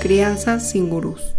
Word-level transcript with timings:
Crianza 0.00 0.60
sin 0.60 0.88
gurús. 0.88 1.34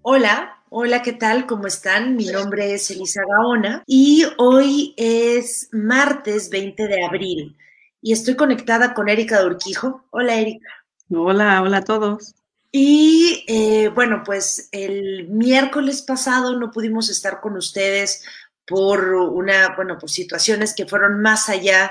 Hola, 0.00 0.62
hola, 0.70 1.02
¿qué 1.02 1.12
tal? 1.12 1.46
¿Cómo 1.46 1.66
están? 1.66 2.16
Mi 2.16 2.26
nombre 2.26 2.72
es 2.72 2.90
Elisa 2.90 3.20
Gaona 3.28 3.82
y 3.86 4.24
hoy 4.38 4.94
es 4.96 5.68
martes 5.72 6.48
20 6.48 6.88
de 6.88 7.04
abril 7.04 7.56
y 8.00 8.12
estoy 8.12 8.36
conectada 8.36 8.94
con 8.94 9.10
Erika 9.10 9.44
Urquijo. 9.44 10.06
Hola, 10.10 10.36
Erika. 10.36 10.68
Hola, 11.10 11.62
hola 11.62 11.78
a 11.78 11.84
todos. 11.84 12.34
Y 12.72 13.44
eh, 13.48 13.88
bueno, 13.88 14.22
pues 14.24 14.68
el 14.72 15.28
miércoles 15.28 16.02
pasado 16.02 16.58
no 16.58 16.70
pudimos 16.70 17.10
estar 17.10 17.40
con 17.40 17.56
ustedes 17.56 18.24
por 18.70 19.14
una, 19.14 19.74
bueno, 19.74 19.98
por 19.98 20.08
situaciones 20.08 20.74
que 20.74 20.86
fueron 20.86 21.20
más 21.20 21.48
allá 21.48 21.90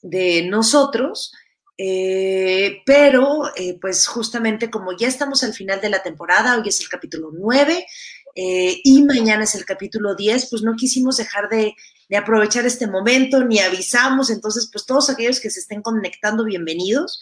de 0.00 0.46
nosotros. 0.46 1.32
Eh, 1.76 2.82
pero, 2.86 3.50
eh, 3.56 3.76
pues 3.80 4.06
justamente 4.06 4.70
como 4.70 4.96
ya 4.96 5.08
estamos 5.08 5.42
al 5.42 5.54
final 5.54 5.80
de 5.80 5.88
la 5.88 6.04
temporada, 6.04 6.56
hoy 6.56 6.68
es 6.68 6.80
el 6.80 6.88
capítulo 6.88 7.30
9 7.32 7.84
eh, 8.36 8.80
y 8.84 9.02
mañana 9.02 9.42
es 9.42 9.56
el 9.56 9.64
capítulo 9.64 10.14
10, 10.14 10.50
pues 10.50 10.62
no 10.62 10.76
quisimos 10.76 11.16
dejar 11.16 11.48
de, 11.48 11.74
de, 12.08 12.16
aprovechar 12.16 12.64
este 12.64 12.86
momento, 12.86 13.42
ni 13.42 13.58
avisamos. 13.58 14.30
Entonces, 14.30 14.68
pues 14.70 14.86
todos 14.86 15.10
aquellos 15.10 15.40
que 15.40 15.50
se 15.50 15.58
estén 15.58 15.82
conectando, 15.82 16.44
bienvenidos, 16.44 17.18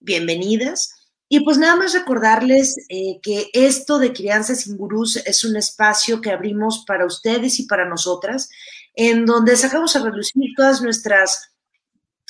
bienvenidas. 0.00 0.99
Y 1.30 1.40
pues 1.40 1.56
nada 1.56 1.76
más 1.76 1.94
recordarles 1.94 2.76
que 3.22 3.48
esto 3.54 3.98
de 3.98 4.12
Crianza 4.12 4.54
sin 4.54 4.76
Gurús 4.76 5.16
es 5.16 5.44
un 5.44 5.56
espacio 5.56 6.20
que 6.20 6.32
abrimos 6.32 6.84
para 6.84 7.06
ustedes 7.06 7.58
y 7.60 7.66
para 7.66 7.88
nosotras, 7.88 8.50
en 8.94 9.24
donde 9.24 9.56
sacamos 9.56 9.94
a 9.94 10.02
relucir 10.02 10.50
todas 10.56 10.82
nuestras, 10.82 11.52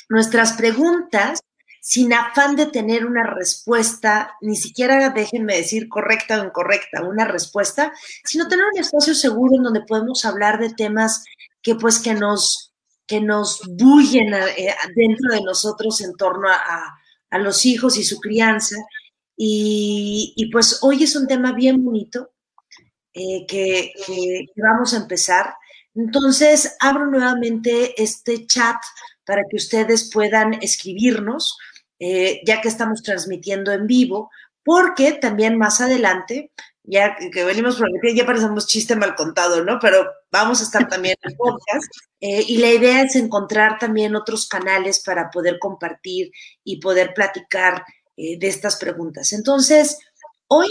nuestras 0.07 0.53
preguntas 0.53 1.41
sin 1.81 2.13
afán 2.13 2.55
de 2.55 2.67
tener 2.67 3.07
una 3.07 3.23
respuesta, 3.23 4.35
ni 4.39 4.55
siquiera 4.55 5.09
déjenme 5.09 5.57
decir 5.57 5.89
correcta 5.89 6.39
o 6.39 6.45
incorrecta, 6.45 7.01
una 7.01 7.25
respuesta, 7.25 7.91
sino 8.23 8.47
tener 8.47 8.65
un 8.71 8.79
espacio 8.79 9.15
seguro 9.15 9.55
en 9.55 9.63
donde 9.63 9.81
podemos 9.81 10.23
hablar 10.23 10.59
de 10.59 10.69
temas 10.73 11.25
que 11.63 11.73
pues 11.73 11.97
que 11.97 12.13
nos, 12.13 12.71
que 13.07 13.19
nos 13.19 13.61
bullen 13.67 14.31
eh, 14.33 14.75
dentro 14.95 15.33
de 15.33 15.41
nosotros 15.41 16.01
en 16.01 16.15
torno 16.15 16.49
a, 16.49 16.99
a, 17.31 17.39
los 17.39 17.65
hijos 17.65 17.97
y 17.97 18.03
su 18.03 18.19
crianza. 18.19 18.75
Y, 19.43 20.49
pues 20.51 20.79
hoy 20.83 21.03
es 21.03 21.15
un 21.15 21.25
tema 21.25 21.53
bien 21.53 21.83
bonito 21.83 22.31
eh, 23.13 23.45
que, 23.47 23.91
que 24.05 24.45
vamos 24.55 24.93
a 24.93 24.97
empezar. 24.97 25.55
Entonces, 25.95 26.75
abro 26.79 27.07
nuevamente 27.07 27.99
este 28.01 28.45
chat 28.45 28.77
para 29.25 29.41
que 29.49 29.57
ustedes 29.57 30.11
puedan 30.13 30.53
escribirnos 30.61 31.57
eh, 32.03 32.41
ya 32.47 32.61
que 32.61 32.67
estamos 32.67 33.03
transmitiendo 33.03 33.71
en 33.71 33.85
vivo, 33.85 34.31
porque 34.63 35.11
también 35.11 35.59
más 35.59 35.81
adelante, 35.81 36.51
ya 36.81 37.15
que 37.15 37.43
venimos 37.43 37.75
prometiendo, 37.75 38.19
ya 38.19 38.25
parecemos 38.25 38.65
chiste 38.65 38.95
mal 38.95 39.13
contado, 39.13 39.63
¿no? 39.63 39.77
Pero 39.79 40.07
vamos 40.31 40.61
a 40.61 40.63
estar 40.63 40.87
también 40.87 41.15
en 41.21 41.37
podcast 41.37 41.85
eh, 42.19 42.43
y 42.47 42.57
la 42.57 42.71
idea 42.71 43.03
es 43.03 43.15
encontrar 43.15 43.77
también 43.77 44.15
otros 44.15 44.47
canales 44.47 45.03
para 45.05 45.29
poder 45.29 45.59
compartir 45.59 46.31
y 46.63 46.79
poder 46.79 47.13
platicar 47.13 47.85
eh, 48.17 48.37
de 48.37 48.47
estas 48.47 48.75
preguntas. 48.77 49.33
Entonces, 49.33 49.99
hoy 50.47 50.67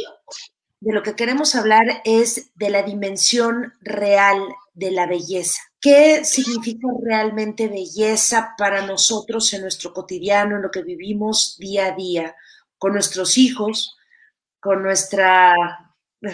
de 0.81 0.93
lo 0.95 1.03
que 1.03 1.15
queremos 1.15 1.55
hablar 1.55 2.01
es 2.05 2.51
de 2.55 2.71
la 2.71 2.83
dimensión 2.83 3.75
real 3.81 4.39
de 4.73 4.91
la 4.91 5.07
belleza. 5.07 5.61
¿Qué 5.81 6.25
significa 6.25 6.89
realmente 7.03 7.69
belleza 7.69 8.55
para 8.57 8.87
nosotros 8.87 9.53
en 9.53 9.63
nuestro 9.63 9.93
cotidiano, 9.93 10.57
en 10.57 10.63
lo 10.63 10.71
que 10.71 10.83
vivimos 10.83 11.57
día 11.59 11.87
a 11.87 11.95
día, 11.95 12.35
con 12.79 12.95
nuestros 12.95 13.37
hijos, 13.37 13.97
con 14.59 14.83
nuestra, 14.83 15.55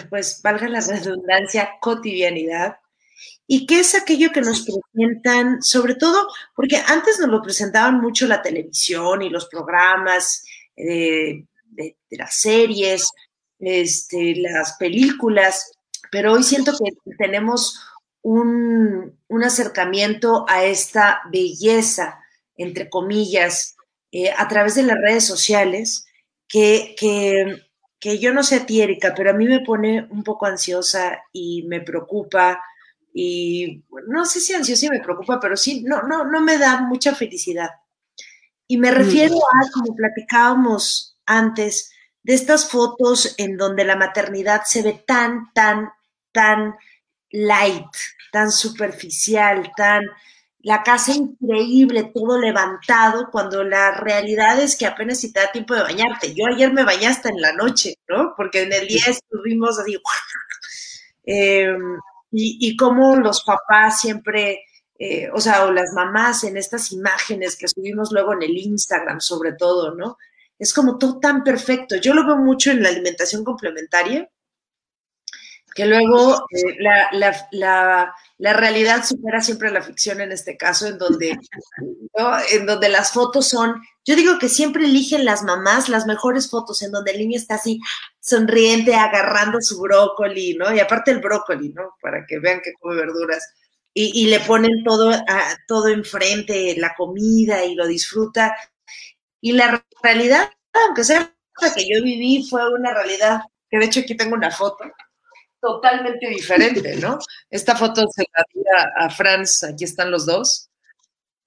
pues 0.09 0.41
valga 0.41 0.67
la 0.69 0.81
redundancia, 0.81 1.71
cotidianidad? 1.81 2.77
¿Y 3.47 3.65
qué 3.65 3.79
es 3.79 3.95
aquello 3.95 4.31
que 4.31 4.41
nos 4.41 4.65
presentan, 4.65 5.61
sobre 5.61 5.95
todo, 5.95 6.27
porque 6.55 6.77
antes 6.85 7.19
nos 7.19 7.29
lo 7.29 7.41
presentaban 7.41 7.99
mucho 7.99 8.27
la 8.27 8.41
televisión 8.41 9.21
y 9.21 9.29
los 9.29 9.47
programas 9.47 10.43
de, 10.77 11.45
las 12.11 12.35
series, 12.39 13.11
este, 13.59 14.35
las 14.35 14.77
películas, 14.77 15.71
pero 16.11 16.33
hoy 16.33 16.43
siento 16.43 16.71
que 16.71 17.15
tenemos 17.17 17.79
un, 18.21 19.19
un 19.27 19.43
acercamiento 19.43 20.45
a 20.47 20.63
esta 20.63 21.21
belleza, 21.31 22.19
entre 22.55 22.89
comillas, 22.89 23.75
eh, 24.11 24.31
a 24.35 24.47
través 24.47 24.75
de 24.75 24.83
las 24.83 24.97
redes 24.97 25.25
sociales, 25.25 26.05
que, 26.47 26.95
que, 26.97 27.63
que 27.99 28.19
yo 28.19 28.33
no 28.33 28.43
sé 28.43 28.55
a 28.57 28.65
ti, 28.65 28.81
pero 29.15 29.31
a 29.31 29.33
mí 29.33 29.45
me 29.45 29.61
pone 29.61 30.07
un 30.09 30.23
poco 30.23 30.45
ansiosa 30.45 31.19
y 31.33 31.63
me 31.63 31.81
preocupa 31.81 32.61
y 33.13 33.83
no 34.07 34.25
sé 34.25 34.39
si 34.39 34.53
ansiosa 34.53 34.85
y 34.85 34.89
me 34.89 34.99
preocupa, 34.99 35.39
pero 35.39 35.57
sí, 35.57 35.83
no, 35.83 36.03
no, 36.03 36.25
no 36.25 36.39
me 36.41 36.57
da 36.57 36.81
mucha 36.81 37.15
felicidad. 37.15 37.69
Y 38.67 38.77
me 38.77 38.91
refiero 38.91 39.35
mm. 39.35 39.39
a, 39.39 39.71
como 39.71 39.95
platicábamos 39.95 41.17
antes, 41.25 41.91
de 42.23 42.33
estas 42.33 42.69
fotos 42.69 43.35
en 43.37 43.55
donde 43.57 43.85
la 43.85 43.95
maternidad 43.95 44.63
se 44.65 44.83
ve 44.83 45.03
tan, 45.07 45.53
tan, 45.53 45.89
tan 46.33 46.75
light, 47.31 47.87
tan 48.31 48.51
superficial, 48.51 49.71
tan 49.77 50.03
la 50.67 50.83
casa 50.83 51.13
increíble, 51.13 52.11
todo 52.13 52.41
levantado, 52.41 53.29
cuando 53.31 53.63
la 53.63 53.91
realidad 53.91 54.59
es 54.59 54.75
que 54.75 54.85
apenas 54.85 55.21
si 55.21 55.31
te 55.31 55.39
da 55.39 55.49
tiempo 55.49 55.73
de 55.73 55.83
bañarte. 55.83 56.33
Yo 56.33 56.45
ayer 56.45 56.73
me 56.73 56.83
bañé 56.83 57.07
hasta 57.07 57.29
en 57.29 57.39
la 57.39 57.53
noche, 57.53 57.95
¿no? 58.09 58.33
Porque 58.35 58.63
en 58.63 58.73
el 58.73 58.85
día 58.85 59.05
estuvimos 59.07 59.79
así, 59.79 59.97
em, 61.25 61.97
y, 62.31 62.57
y 62.59 62.75
como 62.75 63.15
los 63.15 63.43
papás 63.43 64.01
siempre, 64.01 64.59
eh, 64.99 65.29
o 65.31 65.39
sea, 65.39 65.65
o 65.65 65.71
las 65.71 65.93
mamás 65.93 66.43
en 66.43 66.57
estas 66.57 66.91
imágenes 66.91 67.55
que 67.55 67.67
subimos 67.67 68.11
luego 68.11 68.33
en 68.33 68.43
el 68.43 68.57
Instagram, 68.57 69.21
sobre 69.21 69.53
todo, 69.53 69.93
¿no? 69.93 70.17
Es 70.57 70.73
como 70.73 70.97
todo 70.97 71.19
tan 71.19 71.43
perfecto. 71.43 71.95
Yo 71.97 72.13
lo 72.15 72.25
veo 72.25 72.37
mucho 72.37 72.71
en 72.71 72.81
la 72.81 72.89
alimentación 72.89 73.43
complementaria, 73.43 74.27
que 75.75 75.85
luego 75.85 76.47
eh, 76.49 76.75
la, 76.79 77.09
la, 77.51 78.15
la, 78.39 78.53
realidad 78.53 79.05
supera 79.05 79.41
siempre 79.41 79.69
la 79.69 79.83
ficción 79.83 80.19
en 80.21 80.31
este 80.31 80.57
caso, 80.57 80.87
en 80.87 80.97
donde, 80.97 81.37
en 82.51 82.65
donde 82.65 82.89
las 82.89 83.11
fotos 83.11 83.47
son, 83.47 83.79
yo 84.03 84.15
digo 84.15 84.39
que 84.39 84.49
siempre 84.49 84.85
eligen 84.85 85.23
las 85.23 85.43
mamás 85.43 85.87
las 85.87 86.07
mejores 86.07 86.49
fotos, 86.49 86.81
en 86.81 86.91
donde 86.91 87.11
el 87.11 87.19
niño 87.19 87.37
está 87.37 87.55
así 87.55 87.79
sonriente, 88.19 88.95
agarrando 88.95 89.61
su 89.61 89.79
brócoli, 89.79 90.55
¿no? 90.55 90.73
Y 90.73 90.79
aparte 90.79 91.11
el 91.11 91.19
brócoli, 91.19 91.69
¿no? 91.69 91.95
Para 92.01 92.25
que 92.25 92.39
vean 92.39 92.61
que 92.63 92.73
come 92.79 92.95
verduras. 92.95 93.47
Y, 93.99 94.11
y 94.13 94.27
le 94.27 94.39
ponen 94.41 94.83
todo, 94.83 95.09
a, 95.09 95.57
todo 95.67 95.87
enfrente, 95.87 96.75
la 96.77 96.93
comida, 96.95 97.65
y 97.65 97.73
lo 97.73 97.87
disfruta. 97.87 98.55
Y 99.41 99.53
la 99.53 99.83
realidad, 100.03 100.51
aunque 100.85 101.03
sea 101.03 101.33
la 101.59 101.73
que 101.73 101.81
yo 101.81 102.03
viví, 102.03 102.47
fue 102.47 102.71
una 102.71 102.93
realidad, 102.93 103.41
que 103.67 103.79
de 103.79 103.85
hecho 103.85 104.01
aquí 104.01 104.15
tengo 104.15 104.35
una 104.35 104.51
foto, 104.51 104.83
totalmente 105.59 106.29
diferente, 106.29 106.97
¿no? 106.97 107.17
Esta 107.49 107.75
foto 107.75 108.05
se 108.13 108.23
la 108.35 108.45
di 108.53 108.61
a, 108.97 109.09
Franz, 109.09 109.63
aquí 109.63 109.83
están 109.83 110.11
los 110.11 110.27
dos. 110.27 110.69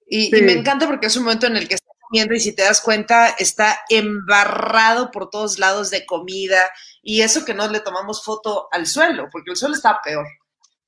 Y, 0.05 0.29
sí. 0.29 0.37
y, 0.37 0.41
me 0.41 0.51
encanta 0.51 0.87
porque 0.87 1.07
es 1.07 1.15
un 1.15 1.23
momento 1.23 1.47
en 1.47 1.55
el 1.55 1.69
que 1.69 1.75
está 1.75 1.87
comiendo 2.01 2.33
y 2.33 2.41
si 2.41 2.53
te 2.53 2.63
das 2.63 2.81
cuenta 2.81 3.29
está 3.29 3.85
embarrado 3.87 5.09
por 5.09 5.29
todos 5.29 5.57
lados 5.57 5.89
de 5.89 6.05
comida 6.05 6.59
y 7.01 7.21
eso 7.21 7.45
que 7.45 7.53
no 7.53 7.69
le 7.69 7.79
tomamos 7.79 8.25
foto 8.25 8.67
al 8.73 8.87
suelo, 8.87 9.29
porque 9.31 9.51
el 9.51 9.55
suelo 9.55 9.73
está 9.73 10.01
peor. 10.03 10.27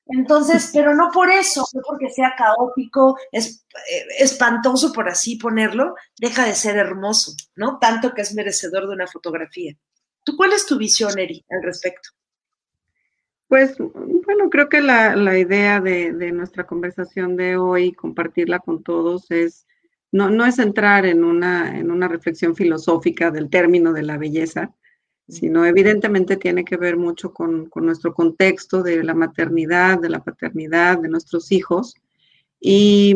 Entonces, 0.05 0.71
pero 0.73 0.93
no 0.93 1.09
por 1.13 1.29
eso, 1.29 1.65
no 1.73 1.81
porque 1.87 2.09
sea 2.09 2.33
caótico, 2.37 3.17
es, 3.31 3.65
eh, 3.89 4.05
espantoso 4.19 4.91
por 4.91 5.07
así 5.07 5.37
ponerlo, 5.37 5.95
deja 6.17 6.45
de 6.45 6.55
ser 6.55 6.77
hermoso, 6.77 7.33
¿no? 7.55 7.79
Tanto 7.79 8.13
que 8.13 8.21
es 8.21 8.33
merecedor 8.33 8.87
de 8.87 8.93
una 8.93 9.07
fotografía. 9.07 9.73
¿Tú 10.23 10.35
cuál 10.35 10.53
es 10.53 10.65
tu 10.65 10.77
visión, 10.77 11.17
Eri, 11.17 11.45
al 11.49 11.63
respecto? 11.63 12.09
Pues 13.47 13.77
bueno, 13.77 14.49
creo 14.49 14.67
que 14.67 14.81
la, 14.81 15.15
la 15.15 15.37
idea 15.37 15.79
de, 15.79 16.11
de, 16.11 16.31
nuestra 16.31 16.65
conversación 16.65 17.35
de 17.35 17.55
hoy, 17.55 17.93
compartirla 17.93 18.59
con 18.59 18.83
todos, 18.83 19.29
es 19.29 19.67
no, 20.11 20.29
no 20.29 20.45
es 20.45 20.59
entrar 20.59 21.05
en 21.05 21.23
una, 21.23 21.77
en 21.77 21.91
una 21.91 22.07
reflexión 22.07 22.55
filosófica 22.55 23.31
del 23.31 23.49
término 23.49 23.93
de 23.93 24.03
la 24.03 24.17
belleza, 24.17 24.73
sino 25.27 25.65
evidentemente 25.65 26.37
tiene 26.37 26.65
que 26.65 26.77
ver 26.77 26.97
mucho 26.97 27.33
con, 27.33 27.67
con, 27.67 27.85
nuestro 27.85 28.13
contexto 28.13 28.83
de 28.83 29.03
la 29.03 29.13
maternidad, 29.13 29.99
de 29.99 30.09
la 30.09 30.23
paternidad, 30.23 30.99
de 30.99 31.09
nuestros 31.09 31.51
hijos. 31.51 31.95
Y, 32.59 33.15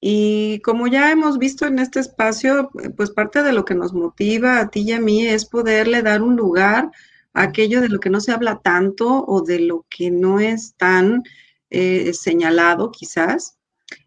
y, 0.00 0.60
como 0.60 0.86
ya 0.86 1.10
hemos 1.10 1.38
visto 1.38 1.66
en 1.66 1.78
este 1.78 2.00
espacio, 2.00 2.70
pues 2.96 3.10
parte 3.10 3.42
de 3.42 3.52
lo 3.52 3.64
que 3.64 3.74
nos 3.74 3.92
motiva 3.92 4.60
a 4.60 4.70
ti 4.70 4.80
y 4.80 4.92
a 4.92 5.00
mí 5.00 5.26
es 5.26 5.44
poderle 5.44 6.02
dar 6.02 6.22
un 6.22 6.36
lugar 6.36 6.90
a 7.34 7.42
aquello 7.42 7.80
de 7.80 7.88
lo 7.88 8.00
que 8.00 8.10
no 8.10 8.20
se 8.20 8.32
habla 8.32 8.60
tanto 8.62 9.24
o 9.26 9.42
de 9.42 9.60
lo 9.60 9.84
que 9.90 10.10
no 10.10 10.40
es 10.40 10.74
tan 10.76 11.22
eh, 11.70 12.12
señalado 12.14 12.90
quizás. 12.90 13.58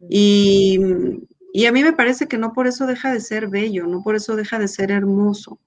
Y, 0.09 0.79
y 1.53 1.65
a 1.65 1.71
mí 1.71 1.83
me 1.83 1.93
parece 1.93 2.27
que 2.27 2.37
no 2.37 2.53
por 2.53 2.67
eso 2.67 2.87
deja 2.87 3.13
de 3.13 3.19
ser 3.19 3.47
bello, 3.47 3.85
no 3.85 4.03
por 4.03 4.15
eso 4.15 4.35
deja 4.35 4.57
de 4.57 4.67
ser 4.67 4.91
hermoso. 4.91 5.59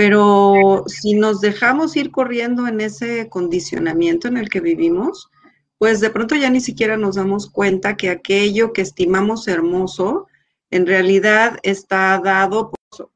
Pero 0.00 0.84
si 0.86 1.12
nos 1.12 1.42
dejamos 1.42 1.94
ir 1.94 2.10
corriendo 2.10 2.66
en 2.66 2.80
ese 2.80 3.28
condicionamiento 3.28 4.28
en 4.28 4.38
el 4.38 4.48
que 4.48 4.60
vivimos, 4.60 5.28
pues 5.76 6.00
de 6.00 6.08
pronto 6.08 6.34
ya 6.36 6.48
ni 6.48 6.62
siquiera 6.62 6.96
nos 6.96 7.16
damos 7.16 7.50
cuenta 7.50 7.98
que 7.98 8.08
aquello 8.08 8.72
que 8.72 8.80
estimamos 8.80 9.46
hermoso 9.46 10.26
en 10.70 10.86
realidad 10.86 11.58
está 11.64 12.18
dado 12.24 12.70
por 12.70 12.78
eso. 12.90 13.12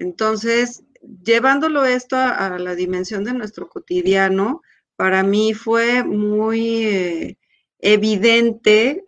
Entonces, 0.00 0.82
llevándolo 1.22 1.84
esto 1.84 2.16
a, 2.16 2.58
la 2.58 2.74
dimensión 2.74 3.22
de 3.22 3.34
nuestro 3.34 3.68
cotidiano, 3.68 4.60
para 4.96 5.22
mí 5.22 5.54
fue 5.54 6.02
muy 6.02 6.84
eh, 6.84 7.38
evidente 7.78 9.04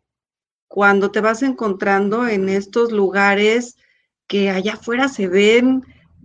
cuando 0.69 1.11
te 1.11 1.20
vas 1.20 1.43
encontrando 1.43 2.29
en 2.29 2.49
estos 2.49 2.93
lugares 2.93 3.79
que 4.29 4.50
allá 4.50 4.75
afuera 4.75 5.08
se 5.08 5.26
ven 5.26 5.82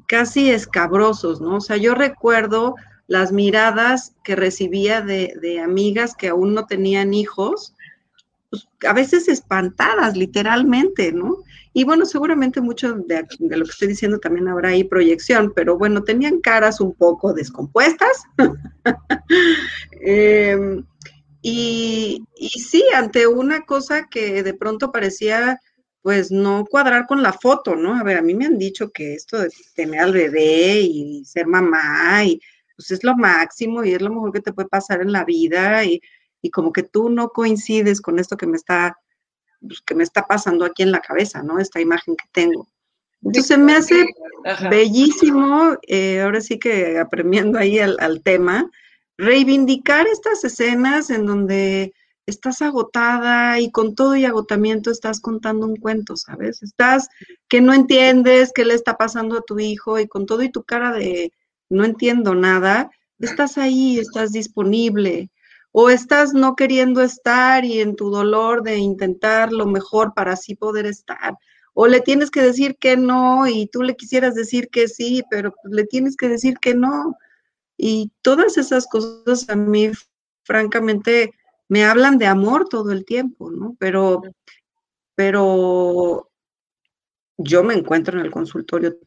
casi 0.09 0.49
escabrosos, 0.49 1.39
¿no? 1.39 1.57
O 1.57 1.61
sea, 1.61 1.77
yo 1.77 1.93
recuerdo 1.93 2.73
las 3.05 3.31
miradas 3.31 4.15
que 4.23 4.35
recibía 4.35 5.01
de, 5.01 5.61
amigas 5.63 6.15
que 6.15 6.29
aún 6.29 6.55
no 6.55 6.65
tenían 6.65 7.13
hijos, 7.13 7.75
pues, 8.49 8.67
a 8.87 8.93
veces 8.93 9.27
espantadas, 9.27 10.17
literalmente, 10.17 11.11
¿no? 11.11 11.37
Y 11.73 11.83
bueno, 11.83 12.07
seguramente 12.07 12.59
mucho 12.59 12.95
de, 12.95 13.23
lo 13.39 13.65
que 13.65 13.71
estoy 13.71 13.89
diciendo 13.89 14.17
también 14.17 14.47
habrá 14.47 14.69
ahí 14.69 14.83
proyección, 14.83 15.53
pero 15.55 15.77
bueno, 15.77 16.03
tenían 16.03 16.41
caras 16.41 16.81
un 16.81 16.95
poco 16.95 17.31
descompuestas. 17.33 18.23
Em, 20.01 20.85
y, 21.41 22.25
y 22.35 22.49
sí, 22.49 22.83
ante 22.95 23.27
una 23.27 23.61
cosa 23.61 24.07
que 24.09 24.41
de 24.41 24.53
pronto 24.55 24.91
parecía 24.91 25.59
pues 26.09 26.31
no 26.31 26.65
cuadrar 26.65 27.05
con 27.05 27.21
la 27.21 27.31
foto, 27.31 27.75
¿no? 27.75 27.93
A 27.93 28.01
ver, 28.01 28.17
a 28.17 28.23
mí 28.23 28.33
me 28.33 28.47
han 28.47 28.57
dicho 28.57 28.89
que 28.89 29.13
esto 29.13 29.37
de 29.37 29.51
tener 29.75 29.99
al 29.99 30.11
bebé 30.11 30.81
y 30.81 31.23
ser 31.23 31.45
mamá 31.45 32.23
y 32.25 32.41
pues 32.75 32.89
es 32.89 33.03
lo 33.03 33.15
máximo 33.15 33.83
y 33.83 33.93
es 33.93 34.01
lo 34.01 34.09
mejor 34.09 34.31
que 34.31 34.39
te 34.39 34.51
puede 34.51 34.67
pasar 34.67 35.03
en 35.03 35.11
la 35.11 35.23
vida 35.23 35.85
y, 35.85 36.01
como 36.51 36.73
que 36.73 36.81
tú 36.81 37.11
no 37.11 37.29
coincides 37.29 38.01
con 38.01 38.17
esto 38.17 38.37
que 38.37 38.47
me 38.47 38.57
está, 38.57 38.97
pues, 39.61 39.81
que 39.81 39.93
me 39.93 40.01
está 40.01 40.25
pasando 40.25 40.65
aquí 40.65 40.81
en 40.81 40.91
la 40.91 40.99
cabeza, 40.99 41.43
¿no? 41.43 41.59
Esta 41.59 41.79
imagen 41.79 42.15
que 42.15 42.25
tengo. 42.31 42.67
Entonces 43.21 43.59
me 43.59 43.75
hace 43.75 44.07
bellísimo, 44.71 45.77
eh, 45.87 46.21
ahora 46.21 46.41
sí 46.41 46.57
que 46.57 46.97
apremiendo 46.97 47.59
ahí 47.59 47.77
al, 47.77 47.97
al 47.99 48.23
tema, 48.23 48.67
reivindicar 49.15 50.07
estas 50.07 50.43
escenas 50.43 51.11
en 51.11 51.27
donde 51.27 51.93
estás 52.29 52.61
agotada 52.61 53.59
y 53.59 53.71
con 53.71 53.95
todo 53.95 54.15
y 54.15 54.25
agotamiento 54.25 54.91
estás 54.91 55.19
contando 55.19 55.65
un 55.65 55.75
cuento, 55.75 56.15
¿sabes? 56.15 56.63
Estás 56.63 57.09
que 57.47 57.61
no 57.61 57.73
entiendes 57.73 58.51
qué 58.53 58.65
le 58.65 58.73
está 58.73 58.97
pasando 58.97 59.37
a 59.37 59.41
tu 59.41 59.59
hijo 59.59 59.99
y 59.99 60.07
con 60.07 60.25
todo 60.25 60.43
y 60.43 60.51
tu 60.51 60.63
cara 60.63 60.93
de 60.93 61.33
no 61.69 61.85
entiendo 61.85 62.35
nada, 62.35 62.89
estás 63.19 63.57
ahí, 63.57 63.99
estás 63.99 64.31
disponible. 64.31 65.29
O 65.71 65.89
estás 65.89 66.33
no 66.33 66.55
queriendo 66.55 67.01
estar 67.01 67.63
y 67.63 67.79
en 67.79 67.95
tu 67.95 68.09
dolor 68.09 68.63
de 68.63 68.77
intentar 68.77 69.53
lo 69.53 69.67
mejor 69.67 70.13
para 70.15 70.33
así 70.33 70.55
poder 70.55 70.87
estar. 70.87 71.37
O 71.73 71.87
le 71.87 72.01
tienes 72.01 72.31
que 72.31 72.41
decir 72.41 72.75
que 72.77 72.97
no 72.97 73.47
y 73.47 73.67
tú 73.67 73.83
le 73.83 73.95
quisieras 73.95 74.33
decir 74.33 74.69
que 74.69 74.87
sí, 74.87 75.23
pero 75.29 75.53
le 75.65 75.85
tienes 75.85 76.17
que 76.17 76.27
decir 76.27 76.57
que 76.59 76.73
no. 76.73 77.15
Y 77.77 78.11
todas 78.21 78.57
esas 78.57 78.87
cosas 78.87 79.47
a 79.47 79.55
mí, 79.55 79.91
francamente, 80.43 81.33
me 81.69 81.85
hablan 81.85 82.17
de 82.17 82.25
amor 82.25 82.67
todo 82.67 82.91
el 82.91 83.05
tiempo, 83.05 83.51
¿no? 83.51 83.77
Pero, 83.79 84.23
pero 85.15 86.29
yo 87.37 87.63
me 87.63 87.75
encuentro 87.75 88.19
en 88.19 88.25
el 88.25 88.31
consultorio 88.31 88.97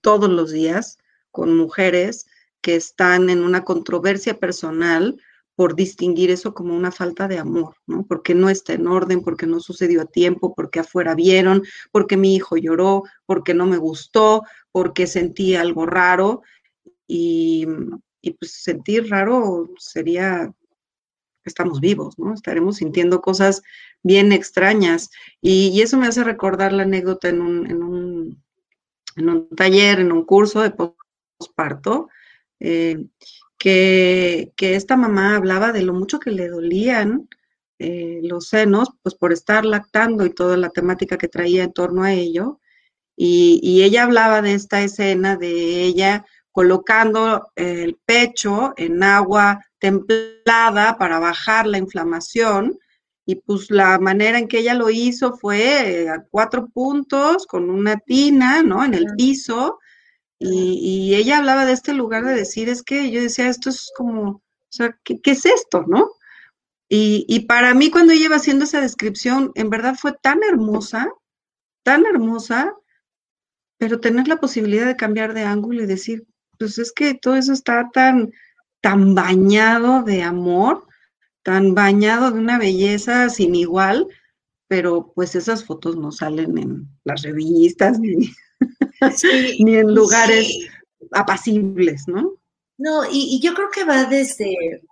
todos 0.00 0.30
los 0.30 0.50
días 0.50 0.98
con 1.30 1.56
mujeres 1.56 2.26
que 2.60 2.74
están 2.74 3.28
en 3.30 3.44
una 3.44 3.64
controversia 3.64 4.38
personal 4.38 5.20
por 5.54 5.76
distinguir 5.76 6.30
eso 6.30 6.54
como 6.54 6.74
una 6.74 6.90
falta 6.90 7.28
de 7.28 7.38
amor, 7.38 7.76
¿no? 7.86 8.04
Porque 8.06 8.34
no 8.34 8.48
está 8.48 8.72
en 8.72 8.88
orden, 8.88 9.22
porque 9.22 9.46
no 9.46 9.60
sucedió 9.60 10.02
a 10.02 10.06
tiempo, 10.06 10.54
porque 10.54 10.80
afuera 10.80 11.14
vieron, 11.14 11.62
porque 11.92 12.16
mi 12.16 12.34
hijo 12.34 12.56
lloró, 12.56 13.04
porque 13.26 13.54
no 13.54 13.66
me 13.66 13.76
gustó, 13.76 14.42
porque 14.72 15.06
sentí 15.06 15.54
algo 15.54 15.86
raro. 15.86 16.42
Y, 17.06 17.66
y 18.20 18.30
pues 18.32 18.52
sentir 18.62 19.08
raro 19.10 19.70
sería 19.78 20.52
estamos 21.44 21.80
vivos, 21.80 22.18
¿no? 22.18 22.34
Estaremos 22.34 22.76
sintiendo 22.76 23.20
cosas 23.20 23.62
bien 24.02 24.32
extrañas. 24.32 25.10
Y, 25.40 25.80
eso 25.82 25.98
me 25.98 26.06
hace 26.06 26.24
recordar 26.24 26.72
la 26.72 26.84
anécdota 26.84 27.28
en 27.28 27.40
un, 27.40 27.70
en 27.70 27.82
un, 27.82 28.42
en 29.16 29.28
un 29.28 29.48
taller, 29.50 30.00
en 30.00 30.12
un 30.12 30.24
curso 30.24 30.62
de 30.62 30.72
posparto, 31.38 32.08
eh, 32.60 33.06
que, 33.58 34.52
que, 34.56 34.74
esta 34.76 34.96
mamá 34.96 35.36
hablaba 35.36 35.72
de 35.72 35.82
lo 35.82 35.94
mucho 35.94 36.20
que 36.20 36.30
le 36.30 36.48
dolían 36.48 37.28
eh, 37.78 38.20
los 38.22 38.48
senos, 38.48 38.90
pues 39.02 39.14
por 39.14 39.32
estar 39.32 39.64
lactando 39.64 40.24
y 40.24 40.30
toda 40.30 40.56
la 40.56 40.70
temática 40.70 41.18
que 41.18 41.28
traía 41.28 41.64
en 41.64 41.72
torno 41.72 42.02
a 42.04 42.12
ello. 42.12 42.60
Y, 43.16 43.60
y 43.62 43.84
ella 43.84 44.04
hablaba 44.04 44.42
de 44.42 44.54
esta 44.54 44.82
escena 44.82 45.36
de 45.36 45.84
ella 45.84 46.24
colocando 46.54 47.50
el 47.56 47.98
pecho 48.06 48.74
en 48.76 49.02
agua 49.02 49.60
templada 49.80 50.96
para 50.96 51.18
bajar 51.18 51.66
la 51.66 51.78
inflamación. 51.78 52.78
Y 53.26 53.34
pues 53.34 53.72
la 53.72 53.98
manera 53.98 54.38
en 54.38 54.46
que 54.46 54.60
ella 54.60 54.74
lo 54.74 54.88
hizo 54.88 55.36
fue 55.36 56.08
a 56.08 56.22
cuatro 56.30 56.68
puntos 56.68 57.48
con 57.48 57.70
una 57.70 57.96
tina, 57.96 58.62
¿no? 58.62 58.84
En 58.84 58.94
el 58.94 59.06
piso. 59.16 59.80
Y, 60.38 61.14
ella 61.16 61.38
hablaba 61.38 61.64
de 61.64 61.72
este 61.72 61.92
lugar 61.92 62.24
de 62.24 62.34
decir, 62.34 62.68
es 62.68 62.84
que 62.84 63.10
yo 63.10 63.20
decía, 63.20 63.48
esto 63.48 63.70
es 63.70 63.90
como, 63.96 64.30
o 64.30 64.42
sea, 64.68 64.96
¿qué, 65.02 65.18
es 65.24 65.46
esto, 65.46 65.84
no? 65.88 66.10
Y, 66.88 67.24
y, 67.28 67.46
para 67.46 67.74
mí 67.74 67.90
cuando 67.90 68.12
ella 68.12 68.26
iba 68.26 68.36
haciendo 68.36 68.64
esa 68.64 68.80
descripción, 68.80 69.50
en 69.56 69.70
verdad 69.70 69.96
fue 69.98 70.12
tan 70.22 70.44
hermosa, 70.44 71.08
tan 71.82 72.06
hermosa, 72.06 72.74
pero 73.76 73.98
tener 73.98 74.28
la 74.28 74.38
posibilidad 74.38 74.86
de 74.86 74.96
cambiar 74.96 75.34
de 75.34 75.42
ángulo 75.42 75.82
y 75.82 75.86
decir, 75.86 76.26
pues 76.58 76.78
es 76.78 76.92
que 76.92 77.14
todo 77.14 77.36
eso 77.36 77.52
está 77.52 77.90
tan, 77.92 78.32
tan 78.80 79.14
bañado 79.14 80.02
de 80.02 80.22
amor, 80.22 80.86
tan 81.42 81.74
bañado 81.74 82.30
de 82.30 82.38
una 82.38 82.58
belleza 82.58 83.28
sin 83.28 83.54
igual, 83.54 84.08
pero 84.68 85.12
pues 85.14 85.34
esas 85.34 85.64
fotos 85.64 85.96
no 85.96 86.10
salen 86.10 86.58
en 86.58 86.88
las 87.04 87.22
revistas 87.22 87.98
ni, 87.98 88.30
ni 89.60 89.76
en 89.76 89.94
lugares 89.94 90.68
apacibles, 91.12 92.04
¿no? 92.06 92.34
No, 92.76 93.04
y, 93.10 93.40
yo 93.40 93.54
creo 93.54 93.70
que 93.70 93.84
va 93.84 94.04
desde, 94.04 94.82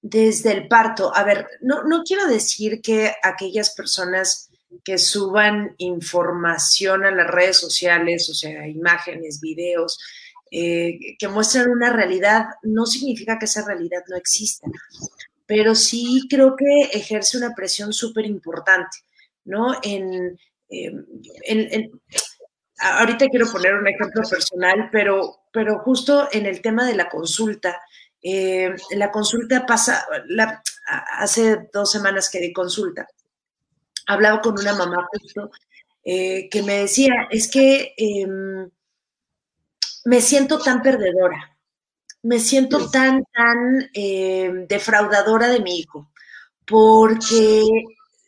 desde 0.00 0.52
el 0.52 0.68
parto. 0.68 1.14
A 1.14 1.24
ver, 1.24 1.46
no, 1.60 1.82
no 1.84 2.02
quiero 2.04 2.26
decir 2.28 2.80
que 2.80 3.12
aquellas 3.22 3.74
personas 3.74 4.50
que 4.84 4.98
suban 4.98 5.74
información 5.78 7.04
a 7.04 7.10
las 7.10 7.26
redes 7.26 7.56
sociales, 7.56 8.28
o 8.28 8.34
sea, 8.34 8.68
imágenes, 8.68 9.40
videos, 9.40 9.98
eh, 10.50 11.16
que 11.18 11.28
muestran 11.28 11.70
una 11.70 11.92
realidad, 11.92 12.46
no 12.62 12.86
significa 12.86 13.38
que 13.38 13.44
esa 13.44 13.64
realidad 13.66 14.02
no 14.08 14.16
exista, 14.16 14.66
pero 15.46 15.74
sí 15.74 16.26
creo 16.28 16.56
que 16.56 16.82
ejerce 16.92 17.38
una 17.38 17.54
presión 17.54 17.92
súper 17.92 18.26
importante, 18.26 18.98
¿no? 19.44 19.74
En, 19.82 20.38
em, 20.68 21.04
ahorita 22.78 23.28
quiero 23.28 23.50
poner 23.50 23.74
un 23.74 23.88
ejemplo 23.88 24.22
personal, 24.28 24.88
pero, 24.92 25.40
pero 25.52 25.78
justo 25.80 26.28
en 26.32 26.46
el 26.46 26.60
tema 26.60 26.86
de 26.86 26.94
la 26.94 27.08
consulta, 27.08 27.80
eh, 28.22 28.74
la 28.90 29.10
consulta 29.10 29.64
pasa, 29.66 30.06
hace 31.18 31.68
dos 31.72 31.90
semanas 31.90 32.30
que 32.30 32.40
di 32.40 32.52
consulta, 32.52 33.06
hablaba 34.06 34.40
con 34.40 34.58
una 34.58 34.74
mamá 34.74 35.06
justo 35.12 35.50
eh, 36.04 36.48
que 36.48 36.62
me 36.62 36.80
decía, 36.80 37.12
es 37.30 37.50
que 37.50 37.94
em, 37.96 38.70
me 40.04 40.20
siento 40.20 40.58
tan 40.58 40.82
perdedora, 40.82 41.56
me 42.22 42.38
siento 42.40 42.90
tan, 42.90 43.24
tan 43.32 43.90
eh, 43.94 44.66
defraudadora 44.68 45.48
de 45.48 45.60
mi 45.60 45.78
hijo, 45.78 46.10
porque 46.66 47.64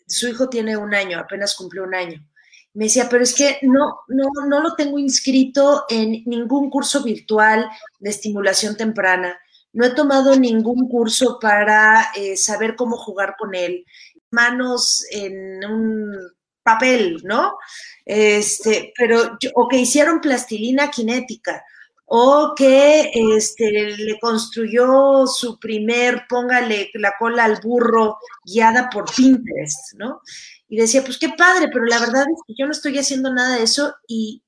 su 0.07 0.29
hijo 0.29 0.49
tiene 0.49 0.77
un 0.77 0.95
año, 0.95 1.19
apenas 1.19 1.55
cumplió 1.55 1.85
un 1.85 1.95
año. 1.95 2.25
Me 2.73 2.85
decía, 2.85 3.09
pero 3.09 3.25
es 3.25 3.35
que 3.35 3.59
no, 3.62 4.00
no, 4.09 4.29
no 4.47 4.61
lo 4.61 4.75
tengo 4.75 4.99
inscrito 4.99 5.85
en 5.89 6.23
ningún 6.27 6.71
curso 6.71 7.03
virtual 7.03 7.69
de 7.99 8.11
estimulación 8.11 8.77
temprana. 8.77 9.39
No 9.73 9.85
he 9.85 9.91
tomado 9.91 10.37
ningún 10.37 10.89
curso 10.89 11.39
para 11.41 12.11
eh, 12.15 12.37
saber 12.37 12.77
cómo 12.77 12.97
jugar 12.97 13.35
con 13.39 13.55
él. 13.55 13.85
Manos 14.31 15.05
en 15.11 15.65
un 15.65 16.17
papel, 16.62 17.21
¿no? 17.25 17.57
Este, 18.05 18.93
pero, 18.97 19.38
o 19.55 19.69
que 19.69 19.79
hicieron 19.79 20.21
plastilina 20.21 20.93
cinética, 20.93 21.64
o 22.12 22.55
que 22.57 23.11
este, 23.14 23.71
le 23.71 24.19
construyó 24.19 25.26
su 25.29 25.61
primer, 25.61 26.25
póngale 26.29 26.90
la 26.95 27.14
cola 27.17 27.45
al 27.45 27.61
burro, 27.62 28.19
guiada 28.45 28.90
por 28.90 29.05
Pinterest, 29.14 29.95
¿no? 29.95 30.21
Y 30.69 30.76
decía, 30.76 31.05
pues 31.05 31.19
qué 31.19 31.29
padre, 31.31 31.69
pero 31.73 31.85
la 31.85 32.00
verdad 32.00 32.23
es 32.23 32.40
que 32.47 32.55
yo 32.59 32.67
no 32.67 32.73
estoy 32.73 32.99
haciendo 32.99 33.33
nada 33.33 33.57
de 33.57 33.62
eso 33.62 33.95
y, 34.09 34.43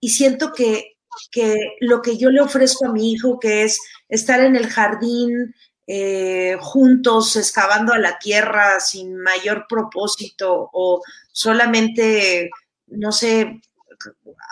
siento 0.00 0.52
que, 0.52 0.96
que, 1.30 1.56
lo 1.80 2.00
que 2.00 2.16
yo 2.16 2.30
le 2.30 2.40
ofrezco 2.40 2.86
a 2.86 2.92
mi 2.92 3.12
hijo, 3.12 3.38
que 3.38 3.64
es 3.64 3.80
estar 4.08 4.40
en 4.40 4.56
el 4.56 4.66
jardín 4.68 5.54
eh, 5.86 6.56
juntos, 6.58 7.36
excavando 7.36 7.92
a 7.92 7.98
la 7.98 8.18
tierra 8.18 8.80
sin 8.80 9.18
mayor 9.18 9.66
propósito 9.68 10.70
o 10.72 11.02
solamente, 11.34 12.48
no 12.86 13.10
sé, 13.10 13.60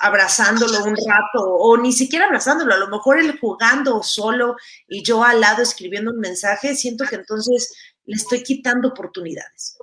abrazándolo 0.01 0.85
un 0.85 0.97
rato 0.97 1.45
o 1.45 1.77
ni 1.77 1.93
siquiera 1.93 2.27
abrazándolo, 2.27 2.75
a 2.75 2.79
lo 2.79 2.89
mejor 2.89 3.21
él 3.21 3.39
jugando 3.41 4.03
solo 4.03 4.57
y 4.89 5.03
yo 5.03 5.23
al 5.23 5.41
lado 5.41 5.63
escribiendo 5.63 6.11
un 6.11 6.19
mensaje, 6.19 6.75
siento 6.75 7.05
que 7.05 7.15
entonces 7.15 7.73
le 8.05 8.17
estoy 8.17 8.43
quitando 8.43 8.89
oportunidades. 8.89 9.79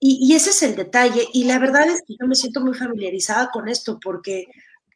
Y, 0.00 0.32
ese 0.36 0.50
es 0.50 0.62
el 0.62 0.76
detalle. 0.76 1.26
Y 1.32 1.42
la 1.42 1.58
verdad 1.58 1.88
es 1.88 2.02
que 2.06 2.14
yo 2.20 2.28
me 2.28 2.36
siento 2.36 2.60
muy 2.60 2.72
familiarizada 2.72 3.50
con 3.50 3.68
esto 3.68 3.98
porque, 4.00 4.44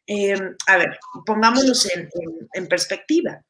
eh, 0.07 0.39
a 0.65 0.77
ver, 0.77 0.97
pongámonos 1.25 1.89
en, 2.53 2.67
perspectiva. 2.69 3.43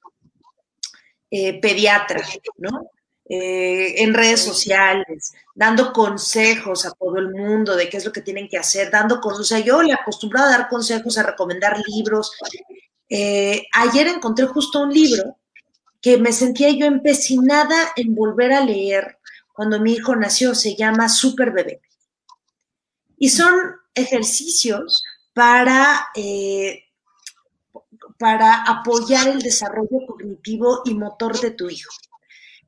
Eh, 1.30 1.60
pediatra, 1.62 2.26
¿no? 2.58 2.90
Eh, 3.26 4.04
en 4.04 4.14
redes 4.14 4.42
sociales, 4.42 5.34
dando 5.56 5.94
consejos 5.94 6.86
a 6.86 6.92
todo 6.92 7.18
el 7.18 7.32
mundo 7.32 7.76
de 7.76 7.90
qué 7.90 7.98
es 7.98 8.06
lo 8.06 8.12
que 8.12 8.22
tienen 8.22 8.50
que 8.50 8.58
hacer, 8.58 8.92
dando 8.92 9.22
cosas. 9.22 9.40
O 9.40 9.46
sea, 9.46 9.60
yo 9.60 9.82
le 9.82 9.94
acostumbrado 9.94 10.48
a 10.48 10.58
dar 10.58 10.70
consejos, 10.70 11.18
a 11.18 11.24
recomendar 11.24 11.78
libros. 11.88 12.32
ayer 13.10 14.08
encontré 14.08 14.46
justo 14.48 14.82
un 14.82 14.94
libro 14.94 15.38
que 16.02 16.18
me 16.18 16.34
sentía 16.34 16.70
yo 16.72 16.86
empecinada 16.86 17.94
en 17.96 18.14
volver 18.14 18.52
a 18.52 18.60
leer 18.60 19.20
cuando 19.54 19.80
mi 19.80 19.94
hijo 19.94 20.16
nació, 20.16 20.56
se 20.56 20.76
llama 20.76 21.08
Super 21.08 21.52
Bebé. 21.52 21.80
Y 23.18 23.30
son 23.30 23.54
ejercicios 23.94 25.04
para, 25.34 26.08
eh, 26.16 26.86
para 28.18 28.64
apoyar 28.64 29.28
el 29.28 29.42
desarrollo 29.42 30.06
cognitivo 30.08 30.82
y 30.86 30.96
motor 30.96 31.40
de 31.40 31.52
tu 31.52 31.70
hijo. 31.70 31.92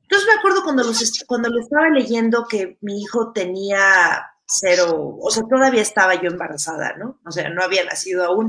Entonces 0.06 0.28
me 0.28 0.38
acuerdo 0.38 0.62
cuando, 0.62 0.84
los, 0.84 1.24
cuando 1.26 1.48
lo 1.48 1.60
estaba 1.60 1.88
leyendo 1.90 2.46
que 2.46 2.78
mi 2.80 3.00
hijo 3.00 3.32
tenía 3.32 4.24
cero, 4.46 5.18
o 5.20 5.30
sea, 5.30 5.42
todavía 5.48 5.82
estaba 5.82 6.14
yo 6.14 6.30
embarazada, 6.30 6.94
¿no? 6.96 7.18
O 7.26 7.32
sea, 7.32 7.48
no 7.50 7.62
había 7.62 7.84
nacido 7.84 8.24
aún 8.24 8.48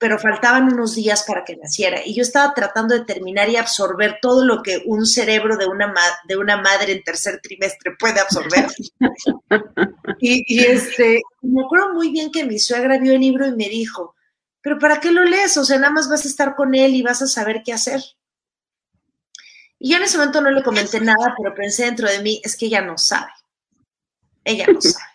pero 0.00 0.18
faltaban 0.18 0.72
unos 0.72 0.94
días 0.94 1.24
para 1.24 1.44
que 1.44 1.58
naciera. 1.58 2.00
Y 2.02 2.14
yo 2.14 2.22
estaba 2.22 2.54
tratando 2.54 2.94
de 2.94 3.04
terminar 3.04 3.50
y 3.50 3.56
absorber 3.56 4.16
todo 4.22 4.46
lo 4.46 4.62
que 4.62 4.82
un 4.86 5.04
cerebro 5.04 5.58
de 5.58 5.66
una, 5.66 5.92
de 6.26 6.38
una 6.38 6.56
madre 6.56 6.92
en 6.92 7.02
tercer 7.02 7.38
trimestre 7.42 7.96
puede 7.98 8.18
absorber. 8.18 8.66
y, 10.20 10.64
este, 10.64 11.20
me 11.42 11.62
acuerdo 11.62 11.92
muy 11.92 12.10
bien 12.10 12.32
que 12.32 12.46
mi 12.46 12.58
suegra 12.58 12.96
vio 12.96 13.12
el 13.12 13.20
libro 13.20 13.46
y 13.46 13.52
me 13.52 13.68
dijo, 13.68 14.14
pero 14.62 14.78
¿para 14.78 15.00
qué 15.00 15.12
lo 15.12 15.22
lees? 15.22 15.58
O 15.58 15.66
sea, 15.66 15.78
nada 15.78 15.92
más 15.92 16.08
vas 16.08 16.24
a 16.24 16.28
estar 16.28 16.56
con 16.56 16.74
él 16.74 16.94
y 16.94 17.02
vas 17.02 17.20
a 17.20 17.26
saber 17.26 17.60
qué 17.62 17.74
hacer. 17.74 18.00
Y 19.82 19.90
yo 19.90 19.96
en 19.96 20.02
ese 20.02 20.18
momento 20.18 20.42
no 20.42 20.50
le 20.50 20.62
comenté 20.62 21.00
nada, 21.00 21.34
pero 21.36 21.54
pensé 21.54 21.86
dentro 21.86 22.06
de 22.06 22.20
mí, 22.20 22.40
es 22.44 22.54
que 22.54 22.66
ella 22.66 22.82
no 22.82 22.98
sabe. 22.98 23.32
Ella 24.44 24.66
no 24.72 24.80
sabe. 24.80 25.06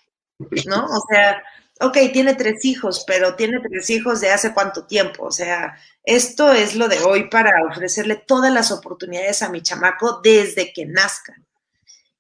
¿No? 0.66 0.86
O 0.86 1.06
sea, 1.08 1.42
ok, 1.80 1.98
tiene 2.12 2.34
tres 2.34 2.66
hijos, 2.66 3.04
pero 3.06 3.36
tiene 3.36 3.60
tres 3.62 3.90
hijos 3.92 4.22
de 4.22 4.32
hace 4.32 4.54
cuánto 4.56 4.86
tiempo. 4.86 5.26
O 5.26 5.32
sea, 5.32 5.78
esto 6.04 6.52
es 6.52 6.76
lo 6.76 6.88
de 6.88 7.00
hoy 7.04 7.30
para 7.30 7.52
ofrecerle 7.72 8.16
todas 8.16 8.52
las 8.52 8.72
oportunidades 8.72 9.44
a 9.44 9.50
mi 9.50 9.62
chamaco 9.62 10.20
desde 10.24 10.74
que 10.74 10.88
nazca. 10.88 11.36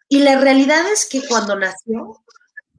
Y 0.08 0.20
la 0.20 0.40
realidad 0.40 0.88
es 0.92 1.08
que 1.08 1.28
cuando 1.28 1.56
nació, 1.56 2.24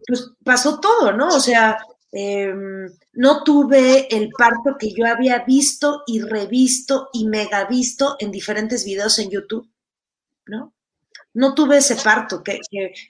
pues 0.07 0.31
pasó 0.45 0.79
todo, 0.79 1.13
¿no? 1.13 1.29
O 1.29 1.41
sea, 1.41 1.79
em, 2.13 2.87
no 3.13 3.43
tuve 3.45 4.09
el 4.15 4.31
parto 4.31 4.77
que 4.79 4.93
yo 4.93 5.07
había 5.07 5.45
visto 5.45 6.03
y 6.07 6.21
revisto 6.21 7.09
y 7.13 7.27
mega 7.27 7.65
visto 7.67 8.17
en 8.19 8.31
diferentes 8.31 8.85
videos 8.85 9.19
en 9.19 9.31
YouTube, 9.31 9.71
¿no? 10.47 10.77
no 11.37 11.55
tuve 11.55 11.77
ese 11.77 11.97
parto, 11.97 12.43
que, 12.43 12.61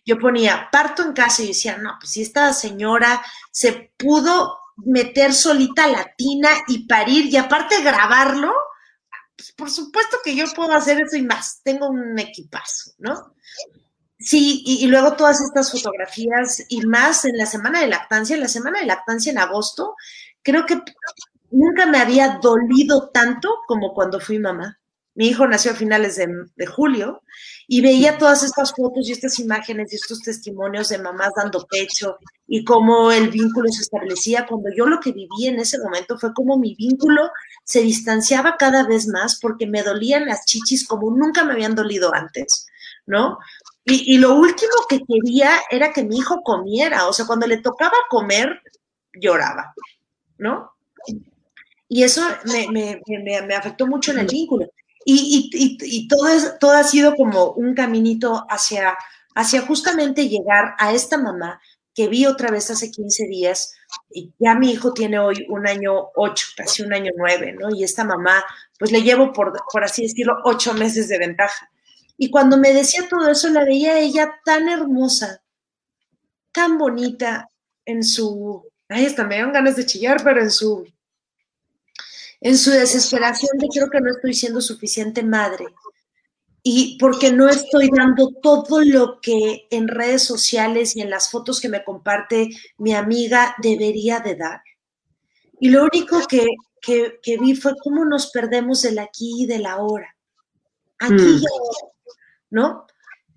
yo 0.05 0.19
ponía 0.19 0.69
parto 0.73 1.03
en 1.05 1.13
casa 1.13 1.43
y 1.43 1.49
decía, 1.49 1.79
no, 1.79 1.97
pues 2.01 2.11
si 2.11 2.23
esta 2.23 2.53
señora 2.53 3.25
se 3.53 3.93
pudo 3.97 4.59
meter 4.79 5.33
solita 5.33 5.87
la 5.87 6.13
tina 6.17 6.51
y 6.67 6.89
parir 6.89 7.27
y 7.27 7.37
aparte 7.37 7.83
grabarlo, 7.83 8.53
pues 9.37 9.53
por 9.53 9.71
supuesto 9.71 10.19
que 10.25 10.35
yo 10.35 10.45
puedo 10.57 10.73
hacer 10.73 11.01
eso 11.01 11.17
y 11.17 11.23
más, 11.23 11.61
tengo 11.63 11.89
un 11.89 12.19
equipazo, 12.19 12.91
¿no? 12.99 13.33
Sí, 14.19 14.63
y, 14.65 14.85
y, 14.85 14.87
luego 14.89 15.15
todas 15.15 15.43
estas 15.43 15.71
fotografías 15.71 16.65
y 16.71 16.81
más 16.87 17.27
en 17.27 17.37
la 17.37 17.45
semana 17.45 17.81
de 17.81 17.89
lactancia, 17.89 18.35
en 18.35 18.41
la 18.41 18.49
semana 18.49 18.81
de 18.81 18.87
lactancia 18.87 19.31
en 19.31 19.39
agosto, 19.39 19.95
creo 20.43 20.65
que 20.65 20.81
nunca 21.51 21.87
me 21.87 21.99
había 21.99 22.39
dolido 22.43 23.11
tanto 23.11 23.57
como 23.67 23.93
cuando 23.95 24.21
fui 24.21 24.39
mamá. 24.39 24.79
Mi 25.17 25.29
hijo 25.29 25.47
nació 25.47 25.71
a 25.71 25.75
finales 25.75 26.17
de, 26.17 26.67
julio 26.67 27.23
y 27.67 27.81
veía 27.81 28.19
todas 28.19 28.43
estas 28.43 28.73
fotos 28.73 29.09
y 29.09 29.13
estas 29.13 29.39
imágenes 29.39 29.91
y 29.91 29.97
estos 29.97 30.21
testimonios 30.21 30.91
de 30.91 30.99
mamás 30.99 31.31
dando 31.35 31.67
pecho 31.67 32.19
y 32.47 32.63
cómo 32.65 33.11
el 33.11 33.31
vínculo 33.31 33.71
se 33.71 33.81
establecía. 33.81 34.47
Cuando 34.47 34.69
yo 34.77 34.85
lo 34.85 35.01
que 35.01 35.13
viví 35.13 35.47
en 35.47 35.59
ese 35.59 35.79
momento 35.79 36.19
fue 36.19 36.35
como 36.35 36.59
mi 36.59 36.75
vínculo 36.75 37.31
se 37.65 37.81
distanciaba 37.81 38.59
cada 38.59 38.87
vez 38.87 39.09
más 39.09 39.39
porque 39.41 39.67
me 39.67 39.83
dolían 39.83 40.27
las 40.27 40.45
chichis 40.45 40.87
como 40.87 41.11
nunca 41.11 41.45
me 41.45 41.55
habían 41.55 41.75
dolido 41.75 42.15
antes, 42.15 42.67
¿no? 43.07 43.39
Y, 43.89 44.19
lo 44.19 44.35
último 44.35 44.73
que 44.89 44.99
quería 44.99 45.61
era 45.71 45.93
que 45.93 46.03
mi 46.03 46.19
hijo 46.19 46.43
comiera, 46.43 47.07
o 47.07 47.13
sea, 47.13 47.25
cuando 47.25 47.47
le 47.47 47.59
tocaba 47.59 47.97
comer, 48.11 48.61
lloraba, 49.15 49.75
¿no? 50.39 50.73
Y 51.89 52.03
eso 52.03 52.23
me, 52.47 52.67
me, 52.69 53.01
me, 53.45 53.55
afectó 53.55 53.87
mucho 53.87 54.11
en 54.11 54.19
el 54.19 54.27
vínculo. 54.27 54.67
Y, 55.05 55.51
y, 55.53 55.79
y, 55.81 56.09
todo, 56.09 56.27
es, 56.27 56.59
todo 56.59 56.73
ha 56.73 56.83
sido 56.83 57.15
como 57.15 57.53
un 57.53 57.75
caminito 57.75 58.45
hacia, 58.51 58.99
hacia 59.37 59.63
justamente 59.63 60.29
llegar 60.29 60.75
a 60.79 60.93
esta 60.93 61.17
mamá 61.17 61.61
que 61.95 62.09
vi 62.09 62.27
otra 62.27 62.51
vez 62.51 62.69
hace 62.73 62.91
15 62.91 63.29
días, 63.29 63.73
y 64.11 64.33
ya 64.41 64.57
mi 64.57 64.73
hijo 64.73 64.93
tiene 64.93 65.21
hoy 65.21 65.47
un 65.49 65.67
año 65.67 66.09
ocho, 66.17 66.47
casi 66.57 66.83
un 66.83 66.93
año 66.93 67.13
nueve, 67.17 67.57
¿no? 67.59 67.71
Y 67.71 67.85
esta 67.85 68.05
mamá, 68.05 68.45
pues 68.79 68.91
le 68.91 69.03
llevo, 69.03 69.33
por, 69.33 69.53
por 69.73 69.85
así 69.85 70.03
decirlo, 70.03 70.39
ocho 70.45 70.75
meses 70.75 71.09
de 71.09 71.19
ventaja. 71.19 71.71
Y 72.19 72.31
cuando 72.31 72.57
me 72.57 72.73
decía 72.73 73.09
todo 73.09 73.29
eso, 73.29 73.49
la 73.51 73.65
veía 73.65 73.99
ella 73.99 74.41
tan 74.45 74.69
hermosa, 74.69 75.43
tan 76.53 76.79
bonita 76.79 77.51
en 77.85 78.03
su, 78.03 78.65
ay, 78.89 79.07
hasta 79.07 79.25
me 79.25 79.39
dan 79.39 79.53
ganas 79.53 79.77
de 79.77 79.87
chillar, 79.87 80.23
pero 80.25 80.41
en 80.41 80.51
su 80.51 80.87
en 82.41 82.59
su 82.59 82.71
desesperación 82.71 83.59
de 83.59 83.69
creo 83.69 83.91
que 83.91 84.01
no 84.01 84.11
estoy 84.11 84.35
siendo 84.35 84.61
suficiente 84.61 85.23
madre 85.23 85.67
y 86.63 86.99
porque 86.99 87.33
no 87.33 87.49
estoy 87.49 87.89
dando 87.97 88.33
todo 88.43 88.83
lo 88.83 89.21
que 89.21 89.69
en 89.71 89.87
redes 89.89 90.25
sociales 90.25 90.97
y 90.97 91.01
en 91.01 91.11
las 91.11 91.31
fotos 91.31 91.61
que 91.61 91.69
me 91.69 91.85
comparte 91.85 92.51
mi 92.79 92.93
amiga 92.93 93.55
debería 93.63 94.19
de 94.19 94.35
dar. 94.35 94.63
Y 95.61 95.69
lo 95.69 95.85
único 95.85 96.21
que, 96.27 96.45
vi 97.41 97.55
fue 97.55 97.75
cómo 97.83 98.05
nos 98.05 98.33
perdemos 98.33 98.83
del 98.83 98.99
aquí 98.99 99.45
y 99.45 99.47
del 99.47 99.65
ahora. 99.65 100.17
Aquí 100.99 101.15
mm. 101.15 101.39
y 101.39 101.45
ahora, 101.47 101.96
¿no? 102.51 102.87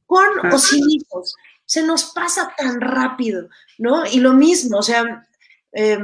Con 0.05 0.51
o 0.51 0.57
sin 0.57 0.89
hijos. 0.89 1.35
Se 1.65 1.83
nos 1.83 2.05
pasa 2.05 2.53
tan 2.57 2.81
rápido, 2.81 3.49
¿no? 3.77 4.05
Y 4.05 4.19
lo 4.19 4.33
mismo, 4.33 4.79
o 4.79 4.83
sea, 4.83 5.27
eh, 5.71 5.99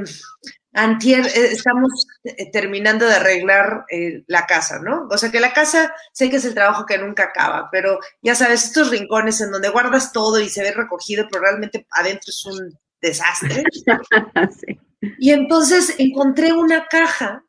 Antier, 0.76 1.26
eh, 1.26 1.52
estamos 1.54 2.06
eh, 2.26 2.52
terminando 2.52 3.06
de 3.06 3.16
arreglar 3.16 3.86
eh, 3.90 4.24
la 4.28 4.46
casa, 4.46 4.80
¿no? 4.80 5.08
O 5.10 5.18
sea 5.18 5.32
que 5.32 5.40
la 5.40 5.54
casa, 5.54 5.94
sé 6.12 6.30
que 6.30 6.36
es 6.36 6.46
el 6.46 6.54
trabajo 6.54 6.86
que 6.86 6.98
nunca 6.98 7.24
acaba, 7.24 7.70
pero 7.72 7.98
ya 8.22 8.36
sabes, 8.36 8.66
estos 8.66 8.90
rincones 8.90 9.40
en 9.40 9.52
donde 9.52 9.70
guardas 9.70 10.12
todo 10.12 10.38
y 10.40 10.50
se 10.50 10.64
ve 10.64 10.72
recogido, 10.72 11.28
pero 11.32 11.44
realmente 11.44 11.88
adentro 11.92 12.30
es 12.30 12.46
un 12.46 12.78
desastre. 13.02 13.64
Y 15.20 15.32
entonces 15.34 15.94
encontré 16.00 16.52
una 16.52 16.88
caja 16.88 17.46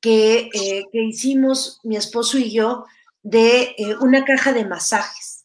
que, 0.00 0.48
que 0.52 1.02
hicimos 1.02 1.80
mi 1.82 1.96
esposo 1.96 2.38
y 2.38 2.52
yo 2.52 2.84
de 3.22 3.74
una 4.00 4.24
caja 4.24 4.52
de 4.52 4.64
masajes. 4.64 5.44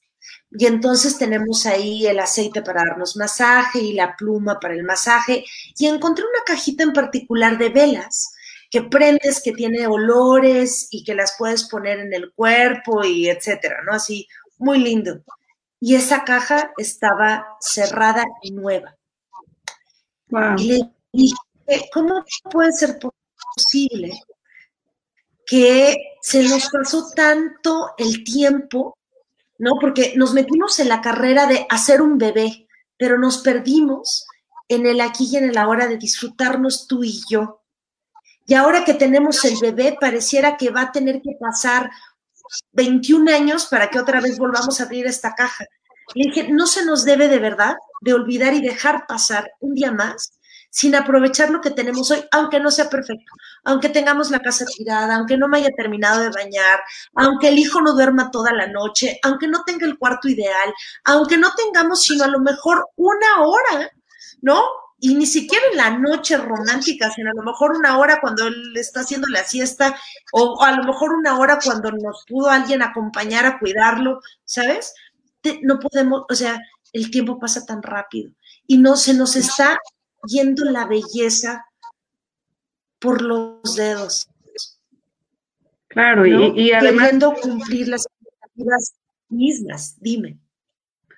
Y 0.52 0.68
entonces 0.68 1.18
tenemos 1.18 1.66
ahí 1.66 2.06
el 2.06 2.20
aceite 2.20 2.62
para 2.62 2.84
darnos 2.84 3.18
masaje 3.18 3.80
y 3.80 3.94
la 3.94 4.16
pluma 4.16 4.60
para 4.60 4.76
el 4.76 4.84
masaje. 4.84 5.44
Y 5.78 5.88
encontré 5.88 6.24
una 6.26 6.44
cajita 6.46 6.84
en 6.84 6.94
particular 6.94 7.58
de 7.58 7.70
velas 7.70 8.34
que 8.70 8.84
prendes, 8.84 9.42
que 9.44 9.52
tiene 9.52 9.88
olores 9.88 10.88
y 10.92 11.04
que 11.04 11.16
las 11.16 11.36
puedes 11.38 11.68
poner 11.70 12.00
en 12.00 12.14
el 12.14 12.32
cuerpo 12.34 13.04
y 13.04 13.30
etcétera, 13.30 13.78
¿no? 13.86 13.94
Así, 13.94 14.28
muy 14.58 14.80
lindo. 14.80 15.24
Y 15.80 15.96
esa 15.96 16.24
caja 16.24 16.72
estaba 16.78 17.58
cerrada 17.60 18.24
y 18.42 18.52
nueva. 18.52 18.96
Y 20.58 20.68
le 20.68 20.90
dije, 21.12 21.36
¿cómo 21.94 22.24
puede 22.52 22.72
ser 22.72 22.98
posible 23.56 24.20
que 25.54 26.16
se 26.20 26.42
nos 26.50 26.68
pasó 26.72 27.12
tanto 27.16 27.92
el 28.00 28.24
tiempo, 28.24 28.98
¿no? 29.60 29.74
Porque 29.80 30.14
nos 30.16 30.34
metimos 30.34 30.80
en 30.80 30.90
la 30.90 31.00
carrera 31.00 31.46
de 31.46 31.68
hacer 31.70 32.02
un 32.02 32.18
bebé, 32.18 32.68
pero 32.98 33.20
nos 33.20 33.38
perdimos 33.38 34.26
en 34.68 34.88
el 34.88 35.00
aquí 35.00 35.30
y 35.32 35.38
en 35.38 35.44
el 35.44 35.60
ahora 35.60 35.86
de 35.86 35.98
disfrutarnos 35.98 36.88
tú 36.88 37.04
y 37.04 37.22
yo. 37.30 37.62
Y 38.48 38.56
ahora 38.56 38.84
que 38.84 38.96
tenemos 38.96 39.46
el 39.46 39.60
bebé, 39.62 39.96
pareciera 40.02 40.58
que 40.58 40.72
va 40.72 40.82
a 40.82 40.92
tener 40.92 41.22
que 41.22 41.38
pasar 41.40 41.92
21 42.72 43.32
años 43.32 43.68
para 43.68 43.92
que 43.92 44.00
otra 44.00 44.22
vez 44.22 44.40
volvamos 44.40 44.82
a 44.82 44.86
abrir 44.86 45.06
esta 45.06 45.36
caja. 45.36 45.66
Le 46.16 46.32
dije, 46.32 46.52
no 46.52 46.66
se 46.66 46.84
nos 46.84 47.06
debe 47.06 47.28
de 47.28 47.38
verdad 47.38 47.76
de 48.02 48.16
olvidar 48.16 48.56
y 48.56 48.62
dejar 48.62 49.06
pasar 49.06 49.52
un 49.60 49.76
día 49.76 49.92
más 49.92 50.34
sin 50.74 50.96
aprovechar 50.96 51.52
lo 51.52 51.62
que 51.62 51.70
tenemos 51.70 52.10
hoy, 52.10 52.26
aunque 52.32 52.60
no 52.60 52.72
sea 52.72 52.90
perfecto, 52.90 53.32
aunque 53.64 53.90
tengamos 53.90 54.32
la 54.32 54.40
casa 54.40 54.66
tirada, 54.66 55.16
aunque 55.16 55.38
no 55.38 55.48
me 55.48 55.60
haya 55.60 55.70
terminado 55.78 56.22
de 56.22 56.32
bañar, 56.32 56.80
aunque 57.14 57.50
el 57.50 57.60
hijo 57.60 57.80
no 57.80 57.94
duerma 57.94 58.32
toda 58.32 58.52
la 58.52 58.66
noche, 58.66 59.20
aunque 59.22 59.48
no 59.48 59.64
tenga 59.66 59.86
el 59.86 60.00
cuarto 60.00 60.28
ideal, 60.28 60.74
aunque 61.04 61.38
no 61.38 61.54
tengamos 61.54 62.02
sino 62.02 62.24
a 62.24 62.28
lo 62.28 62.40
mejor 62.40 62.88
una 62.96 63.44
hora, 63.44 63.92
¿no? 64.42 64.64
Y 65.00 65.14
ni 65.14 65.28
siquiera 65.28 65.64
en 65.72 65.78
la 65.78 65.92
noche 65.92 66.38
romántica, 66.38 67.12
sino 67.12 67.30
a 67.30 67.36
lo 67.36 67.44
mejor 67.44 67.74
una 67.78 68.00
hora 68.00 68.20
cuando 68.20 68.48
él 68.48 68.74
está 68.76 69.02
haciendo 69.02 69.28
la 69.28 69.44
siesta, 69.44 69.96
o, 70.32 70.64
a 70.64 70.72
lo 70.72 70.86
mejor 70.86 71.14
una 71.14 71.38
hora 71.38 71.60
cuando 71.64 71.92
nos 71.92 72.26
pudo 72.28 72.50
alguien 72.50 72.82
acompañar 72.82 73.46
a 73.46 73.60
cuidarlo, 73.60 74.22
¿sabes? 74.44 74.92
no 75.62 75.78
podemos, 75.78 76.24
o 76.28 76.34
sea, 76.34 76.60
el 76.94 77.12
tiempo 77.12 77.38
pasa 77.38 77.64
tan 77.64 77.84
rápido 77.84 78.32
y 78.66 78.78
no 78.78 78.96
se 78.96 79.14
nos 79.14 79.36
está 79.36 79.78
yendo 80.26 80.66
la 80.66 80.86
belleza 80.86 81.66
por 83.00 83.22
los 83.22 83.76
dedos. 83.76 84.30
Claro, 85.88 86.26
y, 86.26 86.72
además... 86.72 87.04
Queriendo 87.06 87.34
cumplir 87.34 87.88
las 87.88 88.06
expectativas 88.06 88.94
mismas, 89.30 89.98
dime. 90.00 90.38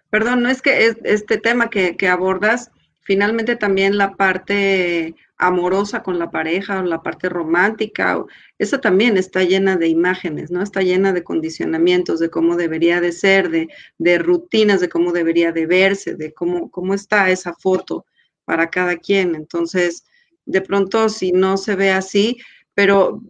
Perdón, 0.09 0.43
no 0.43 0.49
es 0.49 0.61
que 0.61 0.95
este 1.03 1.37
tema 1.37 1.69
que, 1.69 1.95
que 1.95 2.07
abordas, 2.07 2.71
finalmente 3.01 3.55
también 3.55 3.97
la 3.97 4.15
parte 4.15 5.15
amorosa 5.37 6.01
con 6.01 6.17
la 6.17 6.31
pareja 6.31 6.79
o 6.79 6.83
la 6.83 7.03
parte 7.03 7.29
romántica, 7.29 8.23
esa 8.57 8.79
también 8.79 9.17
está 9.17 9.43
llena 9.43 9.75
de 9.75 9.87
imágenes, 9.87 10.51
¿no? 10.51 10.61
Está 10.61 10.81
llena 10.81 11.11
de 11.11 11.23
condicionamientos 11.23 12.19
de 12.19 12.29
cómo 12.29 12.55
debería 12.55 13.01
de 13.01 13.11
ser, 13.11 13.49
de, 13.49 13.67
de 13.97 14.17
rutinas 14.17 14.79
de 14.79 14.89
cómo 14.89 15.11
debería 15.11 15.51
de 15.51 15.65
verse, 15.65 16.15
de 16.15 16.33
cómo, 16.33 16.71
cómo 16.71 16.93
está 16.93 17.29
esa 17.29 17.53
foto 17.53 18.05
para 18.45 18.69
cada 18.69 18.97
quien. 18.97 19.35
Entonces, 19.35 20.05
de 20.45 20.61
pronto, 20.61 21.09
si 21.09 21.31
no 21.31 21.57
se 21.57 21.75
ve 21.75 21.91
así, 21.91 22.37
pero, 22.73 23.21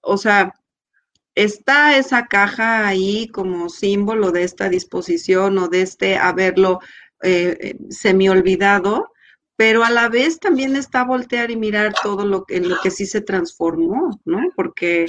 o 0.00 0.16
sea, 0.16 0.54
está 1.34 1.96
esa 1.96 2.26
caja 2.26 2.86
ahí 2.86 3.28
como 3.28 3.68
símbolo 3.68 4.32
de 4.32 4.44
esta 4.44 4.68
disposición 4.68 5.58
o 5.58 5.68
de 5.68 5.82
este 5.82 6.16
haberlo 6.16 6.80
eh, 7.22 7.56
eh 7.60 7.76
semi 7.90 8.28
olvidado, 8.28 9.10
pero 9.56 9.84
a 9.84 9.90
la 9.90 10.08
vez 10.08 10.40
también 10.40 10.76
está 10.76 11.04
voltear 11.04 11.50
y 11.50 11.56
mirar 11.56 11.94
todo 12.02 12.24
lo 12.24 12.44
que, 12.44 12.56
en 12.56 12.68
lo 12.68 12.76
que 12.82 12.90
sí 12.90 13.06
se 13.06 13.20
transformó, 13.20 14.20
¿no? 14.24 14.40
Porque, 14.56 15.06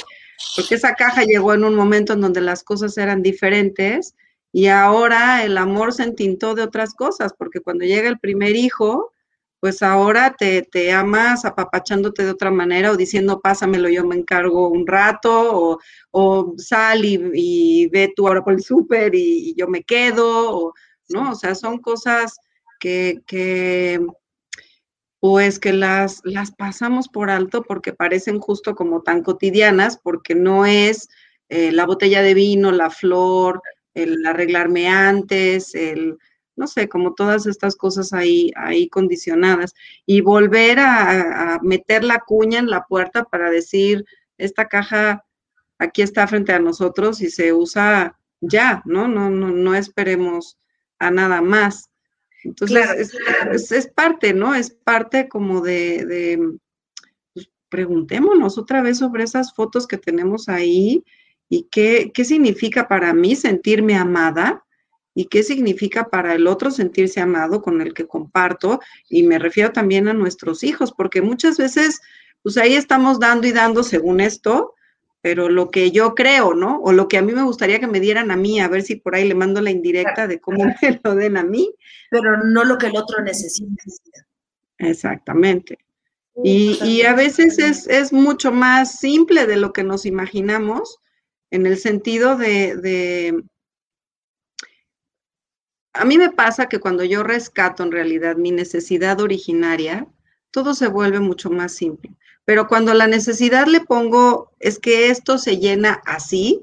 porque 0.56 0.76
esa 0.76 0.94
caja 0.94 1.24
llegó 1.24 1.54
en 1.54 1.64
un 1.64 1.76
momento 1.76 2.14
en 2.14 2.22
donde 2.22 2.42
las 2.42 2.64
cosas 2.64 2.98
eran 2.98 3.22
diferentes 3.24 4.16
y 4.52 4.68
ahora 4.68 5.44
el 5.44 5.58
amor 5.58 5.94
se 5.94 6.04
entintó 6.04 6.56
de 6.56 6.64
otras 6.64 6.94
cosas, 6.94 7.34
porque 7.38 7.60
cuando 7.60 7.86
llega 7.86 8.08
el 8.08 8.20
primer 8.20 8.56
hijo, 8.56 9.12
pues 9.66 9.82
ahora 9.82 10.36
te, 10.38 10.62
te, 10.62 10.92
amas 10.92 11.44
apapachándote 11.44 12.24
de 12.24 12.30
otra 12.30 12.52
manera 12.52 12.92
o 12.92 12.96
diciendo, 12.96 13.42
pásamelo, 13.42 13.90
yo 13.90 14.06
me 14.06 14.16
encargo 14.16 14.70
un 14.70 14.86
rato, 14.86 15.80
o, 16.12 16.54
sal 16.60 17.04
y, 17.04 17.88
ve 17.88 18.14
tú 18.16 18.28
ahora 18.28 18.44
por 18.44 18.54
el 18.54 18.62
súper 18.62 19.16
y, 19.16 19.56
yo 19.58 19.68
me 19.68 19.82
quedo, 19.82 20.56
o, 20.56 20.74
¿no? 21.10 21.32
O 21.32 21.36
sea, 21.36 21.56
son 21.56 21.80
cosas 21.80 22.38
que, 22.80 23.24
que 23.26 24.06
pues 25.20 25.58
que 25.58 25.74
las, 25.74 26.22
las 26.26 26.52
pasamos 26.52 27.08
por 27.08 27.32
alto 27.32 27.64
porque 27.64 27.92
parecen 27.92 28.40
justo 28.40 28.76
como 28.76 29.02
tan 29.02 29.24
cotidianas, 29.24 29.98
porque 29.98 30.36
no 30.36 30.68
es 30.68 31.10
eh, 31.50 31.72
la 31.72 31.88
botella 31.88 32.22
de 32.22 32.36
vino, 32.36 32.72
la 32.72 32.92
flor, 32.92 33.64
el 33.96 34.24
arreglarme 34.28 34.88
antes, 34.90 35.74
el 35.74 36.20
no 36.56 36.68
sé, 36.68 36.88
como 36.88 37.14
todas 37.14 37.46
estas 37.46 37.76
cosas 37.76 38.14
ahí, 38.14 38.52
ahí 38.56 38.88
condicionadas. 38.90 39.74
Y 40.06 40.22
volver 40.22 40.80
a, 40.80 41.60
meter 41.62 42.04
la 42.04 42.20
cuña 42.20 42.60
en 42.60 42.70
la 42.70 42.86
puerta 42.86 43.24
para 43.24 43.50
decir, 43.50 44.06
esta 44.38 44.68
caja 44.68 45.26
aquí 45.78 46.02
está 46.02 46.28
frente 46.28 46.54
a 46.54 46.60
nosotros 46.60 47.22
y 47.22 47.30
se 47.30 47.54
usa 47.54 48.18
ya, 48.42 48.82
¿no? 48.86 49.08
No, 49.08 49.30
no, 49.30 49.52
no 49.52 49.76
esperemos 49.76 50.58
a 51.00 51.12
nada 51.12 51.42
más. 51.42 51.90
Entonces, 52.44 53.14
es, 53.72 53.88
parte, 53.88 54.34
¿no? 54.34 54.54
Es 54.54 54.70
parte 54.70 55.28
como 55.28 55.62
de, 55.62 56.06
de 56.06 56.58
pues, 57.34 57.50
preguntémonos 57.70 58.58
otra 58.58 58.82
vez 58.82 59.00
sobre 59.00 59.24
esas 59.24 59.54
fotos 59.54 59.88
que 59.88 59.98
tenemos 59.98 60.48
ahí 60.48 61.04
y 61.50 61.68
qué, 61.72 62.12
qué 62.14 62.24
significa 62.24 62.88
para 62.88 63.14
mí 63.14 63.36
sentirme 63.36 63.96
amada 63.96 64.65
y 65.16 65.26
qué 65.26 65.42
significa 65.44 66.10
para 66.10 66.36
el 66.36 66.46
otro 66.46 66.70
sentirse 66.70 67.22
amado 67.22 67.62
con 67.62 67.82
el 67.82 67.94
que 67.94 68.06
comparto. 68.06 68.82
Y 69.10 69.24
me 69.24 69.40
refiero 69.40 69.72
también 69.72 70.10
a 70.10 70.14
nuestros 70.14 70.62
hijos, 70.64 70.92
porque 70.92 71.22
muchas 71.22 71.58
veces, 71.58 72.02
pues 72.44 72.58
ahí 72.58 72.76
estamos 72.76 73.18
dando 73.20 73.48
y 73.48 73.54
dando 73.54 73.82
según 73.82 74.20
esto, 74.20 74.76
pero 75.22 75.48
lo 75.50 75.72
que 75.72 75.92
yo 75.92 76.14
creo, 76.16 76.54
¿no? 76.54 76.82
O 76.82 76.92
lo 76.92 77.08
que 77.08 77.18
a 77.18 77.22
mí 77.22 77.32
me 77.32 77.44
gustaría 77.44 77.80
que 77.80 77.88
me 77.88 78.02
dieran 78.02 78.30
a 78.30 78.36
mí, 78.36 78.60
a 78.60 78.68
ver 78.68 78.84
si 78.84 78.98
por 78.98 79.16
ahí 79.16 79.26
le 79.26 79.36
mando 79.36 79.62
la 79.62 79.72
indirecta 79.72 80.28
de 80.28 80.42
cómo 80.42 80.66
me 80.82 81.00
lo 81.02 81.16
den 81.16 81.38
a 81.38 81.44
mí. 81.44 81.74
Pero 82.12 82.44
no 82.44 82.66
lo 82.66 82.78
que 82.78 82.88
el 82.88 82.98
otro 82.98 83.24
necesita. 83.24 83.84
Exactamente. 84.78 85.80
Y, 86.44 86.78
y 86.84 87.04
a 87.04 87.14
veces 87.14 87.58
es, 87.58 87.88
es, 87.88 88.12
mucho 88.12 88.52
más 88.52 89.00
simple 89.00 89.48
de 89.48 89.56
lo 89.56 89.72
que 89.72 89.86
nos 89.86 90.06
imaginamos, 90.06 91.00
en 91.50 91.66
el 91.66 91.78
sentido 91.78 92.36
de, 92.36 92.76
de 92.76 93.42
a 95.96 96.06
mí 96.06 96.18
me 96.18 96.30
pasa 96.30 96.68
que 96.68 96.80
cuando 96.80 97.04
yo 97.04 97.24
rescato 97.24 97.84
en 97.84 97.92
realidad 97.92 98.36
mi 98.36 98.52
necesidad 98.52 99.22
originaria, 99.22 100.08
todo 100.52 100.74
se 100.74 100.88
vuelve 100.88 101.20
mucho 101.20 101.50
más 101.50 101.74
simple. 101.74 102.12
Pero 102.44 102.68
cuando 102.68 102.94
la 102.94 103.08
necesidad 103.08 103.66
le 103.68 103.82
pongo 103.82 104.52
es 104.60 104.78
que 104.78 105.10
esto 105.10 105.38
se 105.38 105.58
llena 105.58 106.02
así, 106.06 106.62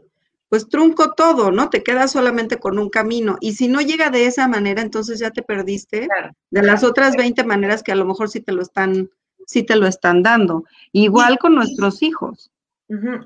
pues 0.49 0.69
trunco 0.69 1.15
todo, 1.15 1.51
¿no? 1.51 1.71
Te 1.71 1.83
quedas 1.83 2.13
solamente 2.13 2.59
con 2.59 2.79
un 2.79 2.91
camino. 2.91 3.39
Y 3.41 3.55
si 3.55 3.69
no 3.69 3.81
llega 3.81 4.11
de 4.11 4.27
esa 4.27 4.49
manera, 4.49 4.83
entonces 4.83 5.19
ya 5.19 5.31
te 5.31 5.43
perdiste 5.43 6.09
de 6.51 6.63
las 6.63 6.85
otras 6.85 7.17
20 7.17 7.43
maneras 7.45 7.83
que 7.83 7.93
a 7.93 7.97
lo 7.97 8.05
mejor 8.05 8.29
sí 8.29 8.41
te 8.41 8.53
lo 8.53 8.61
están, 8.61 9.11
sí 9.47 9.63
te 9.63 9.77
lo 9.77 9.87
están 9.87 10.23
dando. 10.23 10.65
Igual 10.93 11.39
con 11.39 11.55
nuestros 11.55 12.03
hijos. 12.03 12.51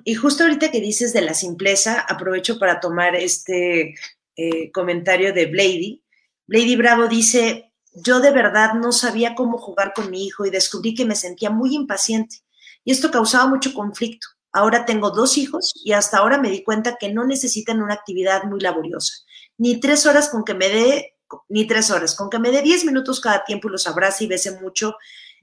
Y 0.04 0.14
justo 0.14 0.44
ahorita 0.44 0.70
que 0.70 0.80
dices 0.80 1.12
de 1.12 1.22
la 1.22 1.34
simpleza, 1.34 2.00
aprovecho 2.00 2.60
para 2.60 2.78
tomar 2.78 3.16
este 3.16 3.96
eh, 4.36 4.70
comentario 4.72 5.32
de 5.32 5.46
Blady. 5.46 6.04
Blady 6.46 6.76
Bravo 6.76 7.08
dice, 7.08 7.72
yo 7.92 8.20
de 8.20 8.30
verdad 8.30 8.74
no 8.74 8.92
sabía 8.92 9.34
cómo 9.34 9.58
jugar 9.58 9.92
con 9.94 10.10
mi 10.10 10.26
hijo 10.26 10.44
y 10.44 10.50
descubrí 10.50 10.94
que 10.94 11.06
me 11.06 11.16
sentía 11.16 11.50
muy 11.50 11.74
impaciente 11.74 12.38
y 12.84 12.92
esto 12.92 13.10
causaba 13.10 13.48
mucho 13.48 13.74
conflicto. 13.74 14.28
Ahora 14.52 14.86
tengo 14.86 15.10
dos 15.10 15.36
hijos 15.36 15.74
y 15.84 15.92
hasta 15.92 16.18
ahora 16.18 16.38
me 16.38 16.50
di 16.50 16.62
cuenta 16.62 16.96
que 16.98 17.12
no 17.12 17.26
necesitan 17.26 17.82
una 17.82 17.94
actividad 17.94 18.44
muy 18.44 18.60
laboriosa, 18.60 19.12
ni 19.58 19.80
tres 19.80 20.06
horas 20.06 20.30
con 20.30 20.44
que 20.44 20.54
me 20.54 20.68
dé, 20.68 21.14
ni 21.48 21.66
tres 21.66 21.90
horas, 21.90 22.14
con 22.14 22.30
que 22.30 22.38
me 22.38 22.50
dé 22.50 22.62
diez 22.62 22.84
minutos 22.84 23.20
cada 23.20 23.44
tiempo 23.44 23.68
y 23.68 23.72
los 23.72 23.86
abrace 23.86 24.24
y 24.24 24.28
bese 24.28 24.60
mucho, 24.60 24.94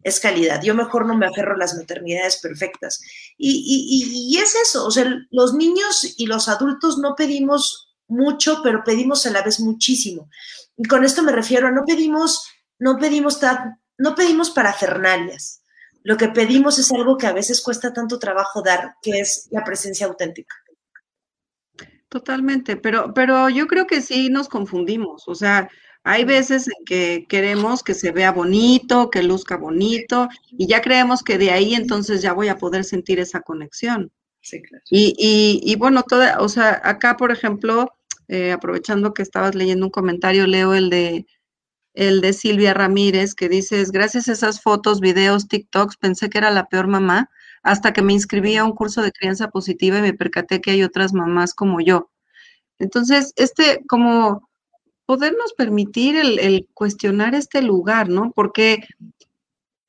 es 0.04 0.20
calidad. 0.20 0.64
Yo 0.64 0.74
mejor 0.74 1.06
no 1.06 1.16
me 1.16 1.28
aferro 1.28 1.54
a 1.54 1.58
las 1.58 1.76
maternidades 1.76 2.40
perfectas. 2.42 3.02
Y, 3.38 4.08
y, 4.12 4.38
es 4.38 4.56
eso, 4.56 4.86
o 4.86 4.92
sea, 4.92 5.06
los 5.32 5.54
niños 5.54 6.16
y 6.18 6.26
los 6.26 6.48
adultos 6.48 6.98
no 6.98 7.16
pedimos 7.16 7.93
mucho, 8.08 8.62
pero 8.64 8.84
pedimos 8.84 9.26
a 9.26 9.32
la 9.32 9.42
vez 9.42 9.60
muchísimo. 9.60 10.30
Y 10.78 10.86
con 10.86 11.04
esto 11.04 11.24
me 11.24 11.32
refiero 11.32 11.68
a 11.68 11.72
no 11.72 11.84
pedimos, 11.86 12.48
no 12.80 12.98
pedimos, 12.98 13.40
no 13.98 14.16
pedimos 14.16 14.52
parafernalias. 14.52 15.62
Lo 16.04 16.18
que 16.18 16.28
pedimos 16.28 16.80
es 16.80 16.92
algo 16.92 17.18
que 17.18 17.28
a 17.28 17.34
veces 17.34 17.62
cuesta 17.62 17.94
tanto 17.94 18.20
trabajo 18.20 18.62
dar, 18.62 18.96
que 19.02 19.22
es 19.22 19.48
la 19.52 19.64
presencia 19.64 20.06
auténtica. 20.06 20.56
Totalmente, 22.10 22.76
pero, 22.76 23.14
pero 23.14 23.50
yo 23.50 23.68
creo 23.68 23.88
que 23.88 24.02
sí 24.02 24.30
nos 24.30 24.48
confundimos. 24.50 25.24
O 25.28 25.34
sea, 25.34 25.70
hay 26.04 26.26
veces 26.26 26.68
en 26.68 26.86
que 26.86 27.26
queremos 27.30 27.82
que 27.82 27.94
se 27.94 28.12
vea 28.12 28.32
bonito, 28.32 29.10
que 29.10 29.24
luzca 29.24 29.56
bonito, 29.56 30.28
y 30.52 30.68
ya 30.68 30.82
creemos 30.82 31.24
que 31.24 31.38
de 31.38 31.52
ahí 31.52 31.74
entonces 31.74 32.22
ya 32.22 32.34
voy 32.34 32.50
a 32.50 32.58
poder 32.58 32.84
sentir 32.84 33.20
esa 33.20 33.42
conexión. 33.42 34.12
Sí, 34.44 34.62
claro. 34.62 34.84
Y, 34.90 35.14
y, 35.18 35.62
y 35.72 35.76
bueno, 35.78 36.04
toda, 36.04 36.40
o 36.42 36.50
sea, 36.50 36.82
acá, 36.84 37.16
por 37.16 37.32
ejemplo, 37.32 37.94
eh, 38.28 38.52
aprovechando 38.52 39.14
que 39.14 39.22
estabas 39.22 39.56
leyendo 39.56 39.86
un 39.86 39.92
comentario, 39.92 40.48
leo 40.48 40.74
el 40.74 40.90
de 40.90 41.26
el 41.96 42.22
de 42.22 42.34
Silvia 42.34 42.74
Ramírez, 42.74 43.36
que 43.36 43.50
dice, 43.50 43.84
gracias 43.92 44.30
a 44.30 44.34
esas 44.34 44.62
fotos, 44.62 45.02
videos, 45.02 45.48
TikToks, 45.50 45.98
pensé 45.98 46.30
que 46.30 46.40
era 46.40 46.52
la 46.52 46.68
peor 46.68 46.88
mamá, 46.88 47.30
hasta 47.64 47.94
que 47.94 48.02
me 48.04 48.14
inscribí 48.14 48.56
a 48.58 48.66
un 48.66 48.74
curso 48.74 49.02
de 49.02 49.12
crianza 49.12 49.50
positiva 49.50 50.00
y 50.00 50.04
me 50.04 50.14
percaté 50.14 50.62
que 50.62 50.72
hay 50.72 50.84
otras 50.84 51.14
mamás 51.14 51.54
como 51.56 51.82
yo. 51.82 52.12
Entonces, 52.80 53.34
este, 53.38 53.82
como 53.88 54.50
podernos 55.06 55.54
permitir 55.58 56.16
el, 56.18 56.40
el 56.40 56.68
cuestionar 56.74 57.36
este 57.36 57.62
lugar, 57.62 58.10
¿no? 58.10 58.32
Porque 58.36 58.86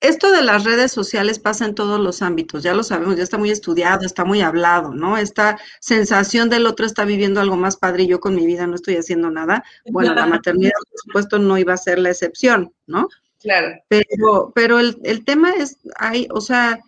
esto 0.08 0.30
de 0.30 0.42
las 0.42 0.64
redes 0.64 0.92
sociales 0.92 1.38
pasa 1.38 1.64
en 1.64 1.74
todos 1.74 1.98
los 1.98 2.20
ámbitos, 2.20 2.62
ya 2.62 2.74
lo 2.74 2.82
sabemos, 2.82 3.16
ya 3.16 3.22
está 3.22 3.38
muy 3.38 3.50
estudiado, 3.50 4.04
está 4.04 4.24
muy 4.24 4.42
hablado, 4.42 4.92
¿no? 4.92 5.16
Esta 5.16 5.58
sensación 5.80 6.50
del 6.50 6.66
otro 6.66 6.84
está 6.84 7.04
viviendo 7.04 7.40
algo 7.40 7.56
más 7.56 7.76
padre 7.76 8.02
y 8.02 8.08
yo 8.08 8.20
con 8.20 8.34
mi 8.34 8.46
vida 8.46 8.66
no 8.66 8.74
estoy 8.74 8.96
haciendo 8.96 9.30
nada. 9.30 9.64
Bueno, 9.90 10.14
la 10.14 10.26
maternidad, 10.42 10.72
por 10.90 11.00
supuesto, 11.00 11.38
no 11.38 11.56
iba 11.56 11.72
a 11.72 11.78
ser 11.78 11.98
la 11.98 12.10
excepción, 12.10 12.72
¿no? 12.86 13.08
Claro. 13.40 13.74
Pero, 13.88 14.52
pero 14.54 14.78
el, 14.78 14.98
el 15.04 15.24
tema 15.24 15.52
es, 15.52 15.78
hay, 15.96 16.28
o 16.30 16.40
sea, 16.40 16.80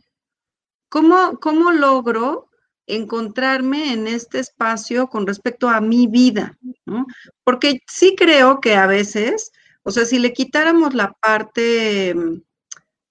¿cómo, 0.88 1.38
¿cómo 1.40 1.72
logro 1.72 2.48
encontrarme 2.86 3.92
en 3.92 4.06
este 4.06 4.40
espacio 4.40 5.08
con 5.08 5.26
respecto 5.26 5.68
a 5.68 5.80
mi 5.80 6.06
vida? 6.06 6.58
¿no? 6.84 7.06
Porque 7.44 7.80
sí 7.86 8.14
creo 8.16 8.60
que 8.60 8.74
a 8.74 8.86
veces, 8.86 9.52
o 9.82 9.90
sea, 9.90 10.04
si 10.04 10.18
le 10.18 10.32
quitáramos 10.32 10.94
la 10.94 11.12
parte 11.12 12.14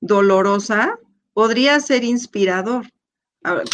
dolorosa, 0.06 1.00
podría 1.34 1.80
ser 1.80 2.04
inspirador. 2.04 2.86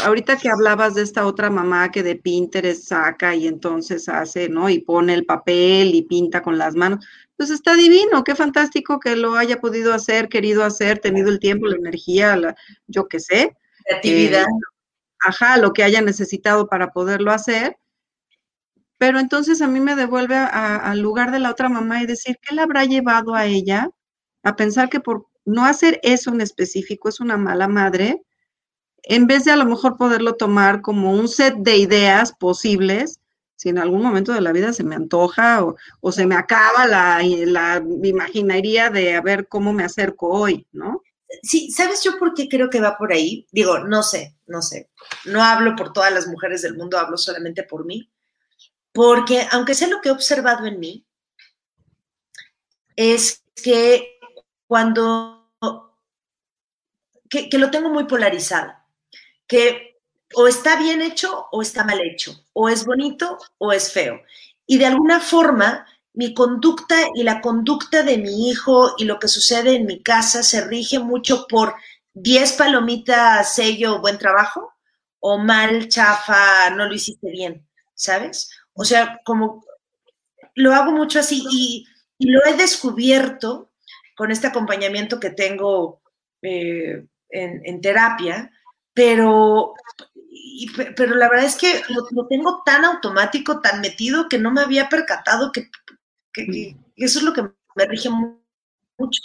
Ahorita 0.04 0.36
que 0.36 0.50
hablabas 0.50 0.96
de 0.96 1.02
esta 1.02 1.26
otra 1.26 1.50
mamá 1.50 1.92
que 1.92 2.04
de 2.04 2.18
Pinterest 2.18 2.90
saca 2.90 3.36
y 3.36 3.48
entonces 3.48 4.10
hace, 4.10 4.50
¿no? 4.50 4.70
Y 4.70 4.80
pone 4.80 5.14
el 5.14 5.26
papel 5.26 5.96
y 5.96 6.02
pinta 6.02 6.42
con 6.42 6.58
las 6.58 6.76
manos. 6.76 7.06
Pues 7.38 7.50
está 7.52 7.76
divino, 7.76 8.24
qué 8.26 8.36
fantástico 8.36 9.00
que 9.00 9.16
lo 9.16 9.36
haya 9.36 9.62
podido 9.62 9.94
hacer, 9.94 10.28
querido 10.28 10.66
hacer, 10.66 11.00
tenido 11.00 11.30
el 11.30 11.40
tiempo, 11.40 11.68
la 11.68 11.78
energía, 11.78 12.36
la, 12.36 12.56
yo 12.88 13.08
qué 13.08 13.22
sé. 13.22 13.56
Creatividad. 13.86 14.44
Eh, 14.44 14.72
ajá, 15.26 15.58
lo 15.58 15.72
que 15.72 15.84
haya 15.84 16.02
necesitado 16.02 16.68
para 16.68 16.92
poderlo 16.92 17.32
hacer. 17.32 17.78
Pero 18.98 19.20
entonces 19.20 19.62
a 19.62 19.68
mí 19.68 19.80
me 19.80 19.96
devuelve 19.96 20.36
al 20.36 21.00
lugar 21.00 21.32
de 21.32 21.40
la 21.40 21.50
otra 21.50 21.70
mamá 21.70 22.04
y 22.04 22.06
decir, 22.06 22.38
¿qué 22.42 22.54
le 22.54 22.62
habrá 22.62 22.86
llevado 22.86 23.34
a 23.34 23.46
ella 23.46 23.90
a 24.44 24.56
pensar 24.56 24.90
que 24.90 25.00
por 25.00 25.31
no 25.46 25.66
hacer 25.66 26.00
eso 26.04 26.32
en 26.32 26.42
específico 26.42 27.10
es 27.10 27.20
una 27.20 27.38
mala 27.38 27.68
madre, 27.68 28.22
en 29.04 29.28
vez 29.28 29.46
de 29.46 29.52
a 29.52 29.56
lo 29.56 29.66
mejor 29.66 29.98
poderlo 29.98 30.36
tomar 30.36 30.82
como 30.82 31.12
un 31.12 31.28
set 31.28 31.56
de 31.58 31.78
ideas 31.78 32.34
posibles, 32.34 33.20
si 33.56 33.70
en 33.70 33.78
algún 33.78 34.02
momento 34.02 34.34
de 34.34 34.42
la 34.42 34.52
vida 34.52 34.74
se 34.74 34.84
me 34.84 34.96
antoja 34.96 35.64
o, 36.02 36.12
se 36.12 36.26
me 36.26 36.36
acaba 36.36 36.88
la, 36.88 37.22
la 37.24 37.84
imaginería 38.04 38.90
de 38.90 39.16
a 39.16 39.22
ver 39.22 39.48
cómo 39.48 39.74
me 39.74 39.84
acerco 39.84 40.30
hoy, 40.30 40.66
¿no? 40.72 41.04
Sí, 41.44 41.72
¿sabes 41.72 42.04
yo 42.04 42.18
por 42.18 42.34
qué 42.34 42.50
creo 42.50 42.70
que 42.70 42.82
va 42.82 42.98
por 42.98 43.14
ahí? 43.14 43.48
Digo, 43.52 43.80
no 43.80 44.04
sé, 44.04 44.36
no 44.48 44.62
sé. 44.62 44.90
No 45.26 45.44
hablo 45.44 45.76
por 45.76 45.94
todas 45.94 46.12
las 46.12 46.28
mujeres 46.28 46.62
del 46.62 46.76
mundo, 46.76 46.98
hablo 46.98 47.18
solamente 47.18 47.64
por 47.64 47.86
mí. 47.86 48.12
Porque 48.92 49.48
aunque 49.52 49.74
sé 49.74 49.88
lo 49.88 50.02
que 50.02 50.10
he 50.10 50.12
observado 50.12 50.66
en 50.66 50.80
mí, 50.80 51.06
es 52.96 53.44
que 53.64 54.11
cuando, 54.72 55.50
que, 57.30 57.50
lo 57.58 57.70
tengo 57.70 57.90
muy 57.90 58.06
polarizado, 58.06 58.72
que 59.46 60.00
o 60.34 60.48
está 60.48 60.78
bien 60.78 61.02
hecho 61.02 61.48
o 61.52 61.62
está 61.62 61.84
mal 61.84 62.00
hecho, 62.00 62.46
o 62.54 62.70
es 62.70 62.86
bonito 62.86 63.38
o 63.58 63.74
es 63.74 63.92
feo. 63.92 64.22
Y 64.66 64.78
de 64.78 64.86
alguna 64.86 65.20
forma, 65.20 65.86
mi 66.14 66.34
conducta 66.34 66.96
y 67.14 67.24
la 67.24 67.42
conducta 67.42 68.04
de 68.04 68.18
mi 68.18 68.50
hijo 68.50 68.94
y 68.98 69.04
lo 69.04 69.20
que 69.20 69.28
sucede 69.28 69.76
en 69.76 69.86
mi 69.86 70.02
casa 70.02 70.42
se 70.42 70.62
rige 70.66 71.00
mucho 71.00 71.48
por 71.50 71.76
10 72.14 72.54
palomitas, 72.54 73.54
sello, 73.54 74.00
buen 74.00 74.18
trabajo, 74.18 74.72
o 75.20 75.38
mal, 75.38 75.90
chafa, 75.90 76.70
no 76.70 76.86
lo 76.86 76.94
hiciste 76.94 77.30
bien, 77.30 77.68
¿sabes? 77.94 78.50
O 78.72 78.86
sea, 78.86 79.20
como 79.26 79.66
lo 80.56 80.74
hago 80.74 80.94
mucho 80.94 81.20
así 81.20 81.44
y, 81.52 81.86
y 82.18 82.32
lo 82.32 82.46
he 82.46 82.54
descubierto 82.54 83.71
con 84.22 84.30
este 84.30 84.46
acompañamiento 84.46 85.20
que 85.20 85.32
tengo 85.32 86.00
eh, 86.44 87.08
en, 87.28 87.82
terapia, 87.82 88.52
pero, 88.94 89.74
pero 90.96 91.16
la 91.16 91.28
verdad 91.28 91.48
es 91.48 91.56
que 91.56 91.82
lo, 91.90 92.28
tengo 92.28 92.62
tan 92.64 92.86
automático, 92.86 93.62
tan 93.62 93.82
metido, 93.82 94.30
que 94.30 94.38
no 94.38 94.52
me 94.52 94.62
había 94.62 94.90
percatado 94.90 95.52
que, 95.52 95.72
eso 96.98 97.18
es 97.18 97.26
lo 97.26 97.34
que 97.34 97.42
me 97.76 97.86
rige 97.88 98.12
mucho. 98.12 99.24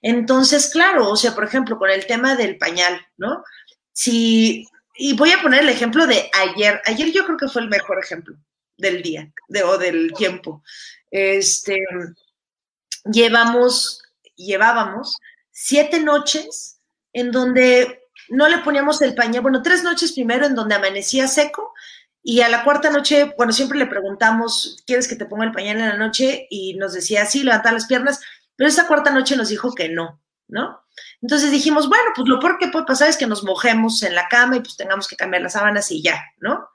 Entonces, 0.00 0.70
claro, 0.70 1.10
o 1.10 1.16
sea, 1.16 1.34
por 1.34 1.44
ejemplo, 1.44 1.78
con 1.78 1.90
el 1.90 2.06
tema 2.06 2.34
del 2.34 2.56
pañal, 2.56 2.98
¿no? 3.18 3.44
Si, 3.92 4.66
y 4.94 5.14
voy 5.18 5.32
a 5.32 5.42
poner 5.42 5.60
el 5.60 5.68
ejemplo 5.68 6.06
de 6.06 6.30
ayer. 6.32 6.80
Ayer 6.86 7.12
yo 7.12 7.26
creo 7.26 7.36
que 7.36 7.48
fue 7.48 7.60
el 7.60 7.68
mejor 7.68 8.02
ejemplo 8.02 8.38
del 8.78 9.02
día 9.02 9.30
o 9.66 9.76
del 9.76 10.14
tiempo. 10.14 10.62
Este, 11.10 11.76
llevamos 13.04 14.00
llevábamos 14.46 15.18
siete 15.50 16.00
noches 16.00 16.80
en 17.12 17.32
donde 17.32 18.00
no 18.28 18.48
le 18.48 18.58
poníamos 18.58 19.02
el 19.02 19.14
pañal, 19.14 19.42
bueno, 19.42 19.62
tres 19.62 19.82
noches 19.82 20.12
primero 20.12 20.46
en 20.46 20.54
donde 20.54 20.74
amanecía 20.74 21.26
seco 21.26 21.72
y 22.22 22.42
a 22.42 22.48
la 22.48 22.64
cuarta 22.64 22.90
noche, 22.90 23.34
bueno, 23.36 23.52
siempre 23.52 23.78
le 23.78 23.86
preguntamos, 23.86 24.82
¿quieres 24.86 25.08
que 25.08 25.16
te 25.16 25.24
ponga 25.24 25.44
el 25.44 25.52
pañal 25.52 25.78
en 25.78 25.88
la 25.88 25.96
noche? 25.96 26.46
Y 26.50 26.74
nos 26.74 26.92
decía, 26.92 27.24
sí, 27.24 27.42
levantar 27.42 27.72
las 27.72 27.86
piernas, 27.86 28.20
pero 28.56 28.68
esa 28.68 28.86
cuarta 28.86 29.10
noche 29.10 29.36
nos 29.36 29.48
dijo 29.48 29.74
que 29.74 29.88
no, 29.88 30.20
¿no? 30.46 30.82
Entonces 31.22 31.50
dijimos, 31.50 31.88
bueno, 31.88 32.10
pues 32.14 32.28
lo 32.28 32.38
peor 32.38 32.58
que 32.58 32.68
puede 32.68 32.84
pasar 32.84 33.08
es 33.08 33.16
que 33.16 33.26
nos 33.26 33.42
mojemos 33.42 34.02
en 34.02 34.14
la 34.14 34.28
cama 34.28 34.56
y 34.56 34.60
pues 34.60 34.76
tengamos 34.76 35.08
que 35.08 35.16
cambiar 35.16 35.42
las 35.42 35.54
sábanas 35.54 35.90
y 35.90 36.02
ya, 36.02 36.22
¿no? 36.40 36.68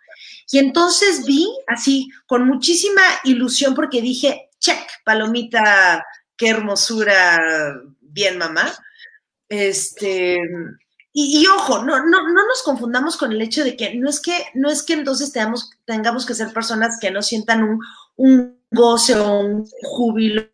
Y 0.52 0.58
entonces 0.58 1.26
vi 1.26 1.48
así, 1.68 2.10
con 2.26 2.48
muchísima 2.48 3.02
ilusión, 3.24 3.76
porque 3.76 4.02
dije, 4.02 4.50
check, 4.60 4.80
palomita 5.04 6.04
qué 6.38 6.50
hermosura, 6.50 7.82
bien 8.02 8.38
mamá. 8.38 8.74
Este, 9.50 10.38
y, 11.14 11.46
ojo, 11.48 11.84
no, 11.84 12.06
no, 12.06 12.28
no 12.28 12.46
nos 12.46 12.62
confundamos 12.64 13.16
con 13.16 13.32
el 13.32 13.42
hecho 13.42 13.64
de 13.64 13.78
que 13.78 13.96
no 13.96 14.10
es 14.10 14.20
que, 14.20 14.34
no 14.54 14.70
es 14.70 14.84
que 14.84 14.94
entonces 14.94 15.32
tengamos, 15.32 15.72
tengamos 15.86 16.26
que 16.26 16.34
ser 16.34 16.52
personas 16.52 16.98
que 17.00 17.12
no 17.12 17.22
sientan 17.22 17.64
un, 17.64 17.80
un 18.18 18.60
goce 18.70 19.16
o 19.16 19.40
un 19.40 19.66
júbilo 19.84 20.50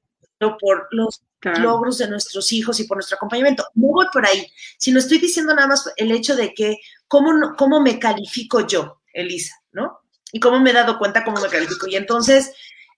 por 0.60 0.88
los 0.92 1.24
logros 1.60 1.98
de 1.98 2.08
nuestros 2.08 2.52
hijos 2.54 2.80
y 2.80 2.84
por 2.84 2.98
nuestro 2.98 3.16
acompañamiento. 3.16 3.66
No 3.74 3.88
voy 3.88 4.06
por 4.14 4.26
ahí, 4.26 4.48
sino 4.78 5.00
estoy 5.00 5.18
diciendo 5.18 5.54
nada 5.54 5.68
más 5.68 5.92
el 5.96 6.12
hecho 6.12 6.36
de 6.36 6.54
que 6.54 6.78
cómo, 7.08 7.56
cómo 7.58 7.82
me 7.82 8.00
califico 8.00 8.66
yo, 8.68 9.02
Elisa, 9.14 9.56
¿no? 9.72 10.00
Y 10.32 10.40
cómo 10.40 10.60
me 10.60 10.70
he 10.70 10.74
dado 10.74 10.98
cuenta 10.98 11.24
cómo 11.24 11.42
me 11.42 11.50
califico. 11.50 11.88
Y 11.88 11.96
entonces, 11.96 12.52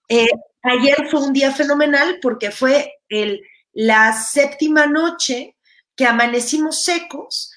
eh, 0.10 0.28
ayer 0.64 1.08
fue 1.10 1.22
un 1.22 1.34
día 1.34 1.52
fenomenal 1.52 2.20
porque 2.22 2.52
fue 2.52 2.94
el, 3.10 3.42
la 3.74 4.14
séptima 4.14 4.88
noche 4.88 5.58
que 5.96 6.06
amanecimos 6.06 6.84
secos, 6.84 7.52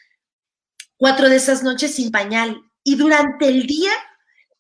cuatro 0.97 1.29
de 1.29 1.37
esas 1.37 1.63
noches 1.63 1.95
sin 1.95 2.11
pañal. 2.11 2.61
Y 2.85 2.97
durante 2.97 3.49
el 3.49 3.67
día, 3.67 3.93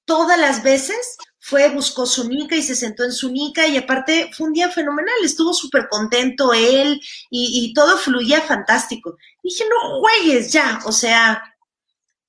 todas 0.04 0.38
las 0.38 0.62
veces, 0.62 1.16
fue, 1.46 1.68
buscó 1.68 2.06
su 2.06 2.28
nica 2.28 2.56
y 2.56 2.62
se 2.62 2.74
sentó 2.74 3.04
en 3.04 3.12
su 3.12 3.30
nica 3.30 3.68
y 3.68 3.76
aparte 3.76 4.30
fue 4.37 4.48
un 4.48 4.52
día 4.52 4.68
fenomenal, 4.68 5.14
estuvo 5.22 5.54
súper 5.54 5.87
contento 5.88 6.52
él 6.52 7.00
y, 7.30 7.70
y, 7.70 7.72
todo 7.72 7.96
fluía 7.98 8.40
fantástico. 8.40 9.16
Dije, 9.44 9.64
no 9.70 10.00
juegues 10.00 10.52
ya, 10.52 10.80
o 10.85 10.90
sea, 10.90 11.40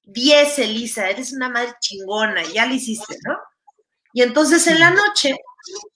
10, 0.03 0.59
Elisa, 0.59 1.09
eres 1.09 1.33
una 1.33 1.49
madre 1.49 1.73
chingona, 1.79 2.43
ya 2.53 2.67
lo 2.67 2.75
hiciste, 2.75 3.17
¿no? 3.27 3.37
Y 4.13 4.21
entonces 4.21 4.67
en 4.67 4.79
la 4.79 4.91
noche 4.91 5.35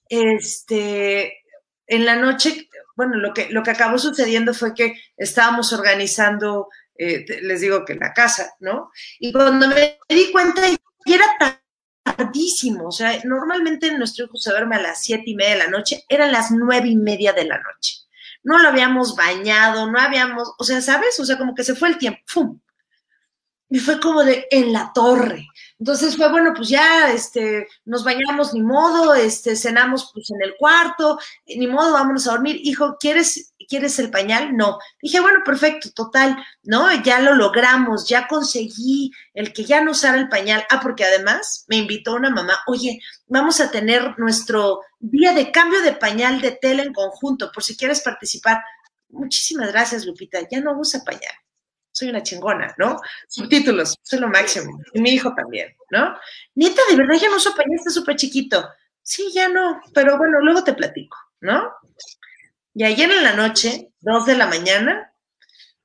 este, 0.08 1.42
en 1.86 2.04
la 2.04 2.16
noche, 2.16 2.68
bueno, 2.96 3.16
lo 3.16 3.32
que, 3.34 3.48
lo 3.50 3.62
que 3.62 3.70
acabó 3.70 3.98
sucediendo 3.98 4.54
fue 4.54 4.74
que 4.74 4.94
estábamos 5.16 5.72
organizando, 5.72 6.68
eh, 6.96 7.24
les 7.42 7.60
digo 7.60 7.84
que 7.84 7.94
la 7.94 8.12
casa, 8.12 8.54
¿no? 8.60 8.90
Y 9.18 9.32
cuando 9.32 9.68
me 9.68 9.98
di 10.08 10.30
cuenta, 10.32 10.62
y 10.68 11.12
era 11.12 11.26
tardísimo, 12.04 12.88
o 12.88 12.92
sea, 12.92 13.20
normalmente 13.24 13.96
nuestro 13.96 14.26
hijo 14.26 14.36
se 14.36 14.50
duerme 14.50 14.76
a 14.76 14.82
las 14.82 15.02
siete 15.02 15.24
y 15.26 15.34
media 15.34 15.52
de 15.52 15.58
la 15.58 15.68
noche, 15.68 16.04
eran 16.08 16.32
las 16.32 16.50
nueve 16.50 16.88
y 16.88 16.96
media 16.96 17.32
de 17.32 17.44
la 17.44 17.58
noche. 17.58 17.96
No 18.44 18.58
lo 18.58 18.68
habíamos 18.68 19.14
bañado, 19.14 19.90
no 19.90 20.00
habíamos, 20.00 20.52
o 20.58 20.64
sea, 20.64 20.80
¿sabes? 20.80 21.18
O 21.20 21.24
sea, 21.24 21.38
como 21.38 21.54
que 21.54 21.64
se 21.64 21.74
fue 21.74 21.88
el 21.88 21.98
tiempo, 21.98 22.20
¡fum! 22.26 22.60
Y 23.72 23.78
fue 23.78 23.98
como 23.98 24.22
de 24.22 24.46
en 24.50 24.70
la 24.70 24.92
torre. 24.92 25.48
Entonces 25.78 26.18
fue, 26.18 26.30
bueno, 26.30 26.52
pues 26.54 26.68
ya, 26.68 27.10
este, 27.10 27.66
nos 27.86 28.04
bañamos, 28.04 28.52
ni 28.52 28.60
modo, 28.60 29.14
este, 29.14 29.56
cenamos 29.56 30.10
pues 30.12 30.30
en 30.30 30.42
el 30.42 30.56
cuarto, 30.58 31.18
ni 31.46 31.66
modo, 31.66 31.94
vámonos 31.94 32.26
a 32.26 32.32
dormir. 32.32 32.60
Hijo, 32.64 32.98
¿quieres, 33.00 33.54
¿quieres 33.66 33.98
el 33.98 34.10
pañal? 34.10 34.54
No. 34.58 34.78
Dije, 35.00 35.20
bueno, 35.20 35.40
perfecto, 35.42 35.90
total, 35.90 36.36
¿no? 36.62 36.92
Ya 37.02 37.20
lo 37.20 37.34
logramos, 37.34 38.06
ya 38.06 38.28
conseguí 38.28 39.10
el 39.32 39.54
que 39.54 39.64
ya 39.64 39.82
no 39.82 39.92
usara 39.92 40.18
el 40.18 40.28
pañal. 40.28 40.66
Ah, 40.68 40.80
porque 40.82 41.06
además 41.06 41.64
me 41.66 41.78
invitó 41.78 42.16
una 42.16 42.28
mamá, 42.28 42.58
oye, 42.66 43.00
vamos 43.26 43.58
a 43.62 43.70
tener 43.70 44.18
nuestro 44.18 44.80
día 45.00 45.32
de 45.32 45.50
cambio 45.50 45.80
de 45.80 45.94
pañal 45.94 46.42
de 46.42 46.50
tela 46.50 46.82
en 46.82 46.92
conjunto, 46.92 47.50
por 47.50 47.64
si 47.64 47.74
quieres 47.74 48.02
participar. 48.02 48.62
Muchísimas 49.08 49.72
gracias, 49.72 50.04
Lupita, 50.04 50.40
ya 50.50 50.60
no 50.60 50.78
usa 50.78 51.02
pañal. 51.04 51.32
Soy 51.92 52.08
una 52.08 52.22
chingona, 52.22 52.74
¿no? 52.78 53.00
Subtítulos, 53.28 53.98
soy 54.02 54.18
lo 54.18 54.28
máximo. 54.28 54.80
Y 54.94 55.00
mi 55.00 55.10
hijo 55.10 55.34
también, 55.34 55.76
¿no? 55.90 56.16
Neta, 56.54 56.80
de 56.88 56.96
verdad 56.96 57.20
ya 57.20 57.28
no 57.28 57.36
uso 57.36 57.54
pañal, 57.54 57.78
súper 57.86 58.16
chiquito. 58.16 58.68
Sí, 59.02 59.30
ya 59.32 59.48
no, 59.48 59.80
pero 59.94 60.16
bueno, 60.16 60.40
luego 60.40 60.64
te 60.64 60.72
platico, 60.72 61.16
¿no? 61.40 61.70
Y 62.74 62.84
ayer 62.84 63.10
en 63.10 63.22
la 63.22 63.34
noche, 63.34 63.92
dos 64.00 64.26
de 64.26 64.36
la 64.36 64.46
mañana, 64.46 65.12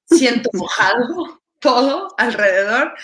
siento 0.06 0.50
mojado 0.54 1.42
todo 1.60 2.16
alrededor. 2.18 2.96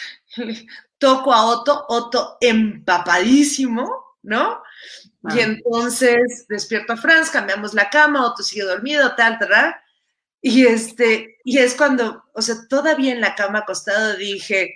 Toco 0.98 1.34
a 1.34 1.46
Otto, 1.46 1.86
Otto 1.90 2.38
empapadísimo, 2.40 4.18
¿no? 4.22 4.64
Y 5.30 5.40
entonces 5.40 6.46
despierto 6.48 6.94
a 6.94 6.98
Franz, 6.98 7.30
cambiamos 7.30 7.74
la 7.74 7.90
cama, 7.90 8.26
Otto 8.26 8.44
sigue 8.44 8.64
dormido, 8.64 9.16
tal, 9.16 9.38
tal, 9.40 9.76
y 10.46 10.66
este, 10.66 11.38
y 11.46 11.60
es 11.60 11.74
cuando, 11.74 12.26
o 12.34 12.42
sea, 12.42 12.68
todavía 12.68 13.14
en 13.14 13.22
la 13.22 13.34
cama 13.34 13.60
acostado 13.60 14.18
dije, 14.18 14.76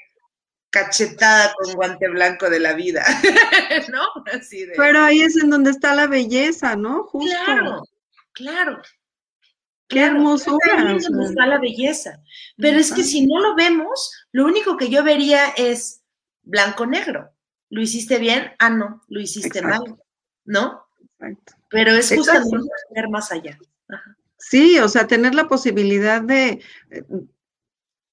cachetada 0.69 1.53
con 1.57 1.73
guante 1.73 2.07
blanco 2.07 2.49
de 2.49 2.61
la 2.61 2.73
vida, 2.73 3.03
¿no? 3.91 4.07
Así 4.33 4.65
de... 4.65 4.75
Pero 4.77 5.01
ahí 5.01 5.21
es 5.21 5.35
en 5.35 5.49
donde 5.49 5.71
está 5.71 5.93
la 5.93 6.07
belleza, 6.07 6.77
¿no? 6.77 7.03
Justo. 7.03 7.35
Claro, 7.45 7.83
claro. 8.31 8.81
Qué 9.89 10.05
hermosura. 10.05 10.87
Ahí 10.87 10.95
es 10.95 11.09
donde 11.09 11.25
está 11.25 11.45
la 11.45 11.59
belleza. 11.59 12.23
Pero 12.55 12.79
es 12.79 12.93
que 12.93 13.03
si 13.03 13.27
no 13.27 13.41
lo 13.41 13.53
vemos, 13.55 14.13
lo 14.31 14.45
único 14.45 14.77
que 14.77 14.87
yo 14.87 15.03
vería 15.03 15.49
es 15.57 16.01
blanco-negro. 16.43 17.29
¿Lo 17.69 17.81
hiciste 17.81 18.19
bien? 18.19 18.53
Ah, 18.57 18.69
no, 18.69 19.01
lo 19.09 19.19
hiciste 19.19 19.61
mal, 19.61 19.81
¿no? 20.45 20.87
Exacto. 21.19 21.55
Pero 21.69 21.91
es 21.91 22.09
justamente 22.09 22.57
ver 22.95 23.09
más 23.09 23.33
allá. 23.33 23.59
Ajá. 23.89 24.16
Sí, 24.49 24.79
o 24.79 24.87
sea, 24.87 25.07
tener 25.07 25.35
la 25.35 25.49
posibilidad 25.49 26.21
de 26.21 26.61
eh, 26.89 27.03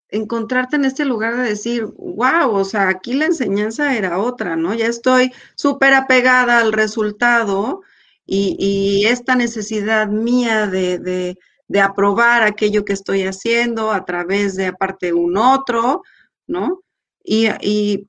encontrarte 0.08 0.74
en 0.74 0.84
este 0.84 1.04
lugar 1.04 1.36
de 1.36 1.44
decir, 1.44 1.84
wow, 1.96 2.50
o 2.50 2.64
sea, 2.64 2.88
aquí 2.88 3.14
la 3.14 3.26
enseñanza 3.26 3.96
era 3.96 4.18
otra, 4.18 4.56
¿no? 4.56 4.74
Ya 4.74 4.86
estoy 4.86 5.32
súper 5.54 5.94
apegada 5.94 6.58
al 6.58 6.72
resultado 6.72 7.82
y, 8.26 9.04
esta 9.06 9.36
necesidad 9.36 10.08
mía 10.08 10.66
de, 10.66 11.38
aprobar 11.80 12.42
aquello 12.42 12.84
que 12.84 12.94
estoy 12.94 13.22
haciendo 13.22 13.92
a 13.92 14.04
través 14.04 14.56
de 14.56 14.66
aparte 14.66 15.12
un 15.12 15.36
otro, 15.36 16.02
¿no? 16.48 16.82
Y, 17.22 17.48
y, 17.60 18.08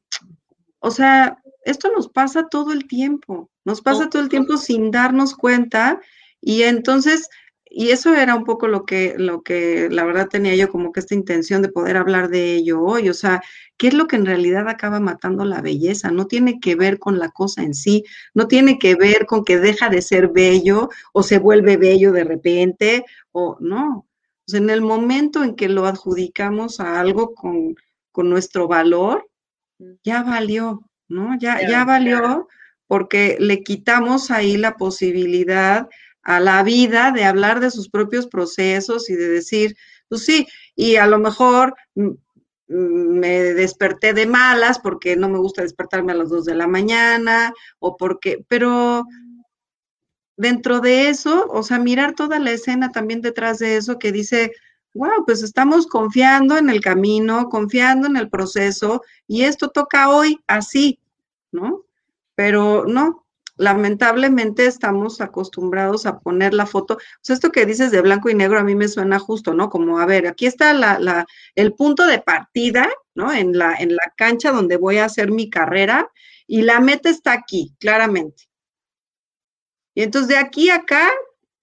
o 0.79 0.89
sea, 0.89 1.37
esto 1.63 1.91
nos 1.91 2.09
pasa 2.09 2.47
todo 2.47 2.73
el 2.73 2.87
tiempo, 2.87 3.51
nos 3.65 3.81
pasa 3.81 4.09
todo 4.09 4.23
el 4.23 4.29
tiempo 4.29 4.57
sin 4.57 4.89
darnos 4.89 5.35
cuenta 5.35 5.99
y 6.41 6.63
entonces 6.63 7.29
y 7.77 7.91
eso 7.91 8.15
era 8.15 8.35
un 8.35 8.45
poco 8.45 8.69
lo 8.69 8.85
que, 8.85 9.15
lo 9.17 9.41
que 9.43 9.89
la 9.91 10.05
verdad 10.05 10.29
tenía 10.29 10.55
yo 10.55 10.69
como 10.69 10.93
que 10.93 11.01
esta 11.01 11.13
intención 11.13 11.61
de 11.61 11.67
poder 11.67 11.97
hablar 11.97 12.29
de 12.29 12.55
ello 12.55 12.81
hoy, 12.81 13.09
o 13.09 13.13
sea, 13.13 13.41
¿qué 13.75 13.89
es 13.89 13.93
lo 13.93 14.07
que 14.07 14.15
en 14.15 14.25
realidad 14.25 14.69
acaba 14.69 15.01
matando 15.01 15.43
la 15.43 15.61
belleza? 15.61 16.09
No 16.09 16.25
tiene 16.25 16.61
que 16.61 16.75
ver 16.75 16.99
con 16.99 17.19
la 17.19 17.31
cosa 17.31 17.63
en 17.63 17.73
sí, 17.73 18.05
no 18.33 18.47
tiene 18.47 18.79
que 18.79 18.95
ver 18.95 19.25
con 19.25 19.43
que 19.43 19.57
deja 19.57 19.89
de 19.89 20.01
ser 20.01 20.29
bello 20.29 20.87
o 21.11 21.21
se 21.21 21.37
vuelve 21.37 21.75
bello 21.75 22.13
de 22.13 22.23
repente, 22.23 23.03
o 23.33 23.57
no. 23.59 24.07
O 24.07 24.49
sea, 24.49 24.61
en 24.61 24.69
el 24.69 24.81
momento 24.81 25.43
en 25.43 25.57
que 25.57 25.67
lo 25.67 25.85
adjudicamos 25.85 26.79
a 26.79 27.01
algo 27.01 27.35
con, 27.35 27.75
con 28.13 28.29
nuestro 28.29 28.69
valor, 28.69 29.29
ya 30.01 30.23
valió, 30.23 30.89
¿no? 31.09 31.37
Ya, 31.37 31.59
ya 31.67 31.83
valió 31.83 32.47
porque 32.87 33.35
le 33.37 33.63
quitamos 33.63 34.31
ahí 34.31 34.55
la 34.55 34.77
posibilidad 34.77 35.89
a 36.25 36.39
la 36.39 36.63
vida 36.63 37.11
de 37.11 37.23
hablar 37.23 37.59
de 37.59 37.71
sus 37.71 37.87
propios 37.87 38.27
procesos 38.27 39.09
y 39.09 39.15
de 39.15 39.29
decir, 39.29 39.77
pues 40.09 40.25
sí, 40.25 40.47
y 40.75 40.97
a 40.97 41.07
lo 41.07 41.19
mejor 41.19 41.75
mm, 41.93 42.07
mm, 42.67 43.19
me 43.19 43.29
desperté 43.53 44.13
de 44.13 44.25
malas 44.25 44.79
porque 44.79 45.15
no 45.15 45.29
me 45.29 45.37
gusta 45.37 45.61
despertarme 45.61 46.11
a 46.11 46.15
las 46.15 46.29
dos 46.29 46.45
de 46.45 46.55
la 46.55 46.67
mañana 46.67 47.53
o 47.79 47.95
porque, 47.95 48.43
pero 48.47 49.05
dentro 50.35 50.81
de 50.81 51.09
eso, 51.09 51.47
o 51.49 51.63
sea, 51.63 51.79
mirar 51.79 52.13
toda 52.13 52.39
la 52.39 52.51
escena 52.51 52.91
también 52.91 53.21
detrás 53.21 53.59
de 53.59 53.77
eso 53.77 53.99
que 53.99 54.11
dice, 54.11 54.51
wow, 54.95 55.25
pues 55.27 55.43
estamos 55.43 55.85
confiando 55.85 56.57
en 56.57 56.69
el 56.69 56.81
camino, 56.81 57.49
confiando 57.49 58.07
en 58.07 58.17
el 58.17 58.29
proceso 58.29 59.03
y 59.27 59.43
esto 59.43 59.69
toca 59.69 60.09
hoy 60.09 60.39
así, 60.47 60.99
¿no? 61.51 61.83
Pero 62.33 62.85
no, 62.85 63.24
lamentablemente 63.57 64.65
estamos 64.65 65.21
acostumbrados 65.21 66.05
a 66.05 66.19
poner 66.19 66.53
la 66.53 66.65
foto. 66.65 66.97
Sea, 67.21 67.35
esto 67.35 67.51
que 67.51 67.65
dices 67.65 67.91
de 67.91 68.01
blanco 68.01 68.29
y 68.29 68.35
negro 68.35 68.59
a 68.59 68.63
mí 68.63 68.75
me 68.75 68.87
suena 68.87 69.19
justo, 69.19 69.53
¿no? 69.53 69.69
Como, 69.69 69.99
a 69.99 70.05
ver, 70.05 70.27
aquí 70.27 70.45
está 70.45 70.73
la, 70.73 71.25
el 71.55 71.73
punto 71.73 72.05
de 72.05 72.19
partida, 72.19 72.89
¿no? 73.13 73.31
En 73.31 73.57
la, 73.57 73.75
en 73.75 73.95
la 73.95 74.13
cancha 74.17 74.51
donde 74.51 74.77
voy 74.77 74.97
a 74.97 75.05
hacer 75.05 75.31
mi 75.31 75.49
carrera 75.49 76.11
y 76.47 76.61
la 76.61 76.79
meta 76.79 77.09
está 77.09 77.33
aquí, 77.33 77.75
claramente. 77.79 78.43
Y 79.93 80.03
entonces 80.03 80.29
de 80.29 80.37
aquí 80.37 80.69
a 80.69 80.75
acá 80.75 81.09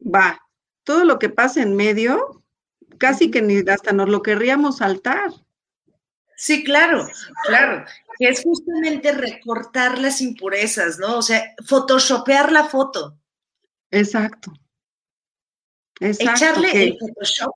va. 0.03 0.41
Todo 0.85 1.05
lo 1.05 1.19
que 1.19 1.29
pasa 1.29 1.63
en 1.63 1.77
medio, 1.77 2.43
casi 2.99 3.31
que 3.31 3.43
ni 3.43 3.59
hasta 3.69 3.93
nos 3.93 4.09
lo 4.09 4.23
querríamos 4.23 4.79
saltar. 4.79 5.31
Sí, 6.37 6.65
claro, 6.65 7.07
claro 7.47 7.85
que 8.19 8.29
es 8.29 8.43
justamente 8.43 9.13
recortar 9.13 9.99
las 9.99 10.21
impurezas, 10.21 10.99
¿no? 10.99 11.19
O 11.19 11.23
sea, 11.23 11.55
photoshopear 11.67 12.53
la 12.53 12.65
foto. 12.65 13.19
Exacto. 13.91 14.53
Exacto 16.01 16.33
Echarle 16.33 16.85
el 16.85 16.99
Photoshop. 16.99 17.53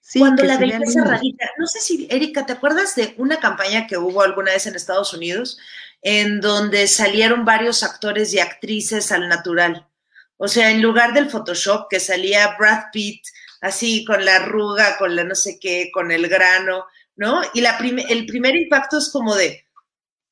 Sí, 0.00 0.18
cuando 0.18 0.42
la 0.42 0.58
belleza 0.58 1.04
radica. 1.04 1.48
No 1.58 1.66
sé 1.66 1.80
si, 1.80 2.06
Erika, 2.10 2.44
¿te 2.44 2.52
acuerdas 2.52 2.94
de 2.94 3.14
una 3.18 3.38
campaña 3.38 3.86
que 3.86 3.96
hubo 3.96 4.22
alguna 4.22 4.52
vez 4.52 4.66
en 4.66 4.74
Estados 4.74 5.14
Unidos 5.14 5.58
en 6.02 6.40
donde 6.40 6.86
salieron 6.86 7.44
varios 7.44 7.82
actores 7.82 8.34
y 8.34 8.40
actrices 8.40 9.12
al 9.12 9.28
natural? 9.28 9.88
O 10.36 10.48
sea, 10.48 10.70
en 10.70 10.82
lugar 10.82 11.14
del 11.14 11.30
Photoshop 11.30 11.86
que 11.88 12.00
salía 12.00 12.56
Brad 12.58 12.86
Pitt 12.92 13.24
así 13.60 14.04
con 14.04 14.24
la 14.24 14.36
arruga, 14.36 14.98
con 14.98 15.14
la 15.14 15.24
no 15.24 15.34
sé 15.34 15.58
qué, 15.60 15.90
con 15.92 16.10
el 16.10 16.28
grano, 16.28 16.84
¿no? 17.16 17.40
Y 17.54 17.60
la 17.60 17.76
el 17.78 18.26
primer 18.26 18.56
impacto 18.56 18.98
es 18.98 19.10
como 19.10 19.34
de, 19.34 19.64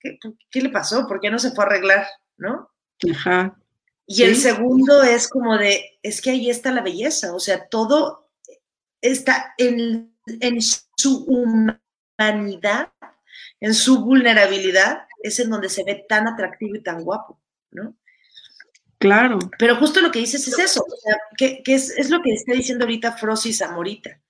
¿qué, 0.00 0.62
le 0.62 0.70
pasó? 0.70 1.06
¿Por 1.06 1.20
qué 1.20 1.30
no 1.30 1.38
se 1.38 1.52
fue 1.52 1.64
a 1.64 1.66
arreglar? 1.68 2.06
¿No? 2.36 2.70
Ajá. 3.12 3.56
Y 4.06 4.24
el 4.24 4.36
segundo 4.36 5.02
es 5.02 5.28
como 5.28 5.56
de, 5.56 5.98
es 6.02 6.20
que 6.20 6.30
ahí 6.30 6.50
está 6.50 6.72
la 6.72 6.82
belleza, 6.82 7.32
o 7.32 7.38
sea, 7.38 7.68
todo 7.68 8.28
está 9.00 9.54
en, 9.56 10.16
en 10.26 10.58
su 10.60 11.24
humanidad, 11.26 12.92
en 13.60 13.72
su 13.72 14.04
vulnerabilidad, 14.04 15.06
es 15.22 15.38
en 15.38 15.50
donde 15.50 15.68
se 15.68 15.84
ve 15.84 16.06
tan 16.08 16.26
atractivo 16.26 16.74
y 16.74 16.82
tan 16.82 17.04
guapo, 17.04 17.40
¿no? 17.70 17.94
Claro. 18.98 19.38
Pero 19.58 19.76
justo 19.76 20.00
lo 20.00 20.10
que 20.10 20.18
dices 20.18 20.46
es 20.48 20.58
eso, 20.58 20.82
o 20.82 20.96
sea, 20.96 21.16
que, 21.36 21.62
es, 21.66 21.90
es, 21.96 22.10
lo 22.10 22.20
que 22.20 22.32
está 22.32 22.52
diciendo 22.52 22.84
ahorita 22.84 23.16
Frosis 23.16 23.62
Amorita 23.62 24.20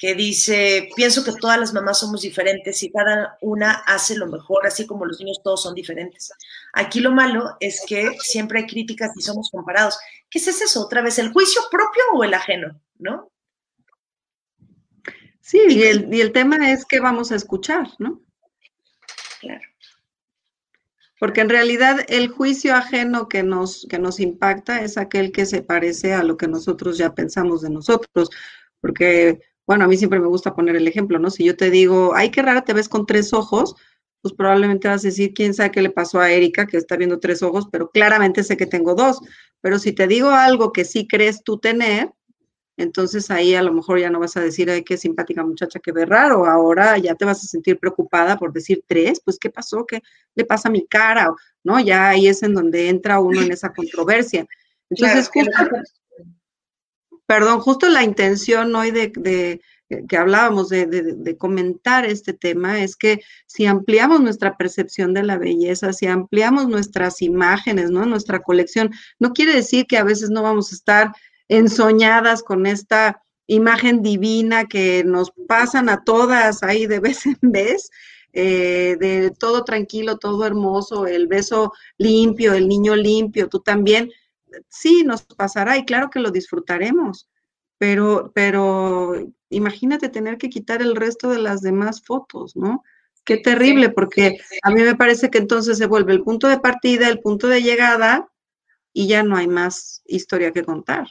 que 0.00 0.14
dice, 0.14 0.88
pienso 0.96 1.22
que 1.22 1.32
todas 1.38 1.60
las 1.60 1.74
mamás 1.74 2.00
somos 2.00 2.22
diferentes 2.22 2.82
y 2.82 2.90
cada 2.90 3.36
una 3.42 3.82
hace 3.86 4.16
lo 4.16 4.28
mejor, 4.28 4.66
así 4.66 4.86
como 4.86 5.04
los 5.04 5.20
niños 5.20 5.42
todos 5.44 5.62
son 5.62 5.74
diferentes. 5.74 6.32
Aquí 6.72 7.00
lo 7.00 7.10
malo 7.10 7.58
es 7.60 7.84
que 7.86 8.16
siempre 8.18 8.60
hay 8.60 8.66
críticas 8.66 9.10
y 9.14 9.20
somos 9.20 9.50
comparados. 9.50 9.98
¿Qué 10.30 10.38
es 10.38 10.48
eso? 10.48 10.80
Otra 10.80 11.02
vez, 11.02 11.18
¿el 11.18 11.34
juicio 11.34 11.60
propio 11.70 12.02
o 12.14 12.24
el 12.24 12.32
ajeno? 12.32 12.80
¿No? 12.98 13.30
Sí, 15.42 15.60
y 15.68 15.82
el, 15.82 16.08
y 16.14 16.22
el 16.22 16.32
tema 16.32 16.72
es 16.72 16.86
que 16.86 16.98
vamos 16.98 17.30
a 17.30 17.36
escuchar, 17.36 17.86
¿no? 17.98 18.22
Claro. 19.42 19.60
Porque 21.18 21.42
en 21.42 21.50
realidad 21.50 22.06
el 22.08 22.28
juicio 22.28 22.74
ajeno 22.74 23.28
que 23.28 23.42
nos, 23.42 23.86
que 23.90 23.98
nos 23.98 24.18
impacta 24.18 24.80
es 24.80 24.96
aquel 24.96 25.30
que 25.30 25.44
se 25.44 25.60
parece 25.60 26.14
a 26.14 26.22
lo 26.22 26.38
que 26.38 26.48
nosotros 26.48 26.96
ya 26.96 27.14
pensamos 27.14 27.60
de 27.60 27.68
nosotros. 27.68 28.30
Porque 28.80 29.42
bueno, 29.70 29.84
a 29.84 29.86
mí 29.86 29.96
siempre 29.96 30.18
me 30.18 30.26
gusta 30.26 30.52
poner 30.52 30.74
el 30.74 30.88
ejemplo, 30.88 31.20
¿no? 31.20 31.30
Si 31.30 31.44
yo 31.44 31.56
te 31.56 31.70
digo, 31.70 32.12
ay, 32.16 32.32
qué 32.32 32.42
rara 32.42 32.62
te 32.62 32.72
ves 32.72 32.88
con 32.88 33.06
tres 33.06 33.32
ojos, 33.32 33.76
pues 34.20 34.34
probablemente 34.34 34.88
vas 34.88 35.04
a 35.04 35.06
decir, 35.06 35.32
quién 35.32 35.54
sabe 35.54 35.70
qué 35.70 35.80
le 35.80 35.90
pasó 35.90 36.18
a 36.18 36.32
Erika, 36.32 36.66
que 36.66 36.76
está 36.76 36.96
viendo 36.96 37.20
tres 37.20 37.40
ojos, 37.40 37.68
pero 37.70 37.88
claramente 37.88 38.42
sé 38.42 38.56
que 38.56 38.66
tengo 38.66 38.96
dos. 38.96 39.20
Pero 39.60 39.78
si 39.78 39.92
te 39.92 40.08
digo 40.08 40.30
algo 40.30 40.72
que 40.72 40.84
sí 40.84 41.06
crees 41.06 41.44
tú 41.44 41.60
tener, 41.60 42.10
entonces 42.78 43.30
ahí 43.30 43.54
a 43.54 43.62
lo 43.62 43.72
mejor 43.72 44.00
ya 44.00 44.10
no 44.10 44.18
vas 44.18 44.36
a 44.36 44.40
decir, 44.40 44.68
ay, 44.68 44.82
qué 44.82 44.96
simpática 44.96 45.44
muchacha 45.44 45.78
que 45.78 45.92
ve 45.92 46.04
raro, 46.04 46.46
ahora 46.46 46.98
ya 46.98 47.14
te 47.14 47.24
vas 47.24 47.38
a 47.44 47.46
sentir 47.46 47.78
preocupada 47.78 48.36
por 48.38 48.52
decir 48.52 48.82
tres, 48.88 49.20
pues 49.24 49.38
qué 49.38 49.50
pasó, 49.50 49.86
qué 49.86 50.02
le 50.34 50.44
pasa 50.46 50.68
a 50.68 50.72
mi 50.72 50.84
cara, 50.84 51.32
¿no? 51.62 51.78
Ya 51.78 52.08
ahí 52.08 52.26
es 52.26 52.42
en 52.42 52.54
donde 52.54 52.88
entra 52.88 53.20
uno 53.20 53.40
en 53.40 53.52
esa 53.52 53.72
controversia. 53.72 54.48
Entonces, 54.90 55.30
justo, 55.32 55.52
perdón, 57.30 57.60
justo 57.60 57.88
la 57.88 58.02
intención 58.02 58.74
hoy 58.74 58.90
de, 58.90 59.12
que 60.08 60.16
hablábamos 60.16 60.68
de, 60.68 61.36
comentar 61.38 62.04
este 62.04 62.32
tema 62.32 62.82
es 62.82 62.96
que 62.96 63.20
si 63.46 63.66
ampliamos 63.66 64.20
nuestra 64.20 64.56
percepción 64.56 65.14
de 65.14 65.22
la 65.22 65.38
belleza, 65.38 65.92
si 65.92 66.08
ampliamos 66.08 66.66
nuestras 66.66 67.22
imágenes, 67.22 67.92
¿no? 67.92 68.04
Nuestra 68.04 68.40
colección, 68.40 68.90
no 69.20 69.32
quiere 69.32 69.54
decir 69.54 69.86
que 69.86 69.96
a 69.96 70.02
veces 70.02 70.30
no 70.30 70.42
vamos 70.42 70.72
a 70.72 70.74
estar 70.74 71.12
ensoñadas 71.46 72.42
con 72.42 72.66
esta 72.66 73.22
imagen 73.46 74.02
divina 74.02 74.66
que 74.66 75.04
nos 75.04 75.32
pasan 75.46 75.88
a 75.88 76.02
todas 76.02 76.64
ahí 76.64 76.88
de 76.88 76.98
vez 76.98 77.26
en 77.26 77.38
vez, 77.42 77.90
eh, 78.32 78.96
de 78.98 79.30
todo 79.30 79.62
tranquilo, 79.62 80.18
todo 80.18 80.44
hermoso, 80.44 81.06
el 81.06 81.28
beso 81.28 81.74
limpio, 81.96 82.54
el 82.54 82.66
niño 82.66 82.96
limpio, 82.96 83.48
tú 83.48 83.60
también, 83.60 84.10
sí, 84.68 85.04
nos 85.04 85.22
pasará 85.22 85.76
y 85.76 85.84
claro 85.84 86.10
que 86.10 86.20
lo 86.20 86.30
disfrutaremos, 86.30 87.28
pero, 87.78 88.32
pero 88.34 89.32
imagínate 89.48 90.08
tener 90.08 90.38
que 90.38 90.50
quitar 90.50 90.82
el 90.82 90.96
resto 90.96 91.30
de 91.30 91.38
las 91.38 91.60
demás 91.62 92.02
fotos, 92.04 92.56
¿no? 92.56 92.82
Qué 93.24 93.36
terrible, 93.36 93.90
porque 93.90 94.38
a 94.62 94.70
mí 94.70 94.82
me 94.82 94.96
parece 94.96 95.30
que 95.30 95.38
entonces 95.38 95.78
se 95.78 95.86
vuelve 95.86 96.12
el 96.12 96.22
punto 96.22 96.48
de 96.48 96.58
partida, 96.58 97.08
el 97.08 97.20
punto 97.20 97.48
de 97.48 97.62
llegada 97.62 98.28
y 98.92 99.08
ya 99.08 99.22
no 99.22 99.36
hay 99.36 99.46
más 99.46 100.02
historia 100.06 100.52
que 100.52 100.64
contar. 100.64 101.06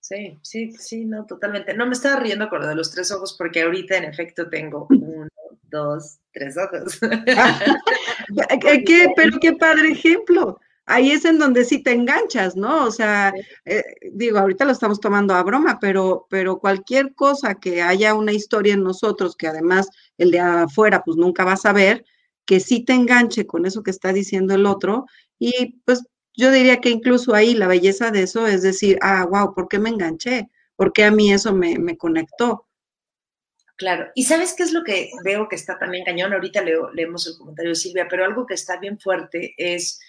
Sí, 0.00 0.38
sí, 0.42 0.72
sí, 0.72 1.04
no, 1.04 1.26
totalmente. 1.26 1.74
No 1.74 1.86
me 1.86 1.92
estaba 1.92 2.20
riendo 2.20 2.48
con 2.48 2.60
lo 2.60 2.68
de 2.68 2.74
los 2.74 2.90
tres 2.90 3.10
ojos 3.12 3.34
porque 3.36 3.62
ahorita 3.62 3.96
en 3.96 4.04
efecto 4.04 4.48
tengo 4.48 4.86
uno, 4.90 5.28
dos, 5.64 6.18
tres 6.32 6.56
ojos. 6.56 6.98
¿Qué, 8.86 9.12
pero 9.14 9.38
qué 9.38 9.52
padre 9.54 9.90
ejemplo. 9.90 10.58
Ahí 10.88 11.12
es 11.12 11.24
en 11.24 11.38
donde 11.38 11.64
sí 11.64 11.82
te 11.82 11.92
enganchas, 11.92 12.56
¿no? 12.56 12.84
O 12.84 12.90
sea, 12.90 13.32
eh, 13.64 13.84
digo, 14.12 14.38
ahorita 14.38 14.64
lo 14.64 14.72
estamos 14.72 15.00
tomando 15.00 15.34
a 15.34 15.42
broma, 15.42 15.78
pero, 15.80 16.26
pero 16.30 16.58
cualquier 16.58 17.14
cosa 17.14 17.56
que 17.56 17.82
haya 17.82 18.14
una 18.14 18.32
historia 18.32 18.74
en 18.74 18.82
nosotros, 18.82 19.36
que 19.36 19.46
además 19.46 19.90
el 20.16 20.30
de 20.30 20.40
afuera 20.40 21.02
pues 21.04 21.16
nunca 21.18 21.44
va 21.44 21.52
a 21.52 21.56
saber, 21.56 22.04
que 22.46 22.60
sí 22.60 22.84
te 22.84 22.94
enganche 22.94 23.46
con 23.46 23.66
eso 23.66 23.82
que 23.82 23.90
está 23.90 24.12
diciendo 24.12 24.54
el 24.54 24.64
otro, 24.64 25.04
y 25.38 25.80
pues 25.84 26.02
yo 26.34 26.50
diría 26.50 26.80
que 26.80 26.90
incluso 26.90 27.34
ahí 27.34 27.54
la 27.54 27.66
belleza 27.66 28.10
de 28.10 28.22
eso 28.22 28.46
es 28.46 28.62
decir, 28.62 28.98
ah, 29.02 29.26
wow, 29.30 29.54
¿por 29.54 29.68
qué 29.68 29.78
me 29.78 29.90
enganché? 29.90 30.48
¿Por 30.74 30.92
qué 30.92 31.04
a 31.04 31.10
mí 31.10 31.32
eso 31.32 31.52
me, 31.52 31.78
me 31.78 31.98
conectó? 31.98 32.68
Claro, 33.78 34.10
y 34.16 34.24
¿sabes 34.24 34.54
qué 34.54 34.64
es 34.64 34.72
lo 34.72 34.82
que 34.82 35.10
veo 35.22 35.48
que 35.48 35.54
está 35.54 35.78
también 35.78 36.04
cañón? 36.04 36.32
Ahorita 36.32 36.62
leo, 36.62 36.90
leemos 36.92 37.28
el 37.28 37.38
comentario 37.38 37.70
de 37.70 37.76
Silvia, 37.76 38.08
pero 38.10 38.24
algo 38.24 38.44
que 38.44 38.54
está 38.54 38.76
bien 38.76 38.98
fuerte 38.98 39.54
es, 39.56 40.00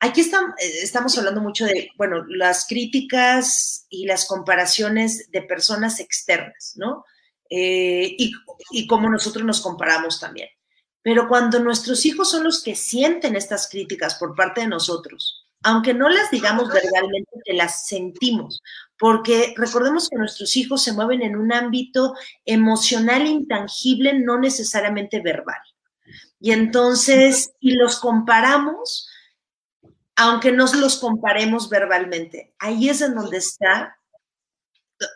aquí 0.00 0.22
está, 0.22 0.38
eh, 0.58 0.72
estamos 0.82 1.16
hablando 1.16 1.40
mucho 1.40 1.66
de, 1.66 1.90
bueno, 1.96 2.24
las 2.28 2.66
críticas 2.66 3.86
y 3.88 4.06
las 4.06 4.26
comparaciones 4.26 5.30
de 5.30 5.42
personas 5.42 6.00
externas, 6.00 6.74
¿no? 6.76 7.04
Eh, 7.48 8.14
y, 8.18 8.32
y 8.72 8.86
cómo 8.86 9.08
nosotros 9.08 9.44
nos 9.44 9.60
comparamos 9.60 10.18
también. 10.20 10.48
Pero 11.02 11.28
cuando 11.28 11.60
nuestros 11.60 12.04
hijos 12.04 12.30
son 12.30 12.44
los 12.44 12.62
que 12.62 12.74
sienten 12.74 13.36
estas 13.36 13.68
críticas 13.68 14.16
por 14.16 14.34
parte 14.34 14.62
de 14.62 14.68
nosotros, 14.68 15.46
aunque 15.62 15.92
no 15.92 16.08
las 16.08 16.30
digamos 16.30 16.68
verbalmente, 16.68 17.30
que 17.44 17.54
las 17.54 17.86
sentimos, 17.86 18.62
porque 18.98 19.54
recordemos 19.56 20.08
que 20.08 20.16
nuestros 20.16 20.56
hijos 20.56 20.82
se 20.82 20.92
mueven 20.92 21.22
en 21.22 21.36
un 21.36 21.52
ámbito 21.52 22.14
emocional 22.44 23.26
intangible, 23.26 24.18
no 24.18 24.38
necesariamente 24.38 25.20
verbal. 25.20 25.60
Y 26.38 26.52
entonces, 26.52 27.52
y 27.60 27.72
los 27.72 27.98
comparamos, 27.98 29.09
aunque 30.20 30.52
no 30.52 30.66
los 30.74 30.98
comparemos 30.98 31.70
verbalmente, 31.70 32.52
ahí 32.58 32.90
es 32.90 33.00
en 33.00 33.14
donde 33.14 33.38
está, 33.38 33.98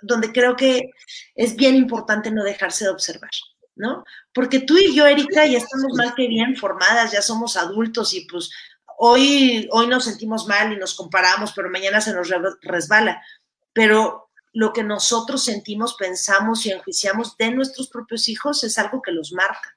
donde 0.01 0.33
creo 0.33 0.57
que 0.57 0.93
es 1.35 1.57
bien 1.57 1.75
importante 1.75 2.31
no 2.31 2.43
dejarse 2.43 2.87
de 2.87 2.91
observar. 2.91 3.31
¿no? 3.77 4.03
Porque 4.33 4.61
tú 4.61 4.79
y 4.79 4.95
yo, 4.95 5.07
Erika, 5.07 5.45
ya 5.45 5.59
estamos 5.59 5.93
más 5.95 6.15
que 6.15 6.27
bien 6.27 6.57
formadas, 6.57 7.13
ya 7.13 7.21
somos 7.21 7.59
adultos 7.59 8.15
y 8.15 8.23
pues 8.23 8.51
hoy, 8.97 9.69
hoy 9.73 9.89
nos 9.89 10.05
sentimos 10.05 10.47
mal 10.47 10.73
y 10.73 10.79
nos 10.79 10.95
comparamos, 10.95 11.53
pero 11.53 11.69
mañana 11.69 12.01
se 12.01 12.15
nos 12.15 12.33
resbala. 12.63 13.23
Pero 13.75 14.31
lo 14.55 14.73
que 14.73 14.85
nosotros 14.85 15.45
sentimos, 15.45 15.97
pensamos 15.97 16.65
y 16.65 16.71
enjuiciamos 16.71 17.37
de 17.37 17.51
nuestros 17.51 17.89
propios 17.89 18.27
hijos 18.31 18.65
es 18.65 18.79
algo 18.79 19.03
que 19.03 19.13
los 19.13 19.33
marca. 19.33 19.77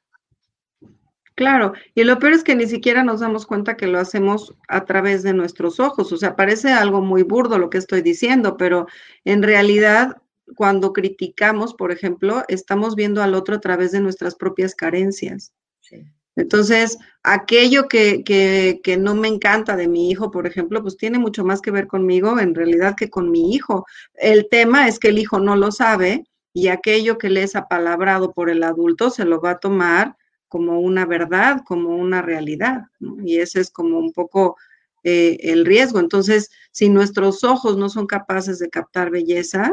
Claro, 1.38 1.74
y 1.94 2.04
lo 2.04 2.18
peor 2.18 2.34
es 2.34 2.44
que 2.44 2.56
ni 2.56 2.66
siquiera 2.66 3.04
nos 3.04 3.20
damos 3.20 3.46
cuenta 3.46 3.78
que 3.78 3.86
lo 3.86 4.00
hacemos 4.00 4.56
a 4.68 4.86
través 4.86 5.22
de 5.22 5.34
nuestros 5.34 5.80
ojos. 5.80 6.12
O 6.12 6.18
sea, 6.18 6.36
parece 6.36 6.72
algo 6.72 7.00
muy 7.02 7.22
burdo 7.22 7.60
lo 7.60 7.70
que 7.70 7.78
estoy 7.78 8.02
diciendo, 8.02 8.58
pero 8.58 8.88
en 9.24 9.44
realidad 9.44 10.18
cuando 10.56 10.94
criticamos, 10.94 11.76
por 11.76 11.92
ejemplo, 11.92 12.44
estamos 12.48 12.96
viendo 12.96 13.22
al 13.22 13.36
otro 13.36 13.54
a 13.54 13.60
través 13.60 13.92
de 13.92 14.00
nuestras 14.00 14.34
propias 14.34 14.74
carencias. 14.74 15.54
Sí. 15.80 16.08
Entonces, 16.38 16.98
aquello 17.22 17.88
que, 17.88 18.24
que, 18.24 18.82
que, 18.84 18.98
no 18.98 19.14
me 19.14 19.28
encanta 19.28 19.76
de 19.76 19.88
mi 19.88 20.10
hijo, 20.10 20.32
por 20.32 20.48
ejemplo, 20.48 20.82
pues 20.82 20.98
tiene 20.98 21.20
mucho 21.20 21.46
más 21.46 21.62
que 21.62 21.70
ver 21.70 21.86
conmigo 21.86 22.40
en 22.40 22.56
realidad 22.56 22.96
que 22.96 23.12
con 23.12 23.30
mi 23.30 23.54
hijo. 23.54 23.86
El 24.16 24.50
tema 24.50 24.88
es 24.88 24.98
que 24.98 25.10
el 25.10 25.20
hijo 25.20 25.40
no 25.40 25.56
lo 25.56 25.72
sabe 25.72 26.26
y 26.52 26.70
aquello 26.70 27.20
que 27.20 27.30
le 27.30 27.44
es 27.44 27.56
apalabrado 27.56 28.32
por 28.34 28.50
el 28.50 28.64
adulto 28.64 29.12
se 29.12 29.24
lo 29.24 29.40
va 29.40 29.52
a 29.52 29.60
tomar 29.60 30.17
como 30.48 30.80
una 30.80 31.06
verdad, 31.06 31.62
como 31.66 31.96
una 31.96 32.22
realidad. 32.22 32.86
Y 33.24 33.40
ese 33.40 33.60
es 33.60 33.72
como 33.72 34.00
un 34.00 34.14
poco 34.14 34.58
eh, 35.04 35.38
el 35.42 35.66
riesgo. 35.66 36.00
Entonces, 36.00 36.50
si 36.72 36.90
nuestros 36.90 37.44
ojos 37.44 37.78
no 37.78 37.90
son 37.90 38.08
capaces 38.08 38.60
de 38.60 38.70
captar 38.70 39.10
belleza, 39.10 39.72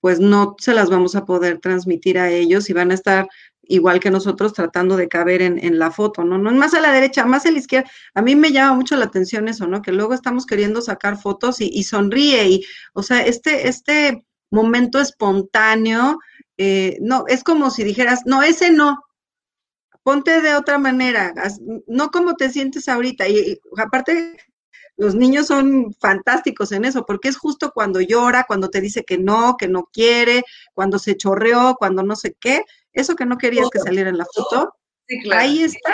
pues 0.00 0.20
no 0.20 0.56
se 0.58 0.74
las 0.74 0.90
vamos 0.90 1.16
a 1.16 1.24
poder 1.24 1.60
transmitir 1.60 2.18
a 2.18 2.30
ellos 2.30 2.68
y 2.68 2.74
van 2.74 2.90
a 2.90 2.94
estar 2.94 3.26
igual 3.62 4.00
que 4.00 4.10
nosotros 4.10 4.52
tratando 4.52 4.96
de 4.96 5.08
caber 5.08 5.42
en, 5.42 5.78
la 5.78 5.90
foto, 5.90 6.24
¿no? 6.24 6.38
No 6.38 6.50
más 6.52 6.74
a 6.74 6.80
la 6.80 6.92
derecha, 6.92 7.24
más 7.24 7.46
a 7.46 7.50
la 7.50 7.58
izquierda. 7.58 7.90
A 8.14 8.20
mí 8.20 8.36
me 8.36 8.52
llama 8.52 8.74
mucho 8.74 8.96
la 8.96 9.06
atención 9.06 9.48
eso, 9.48 9.66
¿no? 9.66 9.80
Que 9.80 9.92
luego 9.92 10.12
estamos 10.12 10.44
queriendo 10.44 10.82
sacar 10.82 11.16
fotos 11.16 11.60
y, 11.60 11.82
sonríe 11.84 12.48
y, 12.48 12.64
o 12.92 13.02
sea, 13.02 13.24
este, 13.24 13.68
este 13.68 14.26
momento 14.50 15.00
espontáneo, 15.00 16.18
eh, 16.58 16.98
no, 17.00 17.24
es 17.26 17.42
como 17.42 17.70
si 17.70 17.84
dijeras, 17.84 18.22
no, 18.26 18.42
ese 18.42 18.70
no, 18.70 19.02
ponte 20.04 20.40
de 20.40 20.54
otra 20.54 20.78
manera, 20.78 21.34
no 21.88 22.10
como 22.10 22.36
te 22.36 22.50
sientes 22.50 22.88
ahorita. 22.88 23.28
y 23.28 23.58
aparte, 23.76 24.36
los 24.96 25.14
niños 25.16 25.48
son 25.48 25.92
fantásticos 25.94 26.70
en 26.70 26.84
eso, 26.84 27.04
porque 27.04 27.28
es 27.28 27.36
justo 27.36 27.72
cuando 27.72 28.00
llora, 28.00 28.44
cuando 28.46 28.70
te 28.70 28.80
dice 28.80 29.02
que 29.02 29.18
no, 29.18 29.56
que 29.56 29.66
no 29.66 29.88
quiere, 29.92 30.44
cuando 30.72 30.98
se 31.00 31.16
chorreó, 31.16 31.74
cuando 31.76 32.04
no 32.04 32.14
sé 32.14 32.36
qué, 32.38 32.62
eso 32.92 33.16
que 33.16 33.26
no 33.26 33.38
querías 33.38 33.68
que 33.70 33.80
saliera 33.80 34.10
en 34.10 34.18
la 34.18 34.26
foto, 34.32 34.74
ahí 35.32 35.64
está. 35.64 35.92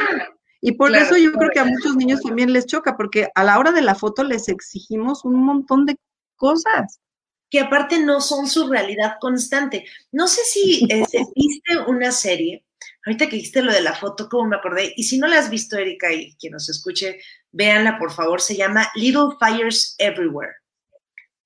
Y 0.60 0.72
por 0.72 0.94
eso 0.94 1.16
yo 1.16 1.32
creo 1.32 1.50
que 1.50 1.60
a 1.60 1.64
muchos 1.64 1.96
niños 1.96 2.20
también 2.20 2.52
les 2.52 2.66
choca, 2.66 2.96
porque 2.96 3.28
a 3.34 3.44
la 3.44 3.58
hora 3.58 3.72
de 3.72 3.80
la 3.80 3.94
foto 3.94 4.24
les 4.24 4.48
exigimos 4.48 5.24
un 5.24 5.42
montón 5.42 5.86
de 5.86 5.96
cosas. 6.36 7.00
Que 7.48 7.60
aparte 7.60 7.98
no 8.00 8.20
son 8.20 8.46
su 8.46 8.68
realidad 8.68 9.14
constante. 9.18 9.86
No 10.12 10.28
sé 10.28 10.42
si 10.44 10.86
eh, 10.90 11.04
viste 11.34 11.78
una 11.86 12.12
serie, 12.12 12.62
ahorita 13.04 13.26
que 13.26 13.36
dijiste 13.36 13.62
lo 13.62 13.72
de 13.72 13.82
la 13.82 13.94
foto, 13.94 14.28
como 14.28 14.48
me 14.48 14.56
acordé, 14.56 14.92
y 14.96 15.04
si 15.04 15.18
no 15.18 15.26
la 15.26 15.38
has 15.38 15.50
visto, 15.50 15.76
Erika, 15.76 16.12
y 16.12 16.34
quien 16.36 16.52
nos 16.52 16.68
escuche, 16.68 17.20
véanla, 17.52 17.98
por 17.98 18.12
favor, 18.12 18.40
se 18.40 18.56
llama 18.56 18.90
Little 18.94 19.36
Fires 19.38 19.94
Everywhere. 19.98 20.54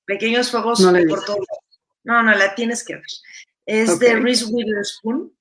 Pequeños 0.04 0.50
fuegos 0.50 0.82
por 1.08 1.24
todo. 1.24 1.38
No, 2.04 2.22
no, 2.22 2.34
la 2.34 2.54
tienes 2.54 2.84
que 2.84 2.96
ver. 2.96 3.04
Es 3.64 3.98
de 3.98 4.16
Reese 4.16 4.44
Witherspoon 4.44 5.32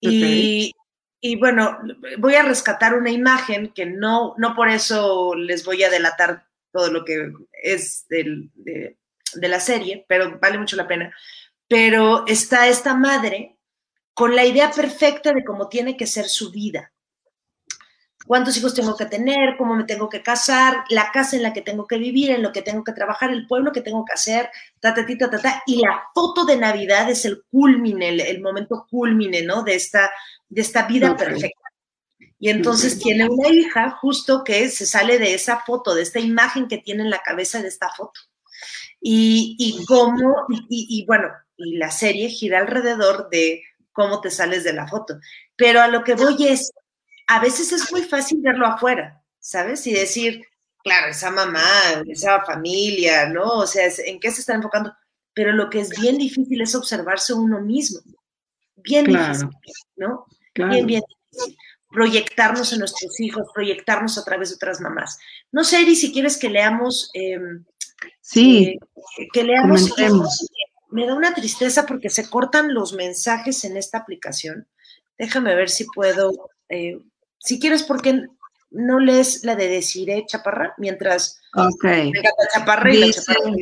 y, 0.00 1.36
bueno, 1.38 1.78
voy 2.18 2.34
a 2.34 2.42
rescatar 2.42 2.94
una 2.94 3.10
imagen 3.10 3.74
que 3.74 3.84
no, 3.84 4.34
no 4.38 4.56
por 4.56 4.70
eso 4.70 5.34
les 5.34 5.66
voy 5.66 5.82
a 5.82 5.90
delatar 5.90 6.46
todo 6.72 6.90
lo 6.90 7.04
que 7.04 7.30
es 7.62 8.06
de, 8.08 8.48
de 8.54 9.48
la 9.48 9.60
serie, 9.60 10.06
pero 10.08 10.38
vale 10.40 10.56
mucho 10.56 10.76
la 10.76 10.88
pena. 10.88 11.14
Pero 11.68 12.26
está 12.26 12.68
esta 12.68 12.94
madre 12.94 13.59
con 14.20 14.36
la 14.36 14.44
idea 14.44 14.70
perfecta 14.70 15.32
de 15.32 15.42
cómo 15.42 15.70
tiene 15.70 15.96
que 15.96 16.06
ser 16.06 16.28
su 16.28 16.50
vida. 16.50 16.92
Cuántos 18.26 18.54
hijos 18.58 18.74
tengo 18.74 18.94
que 18.94 19.06
tener, 19.06 19.56
cómo 19.56 19.74
me 19.74 19.84
tengo 19.84 20.10
que 20.10 20.22
casar, 20.22 20.84
la 20.90 21.10
casa 21.10 21.36
en 21.36 21.42
la 21.42 21.54
que 21.54 21.62
tengo 21.62 21.86
que 21.86 21.96
vivir, 21.96 22.30
en 22.30 22.42
lo 22.42 22.52
que 22.52 22.60
tengo 22.60 22.84
que 22.84 22.92
trabajar, 22.92 23.30
el 23.30 23.46
pueblo 23.46 23.72
que 23.72 23.80
tengo 23.80 24.04
que 24.04 24.12
hacer, 24.12 24.50
ta, 24.78 24.92
ta, 24.92 25.06
ta, 25.06 25.30
ta, 25.30 25.40
ta. 25.40 25.62
Y 25.66 25.80
la 25.80 26.02
foto 26.14 26.44
de 26.44 26.58
Navidad 26.58 27.08
es 27.08 27.24
el 27.24 27.44
culmine, 27.50 28.10
el, 28.10 28.42
momento 28.42 28.86
culmine, 28.90 29.40
¿no? 29.40 29.62
De 29.62 29.74
esta, 29.74 30.10
de 30.50 30.60
esta 30.60 30.86
vida 30.86 31.16
perfecta. 31.16 31.70
Y 32.38 32.50
entonces 32.50 32.98
tiene 32.98 33.26
una 33.26 33.48
hija 33.48 33.88
justo 34.02 34.44
que 34.44 34.68
se 34.68 34.84
sale 34.84 35.18
de 35.18 35.32
esa 35.32 35.60
foto, 35.60 35.94
de 35.94 36.02
esta 36.02 36.20
imagen 36.20 36.68
que 36.68 36.76
tiene 36.76 37.04
en 37.04 37.10
la 37.10 37.22
cabeza 37.22 37.62
de 37.62 37.68
esta 37.68 37.88
foto. 37.88 38.20
Y, 39.00 39.56
y 39.58 39.82
cómo, 39.86 40.44
y, 40.50 40.86
y 40.90 41.06
bueno, 41.06 41.28
y 41.56 41.78
la 41.78 41.90
serie 41.90 42.28
gira 42.28 42.58
alrededor 42.58 43.30
de 43.30 43.62
cómo 43.92 44.20
te 44.20 44.30
sales 44.30 44.64
de 44.64 44.72
la 44.72 44.86
foto. 44.86 45.18
Pero 45.56 45.80
a 45.80 45.88
lo 45.88 46.04
que 46.04 46.14
voy 46.14 46.48
es, 46.48 46.72
a 47.26 47.40
veces 47.40 47.72
es 47.72 47.90
muy 47.92 48.02
fácil 48.02 48.40
verlo 48.40 48.66
afuera, 48.66 49.22
¿sabes? 49.38 49.86
Y 49.86 49.92
decir, 49.92 50.42
claro, 50.82 51.10
esa 51.10 51.30
mamá, 51.30 51.62
esa 52.08 52.42
familia, 52.44 53.28
¿no? 53.28 53.44
O 53.44 53.66
sea, 53.66 53.88
¿en 54.06 54.20
qué 54.20 54.30
se 54.30 54.40
está 54.40 54.54
enfocando? 54.54 54.92
Pero 55.34 55.52
lo 55.52 55.70
que 55.70 55.80
es 55.80 55.90
bien 56.00 56.18
difícil 56.18 56.60
es 56.60 56.74
observarse 56.74 57.32
uno 57.32 57.60
mismo. 57.60 58.00
Bien 58.76 59.04
difícil, 59.04 59.48
¿no? 59.96 60.26
Bien, 60.54 60.86
bien 60.86 61.02
difícil. 61.30 61.56
Proyectarnos 61.90 62.72
en 62.72 62.80
nuestros 62.80 63.18
hijos, 63.20 63.46
proyectarnos 63.52 64.16
a 64.16 64.24
través 64.24 64.50
de 64.50 64.56
otras 64.56 64.80
mamás. 64.80 65.18
No 65.52 65.64
sé, 65.64 65.82
Eri, 65.82 65.96
si 65.96 66.12
quieres 66.12 66.36
que 66.36 66.48
leamos. 66.48 67.10
Em, 67.14 67.64
sí. 68.20 68.78
Eh, 69.18 69.28
que 69.32 69.44
leamos 69.44 69.92
me 70.90 71.06
da 71.06 71.14
una 71.14 71.34
tristeza 71.34 71.86
porque 71.86 72.10
se 72.10 72.28
cortan 72.28 72.74
los 72.74 72.92
mensajes 72.92 73.64
en 73.64 73.76
esta 73.76 73.98
aplicación. 73.98 74.66
Déjame 75.18 75.54
ver 75.54 75.68
si 75.70 75.84
puedo, 75.84 76.50
eh, 76.68 76.98
si 77.38 77.58
quieres, 77.58 77.82
porque 77.82 78.24
no 78.70 79.00
lees 79.00 79.44
la 79.44 79.56
de 79.56 79.68
Desiree 79.68 80.26
Chaparra 80.26 80.74
mientras 80.78 81.40
okay. 81.54 82.12
Chaparra 82.54 82.94
y 82.94 82.98
la 82.98 83.10
Chaparra. 83.12 83.52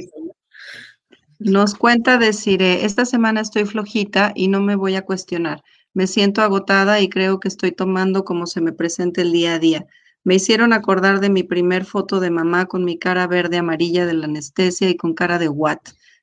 Nos 1.41 1.75
cuenta 1.75 2.19
Desiree, 2.19 2.85
esta 2.85 3.05
semana 3.05 3.41
estoy 3.41 3.65
flojita 3.65 4.33
y 4.35 4.49
no 4.49 4.61
me 4.61 4.75
voy 4.75 4.97
a 4.97 5.03
cuestionar. 5.03 5.63
Me 5.95 6.07
siento 6.07 6.43
agotada 6.43 7.01
y 7.01 7.09
creo 7.09 7.41
que 7.41 7.49
estoy 7.49 7.73
tomando 7.73 8.25
como 8.25 8.47
se 8.47 8.61
me 8.61 8.73
presente 8.73 9.23
el 9.23 9.33
día 9.33 9.55
a 9.55 9.59
día. 9.59 9.87
Me 10.25 10.35
hicieron 10.35 10.73
acordar 10.73 11.21
de 11.21 11.31
mi 11.31 11.43
primer 11.43 11.85
foto 11.85 12.21
de 12.21 12.31
mamá 12.31 12.67
con 12.67 12.85
mi 12.85 12.99
cara 12.99 13.27
verde 13.27 13.57
amarilla 13.57 14.05
de 14.05 14.15
la 14.15 14.27
anestesia 14.27 14.91
y 14.91 14.97
con 14.97 15.15
cara 15.15 15.39
de 15.39 15.49
what. 15.49 15.79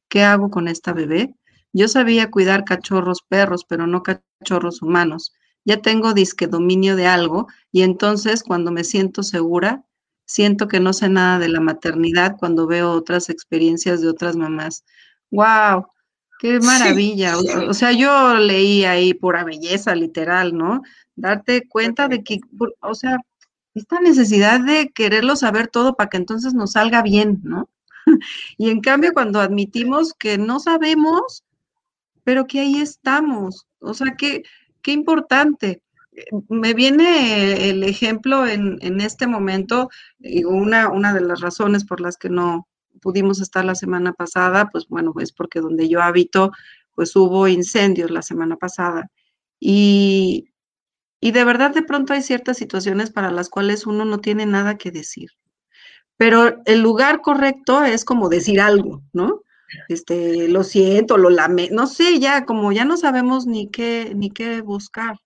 ¿Qué 0.09 0.23
hago 0.23 0.49
con 0.49 0.67
esta 0.67 0.93
bebé? 0.93 1.35
Yo 1.73 1.87
sabía 1.87 2.31
cuidar 2.31 2.63
cachorros 2.63 3.21
perros, 3.27 3.65
pero 3.67 3.85
no 3.87 4.01
cachorros 4.03 4.81
humanos. 4.81 5.33
Ya 5.65 5.81
tengo 5.81 6.13
disque 6.13 6.47
dominio 6.47 6.95
de 6.95 7.07
algo 7.07 7.47
y 7.71 7.81
entonces 7.81 8.43
cuando 8.43 8.71
me 8.71 8.83
siento 8.83 9.23
segura, 9.23 9.83
siento 10.25 10.67
que 10.67 10.79
no 10.79 10.93
sé 10.93 11.09
nada 11.09 11.39
de 11.39 11.49
la 11.49 11.59
maternidad 11.59 12.37
cuando 12.39 12.67
veo 12.67 12.91
otras 12.91 13.29
experiencias 13.29 14.01
de 14.01 14.09
otras 14.09 14.35
mamás. 14.35 14.85
¡Wow! 15.31 15.87
¡Qué 16.39 16.59
maravilla! 16.59 17.37
O, 17.37 17.73
sea, 17.73 17.91
yo 17.91 18.35
leí 18.35 18.85
ahí 18.85 19.13
pura 19.13 19.43
belleza, 19.43 19.95
literal, 19.95 20.55
¿no? 20.55 20.81
Darte 21.15 21.67
cuenta 21.67 22.07
de 22.07 22.23
que, 22.23 22.39
o 22.81 22.93
sea, 22.93 23.17
esta 23.73 23.99
necesidad 23.99 24.59
de 24.59 24.91
quererlo 24.93 25.35
saber 25.35 25.67
todo 25.67 25.95
para 25.95 26.09
que 26.09 26.17
entonces 26.17 26.53
nos 26.53 26.73
salga 26.73 27.01
bien, 27.01 27.41
¿no? 27.43 27.69
y 28.57 28.69
en 28.69 28.81
cambio, 28.81 29.13
cuando 29.13 29.39
admitimos 29.39 30.13
que 30.13 30.37
no 30.37 30.59
sabemos, 30.59 31.43
pero 32.23 32.47
que 32.47 32.59
ahí 32.61 32.79
estamos, 32.79 33.67
o 33.79 33.93
sea, 33.93 34.15
qué 34.17 34.43
importante. 34.91 35.81
Me 36.49 36.73
viene 36.73 37.69
el 37.69 37.83
ejemplo 37.83 38.47
en, 38.47 39.01
este 39.01 39.27
momento, 39.27 39.89
una, 40.45 40.89
una 40.89 41.13
de 41.13 41.21
las 41.21 41.41
razones 41.41 41.85
por 41.85 41.99
las 41.99 42.17
que 42.17 42.29
no 42.29 42.67
pudimos 43.01 43.41
estar 43.41 43.65
la 43.65 43.75
semana 43.75 44.13
pasada, 44.13 44.69
pues 44.71 44.87
bueno, 44.87 45.13
es 45.19 45.31
porque 45.33 45.59
donde 45.59 45.89
yo 45.89 46.01
habito, 46.01 46.51
pues 46.95 47.15
hubo 47.15 47.47
incendios 47.47 48.11
la 48.11 48.21
semana 48.21 48.55
pasada. 48.55 49.11
Y, 49.59 50.49
y 51.19 51.31
de 51.31 51.43
verdad 51.43 51.73
de 51.73 51.83
pronto 51.83 52.13
hay 52.13 52.21
ciertas 52.21 52.57
situaciones 52.57 53.11
para 53.11 53.31
las 53.31 53.49
cuales 53.49 53.85
uno 53.85 54.05
no 54.05 54.19
tiene 54.19 54.45
nada 54.45 54.77
que 54.77 54.91
decir. 54.91 55.31
Pero 56.17 56.61
el 56.65 56.81
lugar 56.81 57.21
correcto 57.21 57.83
es 57.83 58.05
como 58.05 58.29
decir 58.29 58.61
algo, 58.61 59.01
¿no? 59.13 59.41
Este, 59.89 60.47
lo 60.47 60.63
siento, 60.63 61.17
lo 61.17 61.29
lamento, 61.29 61.75
no 61.75 61.87
sé, 61.87 62.19
ya 62.19 62.45
como 62.45 62.71
ya 62.71 62.85
no 62.85 62.97
sabemos 62.97 63.45
ni 63.45 63.69
qué, 63.69 64.13
ni 64.15 64.29
qué 64.29 64.61
buscar. 64.61 65.17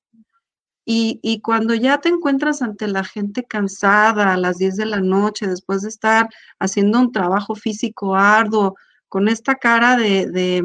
Y, 0.86 1.20
y, 1.22 1.42
cuando 1.42 1.76
ya 1.76 2.00
te 2.00 2.10
encuentras 2.10 2.64
ante 2.64 2.88
la 2.88 3.04
gente 3.04 3.44
cansada 3.44 4.34
a 4.34 4.38
las 4.38 4.58
10 4.58 4.76
de 4.76 4.86
la 4.88 5.02
noche, 5.02 5.46
después 5.46 5.84
de 5.84 5.90
estar 5.90 6.30
haciendo 6.60 7.00
un 7.00 7.12
trabajo 7.12 7.54
físico 7.54 8.16
arduo, 8.16 8.76
con 9.08 9.28
esta 9.28 9.56
cara 9.56 9.98
de, 9.98 10.28
de 10.28 10.64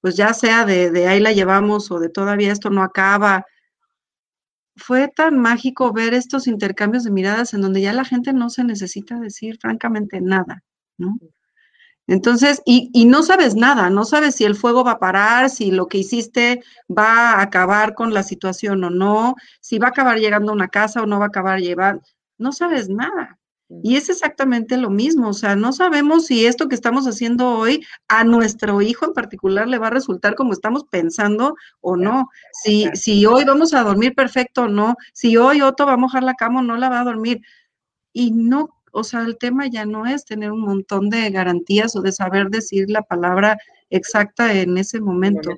pues 0.00 0.16
ya 0.16 0.32
sea 0.34 0.64
de, 0.64 0.90
de 0.90 1.08
ahí 1.08 1.20
la 1.20 1.32
llevamos 1.32 1.90
o 1.90 1.98
de 1.98 2.08
todavía 2.08 2.52
esto 2.52 2.70
no 2.70 2.82
acaba, 2.82 3.44
fue 4.78 5.08
tan 5.08 5.38
mágico 5.38 5.92
ver 5.92 6.14
estos 6.14 6.46
intercambios 6.46 7.04
de 7.04 7.10
miradas 7.10 7.54
en 7.54 7.60
donde 7.60 7.80
ya 7.82 7.92
la 7.92 8.04
gente 8.04 8.32
no 8.32 8.50
se 8.50 8.64
necesita 8.64 9.18
decir 9.20 9.58
francamente 9.58 10.20
nada, 10.20 10.62
¿no? 10.96 11.18
Entonces, 12.06 12.62
y, 12.64 12.90
y, 12.94 13.04
no 13.04 13.22
sabes 13.22 13.54
nada, 13.54 13.90
no 13.90 14.06
sabes 14.06 14.34
si 14.34 14.44
el 14.44 14.54
fuego 14.54 14.82
va 14.82 14.92
a 14.92 14.98
parar, 14.98 15.50
si 15.50 15.70
lo 15.70 15.88
que 15.88 15.98
hiciste 15.98 16.62
va 16.90 17.32
a 17.32 17.42
acabar 17.42 17.94
con 17.94 18.14
la 18.14 18.22
situación 18.22 18.82
o 18.82 18.88
no, 18.90 19.34
si 19.60 19.78
va 19.78 19.88
a 19.88 19.90
acabar 19.90 20.18
llegando 20.18 20.52
a 20.52 20.54
una 20.54 20.68
casa 20.68 21.02
o 21.02 21.06
no 21.06 21.18
va 21.18 21.26
a 21.26 21.28
acabar 21.28 21.60
llevando, 21.60 22.02
no 22.38 22.52
sabes 22.52 22.88
nada. 22.88 23.37
Y 23.82 23.96
es 23.96 24.08
exactamente 24.08 24.78
lo 24.78 24.88
mismo, 24.88 25.28
o 25.28 25.34
sea, 25.34 25.54
no 25.54 25.74
sabemos 25.74 26.24
si 26.26 26.46
esto 26.46 26.68
que 26.68 26.74
estamos 26.74 27.06
haciendo 27.06 27.50
hoy 27.50 27.84
a 28.08 28.24
nuestro 28.24 28.80
hijo 28.80 29.04
en 29.04 29.12
particular 29.12 29.68
le 29.68 29.76
va 29.76 29.88
a 29.88 29.90
resultar 29.90 30.34
como 30.36 30.54
estamos 30.54 30.84
pensando 30.84 31.54
o 31.82 31.94
no, 31.94 32.30
si, 32.62 32.86
si 32.94 33.26
hoy 33.26 33.44
vamos 33.44 33.74
a 33.74 33.82
dormir 33.82 34.14
perfecto 34.14 34.62
o 34.62 34.68
no, 34.68 34.96
si 35.12 35.36
hoy 35.36 35.60
Otto 35.60 35.84
va 35.84 35.92
a 35.92 35.98
mojar 35.98 36.22
la 36.22 36.32
cama 36.32 36.60
o 36.60 36.62
no 36.62 36.78
la 36.78 36.88
va 36.88 37.00
a 37.00 37.04
dormir. 37.04 37.42
Y 38.14 38.30
no, 38.30 38.70
o 38.92 39.04
sea, 39.04 39.20
el 39.20 39.36
tema 39.36 39.66
ya 39.66 39.84
no 39.84 40.06
es 40.06 40.24
tener 40.24 40.50
un 40.50 40.62
montón 40.62 41.10
de 41.10 41.30
garantías 41.30 41.94
o 41.94 42.00
de 42.00 42.12
saber 42.12 42.48
decir 42.48 42.88
la 42.88 43.02
palabra 43.02 43.58
exacta 43.90 44.52
en 44.54 44.78
ese 44.78 45.00
momento, 45.00 45.50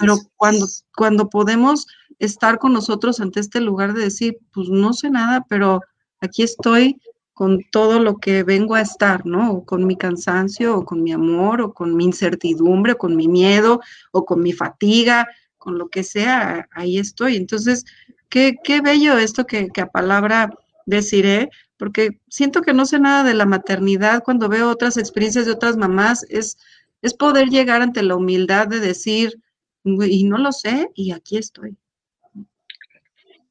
pero 0.00 0.18
cuando, 0.36 0.66
cuando 0.94 1.28
podemos 1.28 1.86
estar 2.20 2.58
con 2.58 2.72
nosotros 2.72 3.20
ante 3.20 3.40
este 3.40 3.60
lugar 3.60 3.92
de 3.92 4.02
decir, 4.02 4.38
pues 4.52 4.68
no 4.68 4.92
sé 4.92 5.10
nada, 5.10 5.44
pero 5.48 5.80
aquí 6.20 6.42
estoy 6.42 7.00
con 7.36 7.62
todo 7.70 8.00
lo 8.00 8.16
que 8.16 8.44
vengo 8.44 8.76
a 8.76 8.80
estar, 8.80 9.26
¿no? 9.26 9.52
O 9.52 9.66
con 9.66 9.86
mi 9.86 9.94
cansancio, 9.94 10.74
o 10.74 10.86
con 10.86 11.02
mi 11.02 11.12
amor, 11.12 11.60
o 11.60 11.74
con 11.74 11.94
mi 11.94 12.04
incertidumbre, 12.04 12.92
o 12.92 12.96
con 12.96 13.14
mi 13.14 13.28
miedo, 13.28 13.82
o 14.10 14.24
con 14.24 14.40
mi 14.42 14.54
fatiga, 14.54 15.28
con 15.58 15.76
lo 15.76 15.90
que 15.90 16.02
sea, 16.02 16.66
ahí 16.72 16.96
estoy. 16.96 17.36
Entonces, 17.36 17.84
qué, 18.30 18.56
qué 18.64 18.80
bello 18.80 19.18
esto 19.18 19.44
que, 19.46 19.68
que 19.68 19.82
a 19.82 19.88
palabra 19.88 20.48
deciré, 20.86 21.50
porque 21.76 22.22
siento 22.30 22.62
que 22.62 22.72
no 22.72 22.86
sé 22.86 22.98
nada 23.00 23.22
de 23.22 23.34
la 23.34 23.44
maternidad 23.44 24.22
cuando 24.24 24.48
veo 24.48 24.70
otras 24.70 24.96
experiencias 24.96 25.44
de 25.44 25.52
otras 25.52 25.76
mamás, 25.76 26.24
es, 26.30 26.56
es 27.02 27.12
poder 27.12 27.48
llegar 27.48 27.82
ante 27.82 28.02
la 28.02 28.16
humildad 28.16 28.66
de 28.66 28.80
decir, 28.80 29.42
y 29.84 30.24
no 30.24 30.38
lo 30.38 30.52
sé, 30.52 30.88
y 30.94 31.12
aquí 31.12 31.36
estoy. 31.36 31.76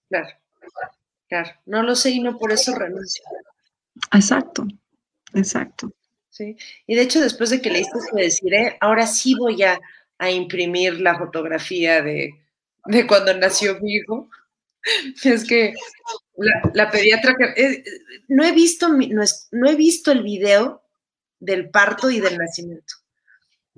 Claro, 0.10 0.30
claro, 1.30 1.52
no 1.68 1.84
lo 1.84 1.96
sé 1.96 2.10
y 2.10 2.20
no 2.20 2.40
por 2.40 2.52
eso 2.52 2.74
renuncio. 2.74 3.24
Exacto, 4.12 4.68
exacto. 5.34 5.92
Sí, 6.30 6.58
y 6.86 6.96
de 6.96 7.02
hecho 7.02 7.22
después 7.22 7.50
de 7.50 7.62
que 7.62 7.70
leíste 7.70 7.98
eso 7.98 8.16
deciré, 8.16 8.78
ahora 8.82 9.08
sí 9.08 9.36
voy 9.36 9.64
a, 9.64 9.80
imprimir 10.30 11.00
la 11.02 11.18
fotografía 11.18 12.02
de, 12.02 12.36
cuando 13.08 13.34
nació 13.34 13.80
mi 13.80 13.96
hijo. 13.96 14.30
Es 15.24 15.48
que 15.48 15.74
la, 16.74 16.92
pediatra, 16.92 17.34
eh, 17.56 17.84
no, 18.28 18.44
he 18.44 18.52
visto, 18.52 18.88
no, 18.88 19.24
no 19.52 19.70
he 19.70 19.76
visto 19.76 20.12
el 20.12 20.22
video 20.22 20.84
del 21.40 21.70
parto 21.70 22.12
y 22.12 22.20
del 22.20 22.38
nacimiento, 22.38 22.96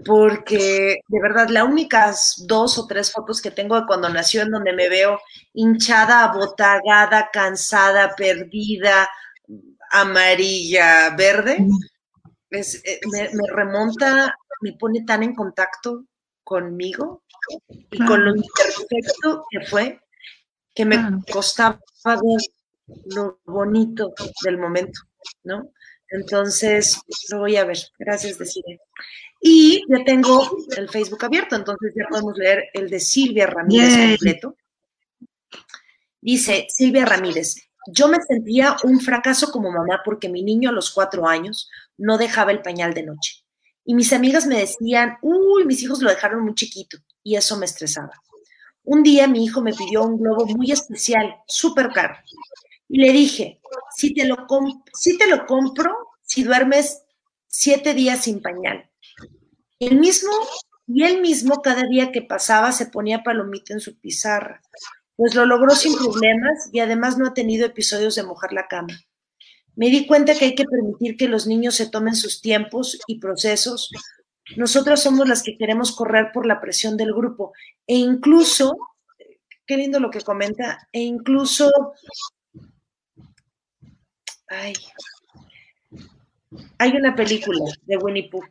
porque 0.04 1.00
de 1.08 1.22
verdad 1.22 1.50
las 1.50 1.64
únicas 1.64 2.44
dos 2.46 2.78
o 2.78 2.88
tres 2.88 3.12
fotos 3.12 3.42
que 3.42 3.52
tengo 3.52 3.80
de 3.80 3.88
cuando 3.88 4.10
nació 4.10 4.42
en 4.42 4.52
donde 4.52 4.74
me 4.74 4.90
veo 4.90 5.20
hinchada, 5.54 6.24
abotagada, 6.24 7.30
cansada, 7.32 8.16
perdida, 8.16 9.08
amarilla, 9.92 11.16
verde, 11.16 11.68
eh, 12.52 13.00
me, 13.12 13.30
remonta, 13.52 14.36
me 14.62 14.74
pone 14.74 15.04
tan 15.06 15.24
en 15.24 15.36
contacto 15.36 16.06
conmigo 16.44 17.24
y 17.92 18.06
con 18.06 18.24
lo 18.24 18.36
imperfecto 18.36 19.46
que 19.50 19.66
fue, 19.66 20.00
que 20.74 20.86
me 20.86 20.98
costaba 21.32 21.80
ver 22.06 22.42
lo 23.14 23.40
bonito 23.46 24.14
del 24.44 24.58
momento, 24.58 25.02
¿no? 25.44 25.72
Entonces, 26.10 27.02
lo 27.30 27.40
voy 27.40 27.58
a 27.58 27.66
ver. 27.66 27.78
Gracias, 28.00 28.38
Decide. 28.38 28.80
Y 29.42 29.84
ya 29.90 30.04
tengo 30.06 30.50
el 30.76 30.90
Facebook 30.90 31.24
abierto, 31.26 31.56
entonces 31.56 31.94
ya 31.96 32.08
podemos 32.10 32.38
leer 32.38 32.70
el 32.74 32.90
de 32.90 33.00
Silvia 33.00 33.46
Ramírez 33.46 34.10
completo. 34.10 34.56
Dice 36.22 36.66
Silvia 36.70 37.06
Ramírez, 37.06 37.67
yo 37.88 38.08
me 38.08 38.18
sentía 38.22 38.76
un 38.84 39.00
fracaso 39.00 39.52
como 39.52 39.72
mamá 39.72 40.02
porque 40.04 40.30
mi 40.30 40.44
niño 40.44 40.70
a 40.70 40.74
los 40.74 40.92
cuatro 40.92 41.28
años 41.28 41.70
no 41.98 42.18
dejaba 42.18 42.52
el 42.52 42.62
pañal 42.62 42.94
de 42.94 43.04
noche. 43.04 43.44
Y 43.86 43.96
mis 43.96 44.12
amigas 44.14 44.46
me 44.46 44.60
decían, 44.60 45.18
uy, 45.22 45.66
mis 45.66 45.82
hijos 45.82 46.02
lo 46.02 46.10
dejaron 46.10 46.44
muy 46.44 46.54
chiquito. 46.56 46.98
Y 47.24 47.36
eso 47.36 47.58
me 47.58 47.66
estresaba. 47.66 48.12
Un 48.84 49.04
día 49.04 49.28
mi 49.28 49.44
hijo 49.44 49.62
me 49.62 49.74
pidió 49.74 50.04
un 50.04 50.18
globo 50.18 50.46
muy 50.46 50.72
especial, 50.72 51.36
súper 51.48 51.90
caro. 51.90 52.16
Y 52.90 53.00
le 53.00 53.12
dije, 53.12 53.62
si 53.96 54.14
te, 54.14 54.26
lo 54.26 54.46
compro, 54.46 55.96
si 56.22 56.44
duermes 56.44 57.04
siete 57.48 57.94
días 57.94 58.24
sin 58.24 58.42
pañal. 58.42 58.90
El 59.80 60.00
mismo, 60.00 60.32
y 60.88 61.04
él 61.04 61.22
mismo 61.22 61.62
cada 61.62 61.84
día 61.84 62.12
que 62.12 62.22
pasaba 62.22 62.72
se 62.72 62.88
ponía 62.88 63.24
palomita 63.24 63.74
en 63.74 63.80
su 63.80 64.00
pizarra 64.00 64.62
pues 65.18 65.34
lo 65.34 65.46
logró 65.46 65.76
sin 65.76 65.98
problemas 65.98 66.70
y 66.72 66.80
además 66.80 67.18
no 67.18 67.28
ha 67.28 67.34
tenido 67.34 67.66
episodios 67.66 68.16
de 68.16 68.24
mojar 68.24 68.54
la 68.54 68.68
cama. 68.68 68.94
Me 69.76 69.90
di 69.90 70.06
cuenta 70.08 70.36
que 70.36 70.46
hay 70.46 70.56
que 70.56 70.66
permitir 70.66 71.18
que 71.18 71.28
los 71.28 71.48
niños 71.48 71.76
se 71.76 71.90
tomen 71.90 72.16
sus 72.16 72.40
tiempos 72.40 73.00
y 73.08 73.20
procesos. 73.20 73.90
Nosotros 74.56 75.02
somos 75.02 75.28
las 75.28 75.44
que 75.44 75.58
queremos 75.58 75.96
correr 75.96 76.32
por 76.32 76.46
la 76.46 76.62
presión 76.62 76.98
del 76.98 77.14
grupo 77.14 77.54
e 77.88 77.96
incluso, 77.96 78.78
qué 79.66 79.76
lindo 79.76 80.00
lo 80.00 80.12
que 80.12 80.22
comenta, 80.22 80.88
e 80.92 81.02
incluso, 81.02 81.72
ay, 84.48 84.74
hay 86.78 86.92
una 86.96 87.16
película 87.16 87.66
de 87.84 87.98
Winnie 87.98 88.30
Pooh, 88.30 88.46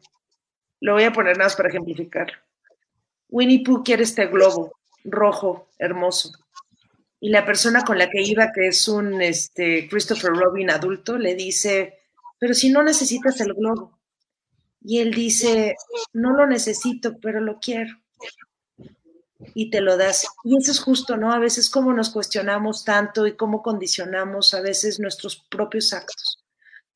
lo 0.80 0.94
voy 0.94 1.04
a 1.04 1.12
poner 1.12 1.38
más 1.38 1.54
para 1.54 1.68
ejemplificar. 1.68 2.26
Winnie 3.28 3.62
Pooh 3.64 3.82
quiere 3.82 4.02
este 4.02 4.26
globo 4.26 4.72
rojo, 5.04 5.68
hermoso. 5.78 6.32
Y 7.20 7.30
la 7.30 7.46
persona 7.46 7.82
con 7.82 7.98
la 7.98 8.10
que 8.10 8.22
iba, 8.22 8.52
que 8.52 8.68
es 8.68 8.88
un 8.88 9.22
este, 9.22 9.88
Christopher 9.88 10.32
Robin 10.32 10.70
adulto, 10.70 11.16
le 11.16 11.34
dice, 11.34 12.00
pero 12.38 12.54
si 12.54 12.68
no 12.70 12.82
necesitas 12.82 13.40
el 13.40 13.54
globo. 13.54 13.98
Y 14.82 14.98
él 14.98 15.12
dice, 15.12 15.74
no 16.12 16.32
lo 16.32 16.46
necesito, 16.46 17.18
pero 17.18 17.40
lo 17.40 17.58
quiero. 17.58 17.96
Y 19.54 19.70
te 19.70 19.80
lo 19.80 19.96
das. 19.96 20.26
Y 20.44 20.56
eso 20.56 20.70
es 20.70 20.80
justo, 20.80 21.16
¿no? 21.16 21.32
A 21.32 21.38
veces 21.38 21.70
cómo 21.70 21.92
nos 21.92 22.10
cuestionamos 22.10 22.84
tanto 22.84 23.26
y 23.26 23.34
cómo 23.36 23.62
condicionamos 23.62 24.54
a 24.54 24.60
veces 24.60 25.00
nuestros 25.00 25.36
propios 25.50 25.92
actos, 25.92 26.44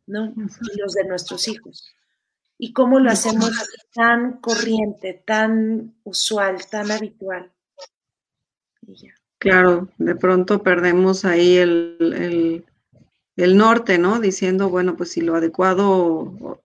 ¿no? 0.06 0.26
Y 0.26 0.78
los 0.78 0.92
de 0.92 1.04
nuestros 1.04 1.48
hijos. 1.48 1.88
Y 2.58 2.72
cómo 2.72 3.00
lo 3.00 3.10
hacemos 3.10 3.50
tan 3.94 4.40
corriente, 4.40 5.22
tan 5.26 5.96
usual, 6.04 6.64
tan 6.70 6.90
habitual. 6.90 7.50
Claro, 9.40 9.88
de 9.96 10.14
pronto 10.16 10.62
perdemos 10.62 11.24
ahí 11.24 11.56
el, 11.56 12.62
el, 13.36 13.56
norte, 13.56 13.96
¿no? 13.96 14.20
Diciendo, 14.20 14.68
bueno, 14.68 14.96
pues 14.98 15.12
si 15.12 15.22
lo 15.22 15.34
adecuado, 15.34 15.88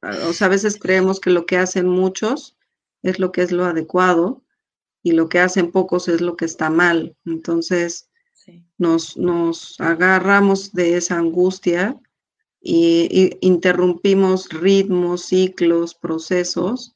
o, 0.02 0.34
sea, 0.34 0.48
a 0.48 0.50
veces 0.50 0.78
creemos 0.78 1.22
que 1.22 1.30
lo 1.30 1.46
que 1.46 1.58
hacen 1.58 1.88
muchos 1.88 2.58
es 3.02 3.18
lo 3.18 3.32
que 3.32 3.44
es 3.44 3.54
lo 3.54 3.64
adecuado 3.64 4.44
y 5.02 5.14
lo 5.14 5.30
que 5.30 5.40
hacen 5.40 5.72
pocos 5.72 6.10
es 6.10 6.20
lo 6.20 6.36
que 6.36 6.44
está 6.44 6.70
mal. 6.70 7.16
Entonces, 7.26 8.10
nos, 8.78 9.16
nos 9.16 9.80
agarramos 9.80 10.74
de 10.74 10.98
esa 10.98 11.18
angustia 11.18 11.98
y, 12.60 13.38
interrumpimos 13.40 14.50
ritmos, 14.50 15.22
ciclos, 15.28 15.96
procesos 15.96 16.94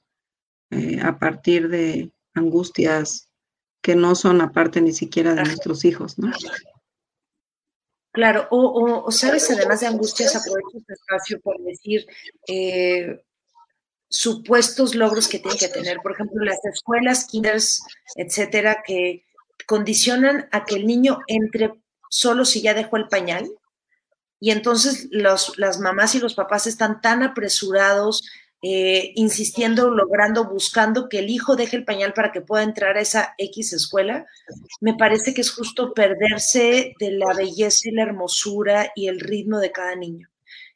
eh, 0.71 0.99
a 1.01 1.17
partir 1.17 1.69
de 1.69 2.11
angustias 2.34 3.28
que 3.89 3.95
no 3.95 4.13
son 4.13 4.39
aparte 4.39 4.81
ni 4.81 4.93
siquiera 4.93 5.33
de 5.33 5.41
nuestros 5.41 5.83
hijos, 5.83 6.19
¿no? 6.19 6.31
Claro, 8.11 8.47
o, 8.51 9.09
sabes, 9.11 9.49
además 9.49 9.79
de 9.79 9.87
angustias, 9.87 10.35
aprovecho 10.35 10.77
este 10.77 10.93
espacio 10.93 11.41
por 11.41 11.59
decir 11.63 12.05
eh, 12.47 13.19
supuestos 14.07 14.93
logros 14.93 15.27
que 15.27 15.39
tienen 15.39 15.57
que 15.57 15.69
tener. 15.69 15.97
Por 16.03 16.11
ejemplo, 16.11 16.45
las 16.45 16.63
escuelas, 16.65 17.25
kinders, 17.25 17.81
etcétera, 18.13 18.83
que 18.85 19.25
condicionan 19.65 20.47
a 20.51 20.65
que 20.65 20.75
el 20.75 20.85
niño 20.85 21.17
entre 21.25 21.73
solo 22.11 22.45
si 22.45 22.61
ya 22.61 22.75
dejó 22.75 22.97
el 22.97 23.07
pañal. 23.07 23.49
Y 24.39 24.51
entonces 24.51 25.07
los, 25.09 25.57
las 25.57 25.79
mamás 25.79 26.13
y 26.13 26.19
los 26.19 26.35
papás 26.35 26.67
están 26.67 27.01
tan 27.01 27.23
apresurados 27.23 28.21
eh, 28.62 29.14
insistiendo, 29.16 29.89
logrando, 29.89 30.49
buscando 30.49 31.07
que 31.07 31.20
el 31.20 31.30
hijo 31.30 31.55
deje 31.55 31.78
el 31.78 31.86
pañal 31.86 32.14
para 32.14 32.32
que 32.32 32.41
pueda 32.41 32.64
entrar 32.64 32.97
a 32.97 33.01
esa 33.01 33.34
X 33.38 33.72
escuela, 33.72 34.26
me 34.82 34.95
parece 34.95 35.34
que 35.34 35.41
es 35.41 35.51
justo 35.51 35.93
perderse 35.93 36.93
de 36.99 37.12
la 37.12 37.34
belleza 37.34 37.88
y 37.88 37.91
la 37.91 38.03
hermosura 38.03 38.91
y 38.95 39.07
el 39.07 39.20
ritmo 39.20 39.60
de 39.60 39.72
cada 39.72 39.95
niño. 39.95 40.30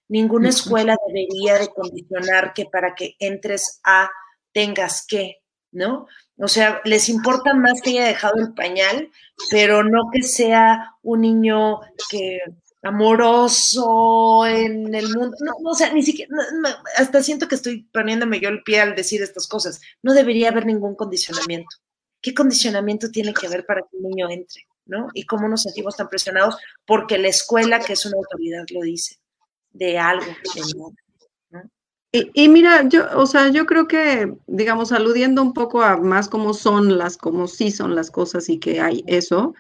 Ninguna 0.08 0.50
escuela 0.50 0.96
debería 1.08 1.60
de 1.60 1.70
condicionar 1.70 2.54
que 2.54 2.66
para 2.66 2.96
que 2.96 3.16
entres 3.20 3.82
a 3.84 4.10
tengas 4.54 5.06
que, 5.06 5.42
¿no? 5.72 6.08
O 6.38 6.48
sea, 6.48 6.82
les 6.86 7.10
importa 7.10 7.54
más 7.54 7.82
que 7.82 7.92
haya 7.92 8.06
dejado 8.06 8.36
el 8.40 8.54
pañal, 8.54 9.10
pero 9.52 9.84
no 9.84 10.10
que 10.12 10.24
sea 10.24 10.96
un 11.02 11.22
niño 11.22 11.82
que 12.10 12.40
amoroso 12.84 14.46
en 14.46 14.94
el 14.94 15.06
mundo. 15.10 15.36
No, 15.40 15.54
o 15.64 15.74
sea, 15.74 15.92
ni 15.94 16.04
siquiera, 16.04 16.32
hasta 16.98 17.24
siento 17.24 17.48
que 17.48 17.56
estoy 17.56 17.84
poniéndome 17.94 18.40
yo 18.40 18.50
el 18.50 18.64
pie 18.64 18.82
al 18.82 18.96
decir 18.96 19.22
estas 19.22 19.48
cosas. 19.48 19.82
No 20.02 20.14
debería 20.14 20.50
haber 20.50 20.66
ningún 20.66 20.96
condicionamiento. 20.96 21.76
¿Qué 22.22 22.34
condicionamiento 22.34 23.10
tiene 23.10 23.34
que 23.34 23.48
haber 23.48 23.66
para 23.66 23.82
que 23.82 23.98
un 23.98 24.10
niño 24.10 24.30
entre? 24.30 24.66
¿no? 24.86 25.10
Y 25.14 25.26
cómo 25.26 25.48
nos 25.48 25.64
sentimos 25.64 25.96
tan 25.96 26.10
presionados 26.10 26.58
porque 26.86 27.18
la 27.18 27.30
escuela, 27.30 27.80
que 27.80 27.94
es 27.94 28.06
una 28.06 28.18
autoridad, 28.18 28.66
lo 28.72 28.82
dice, 28.82 29.18
de 29.72 29.98
algo, 29.98 30.26
Y, 32.12 32.30
y, 32.34 32.48
mira, 32.48 32.88
yo, 32.88 33.08
o 33.16 33.26
sea, 33.26 33.50
yo 33.50 33.66
creo 33.66 33.88
que, 33.88 34.32
digamos, 34.46 34.92
aludiendo 34.92 35.42
un 35.42 35.54
poco 35.54 35.82
a 35.82 35.98
más 35.98 36.30
cómo 36.30 36.54
son 36.54 36.98
las, 36.98 37.18
cómo 37.18 37.48
sí 37.48 37.72
son 37.72 37.96
las 37.96 38.12
cosas 38.12 38.50
y 38.50 38.60
que 38.60 38.80
hay 38.82 39.04
eso, 39.08 39.56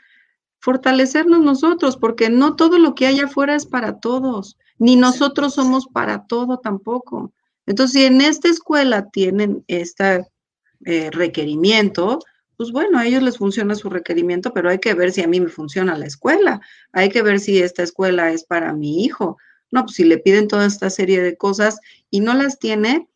fortalecernos 0.63 1.41
nosotros, 1.41 1.97
porque 1.97 2.29
no 2.29 2.55
todo 2.55 2.79
lo 2.79 2.95
que 2.95 3.05
hay 3.05 3.19
afuera 3.19 3.53
es 3.53 3.65
para 3.65 3.99
todos, 3.99 4.57
ni 4.79 4.95
nosotros 4.95 5.55
somos 5.55 5.87
para 5.87 6.25
todo 6.25 6.57
tampoco. 6.59 7.33
Entonces, 7.65 7.91
si 7.99 8.05
en 8.05 8.21
esta 8.21 8.47
escuela 8.47 9.09
tienen 9.09 9.65
este 9.67 10.25
eh, 10.85 11.09
requerimiento, 11.11 12.19
pues 12.55 12.71
bueno, 12.71 12.97
a 12.97 13.05
ellos 13.05 13.21
les 13.23 13.37
funciona 13.37 13.75
su 13.75 13.89
requerimiento, 13.89 14.53
pero 14.53 14.69
hay 14.69 14.79
que 14.79 14.93
ver 14.93 15.11
si 15.11 15.21
a 15.21 15.27
mí 15.27 15.41
me 15.41 15.49
funciona 15.49 15.97
la 15.97 16.05
escuela, 16.05 16.61
hay 16.93 17.09
que 17.09 17.23
ver 17.23 17.41
si 17.41 17.59
esta 17.59 17.83
escuela 17.83 18.31
es 18.31 18.45
para 18.45 18.71
mi 18.71 19.03
hijo. 19.03 19.35
No, 19.69 19.83
pues 19.83 19.97
si 19.97 20.05
le 20.05 20.17
piden 20.17 20.47
toda 20.47 20.65
esta 20.65 20.89
serie 20.89 21.21
de 21.21 21.35
cosas 21.35 21.77
y 22.09 22.21
no 22.21 22.33
las 22.35 22.57
tiene, 22.57 23.09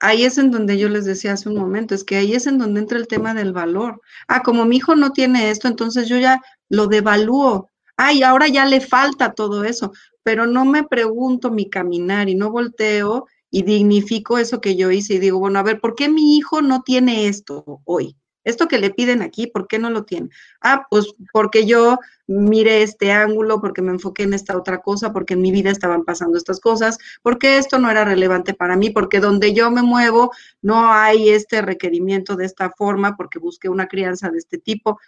ahí 0.00 0.24
es 0.24 0.38
en 0.38 0.50
donde 0.50 0.78
yo 0.78 0.88
les 0.88 1.04
decía 1.04 1.32
hace 1.32 1.48
un 1.48 1.56
momento, 1.56 1.94
es 1.94 2.04
que 2.04 2.16
ahí 2.16 2.34
es 2.34 2.46
en 2.46 2.58
donde 2.58 2.80
entra 2.80 2.98
el 2.98 3.08
tema 3.08 3.34
del 3.34 3.52
valor. 3.52 4.00
Ah, 4.28 4.42
como 4.42 4.64
mi 4.64 4.76
hijo 4.76 4.94
no 4.94 5.12
tiene 5.12 5.50
esto, 5.50 5.68
entonces 5.68 6.08
yo 6.08 6.18
ya 6.18 6.42
lo 6.68 6.86
devalúo. 6.86 7.70
Ay, 7.96 8.22
ahora 8.22 8.48
ya 8.48 8.66
le 8.66 8.80
falta 8.80 9.32
todo 9.32 9.64
eso, 9.64 9.92
pero 10.22 10.46
no 10.46 10.64
me 10.64 10.84
pregunto 10.84 11.50
mi 11.50 11.70
caminar 11.70 12.28
y 12.28 12.34
no 12.34 12.50
volteo 12.50 13.26
y 13.50 13.62
dignifico 13.62 14.38
eso 14.38 14.60
que 14.60 14.76
yo 14.76 14.90
hice 14.90 15.14
y 15.14 15.18
digo, 15.18 15.38
bueno, 15.38 15.58
a 15.58 15.62
ver, 15.62 15.80
¿por 15.80 15.94
qué 15.94 16.08
mi 16.08 16.36
hijo 16.36 16.62
no 16.62 16.82
tiene 16.82 17.28
esto 17.28 17.80
hoy? 17.84 18.16
Esto 18.44 18.68
que 18.68 18.78
le 18.78 18.90
piden 18.90 19.22
aquí, 19.22 19.48
¿por 19.48 19.66
qué 19.66 19.80
no 19.80 19.90
lo 19.90 20.04
tiene? 20.04 20.28
Ah, 20.60 20.86
pues 20.88 21.14
porque 21.32 21.66
yo 21.66 21.98
mire 22.28 22.82
este 22.82 23.10
ángulo, 23.10 23.60
porque 23.60 23.82
me 23.82 23.90
enfoqué 23.90 24.22
en 24.22 24.34
esta 24.34 24.56
otra 24.56 24.82
cosa, 24.82 25.12
porque 25.12 25.34
en 25.34 25.40
mi 25.40 25.50
vida 25.50 25.70
estaban 25.70 26.04
pasando 26.04 26.38
estas 26.38 26.60
cosas, 26.60 26.98
porque 27.22 27.58
esto 27.58 27.80
no 27.80 27.90
era 27.90 28.04
relevante 28.04 28.54
para 28.54 28.76
mí, 28.76 28.90
porque 28.90 29.18
donde 29.18 29.52
yo 29.52 29.70
me 29.72 29.82
muevo 29.82 30.30
no 30.62 30.92
hay 30.92 31.30
este 31.30 31.60
requerimiento 31.60 32.36
de 32.36 32.44
esta 32.44 32.70
forma, 32.70 33.16
porque 33.16 33.40
busqué 33.40 33.68
una 33.68 33.88
crianza 33.88 34.30
de 34.30 34.38
este 34.38 34.58
tipo. 34.58 35.00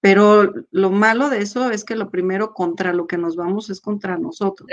Pero 0.00 0.52
lo 0.70 0.90
malo 0.90 1.28
de 1.28 1.42
eso 1.42 1.70
es 1.70 1.84
que 1.84 1.94
lo 1.94 2.10
primero 2.10 2.54
contra 2.54 2.92
lo 2.92 3.06
que 3.06 3.18
nos 3.18 3.36
vamos 3.36 3.68
es 3.68 3.80
contra 3.80 4.16
nosotros. 4.16 4.68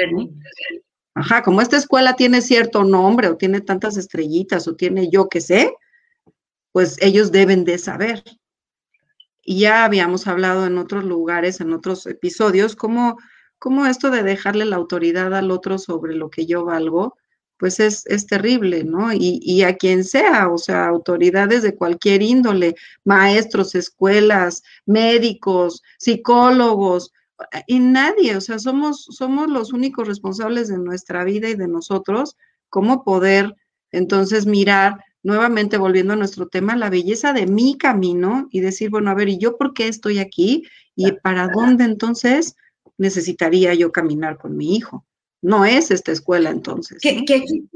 Ajá, 1.13 1.41
como 1.41 1.61
esta 1.61 1.77
escuela 1.77 2.15
tiene 2.15 2.41
cierto 2.41 2.83
nombre 2.83 3.27
o 3.27 3.37
tiene 3.37 3.59
tantas 3.59 3.97
estrellitas 3.97 4.67
o 4.67 4.75
tiene 4.75 5.09
yo 5.09 5.27
que 5.27 5.41
sé, 5.41 5.73
pues 6.71 6.97
ellos 7.01 7.31
deben 7.31 7.65
de 7.65 7.77
saber. 7.77 8.23
Y 9.41 9.59
ya 9.59 9.83
habíamos 9.83 10.27
hablado 10.27 10.65
en 10.65 10.77
otros 10.77 11.03
lugares, 11.03 11.59
en 11.59 11.73
otros 11.73 12.05
episodios, 12.05 12.75
cómo, 12.75 13.17
cómo 13.57 13.85
esto 13.85 14.11
de 14.11 14.23
dejarle 14.23 14.65
la 14.65 14.75
autoridad 14.75 15.33
al 15.33 15.51
otro 15.51 15.77
sobre 15.77 16.15
lo 16.15 16.29
que 16.29 16.45
yo 16.45 16.65
valgo, 16.65 17.17
pues 17.57 17.79
es, 17.79 18.05
es 18.07 18.27
terrible, 18.27 18.83
¿no? 18.83 19.11
Y, 19.13 19.39
y, 19.41 19.63
a 19.63 19.75
quien 19.75 20.03
sea, 20.03 20.49
o 20.49 20.57
sea, 20.57 20.87
autoridades 20.87 21.63
de 21.63 21.75
cualquier 21.75 22.21
índole, 22.21 22.75
maestros, 23.03 23.75
escuelas, 23.75 24.63
médicos, 24.85 25.81
psicólogos, 25.97 27.11
y 27.67 27.79
nadie, 27.79 28.35
o 28.35 28.41
sea, 28.41 28.59
somos, 28.59 29.05
somos 29.11 29.49
los 29.49 29.71
únicos 29.71 30.07
responsables 30.07 30.67
de 30.67 30.77
nuestra 30.77 31.23
vida 31.23 31.49
y 31.49 31.55
de 31.55 31.67
nosotros, 31.67 32.35
cómo 32.69 33.03
poder 33.03 33.55
entonces 33.91 34.45
mirar 34.45 34.97
nuevamente 35.23 35.77
volviendo 35.77 36.13
a 36.13 36.17
nuestro 36.17 36.47
tema, 36.47 36.75
la 36.75 36.89
belleza 36.89 37.33
de 37.33 37.47
mi 37.47 37.77
camino 37.77 38.47
y 38.51 38.61
decir, 38.61 38.89
bueno, 38.89 39.11
a 39.11 39.13
ver, 39.13 39.29
¿y 39.29 39.37
yo 39.37 39.57
por 39.57 39.73
qué 39.73 39.87
estoy 39.87 40.19
aquí? 40.19 40.63
¿Y 40.95 41.11
para 41.11 41.47
dónde 41.47 41.83
entonces 41.83 42.55
necesitaría 42.97 43.73
yo 43.73 43.91
caminar 43.91 44.37
con 44.37 44.55
mi 44.55 44.75
hijo? 44.75 45.05
No 45.41 45.65
es 45.65 45.91
esta 45.91 46.11
escuela 46.11 46.49
entonces. 46.49 46.99
Que, 47.01 47.09
aquí, 47.09 47.69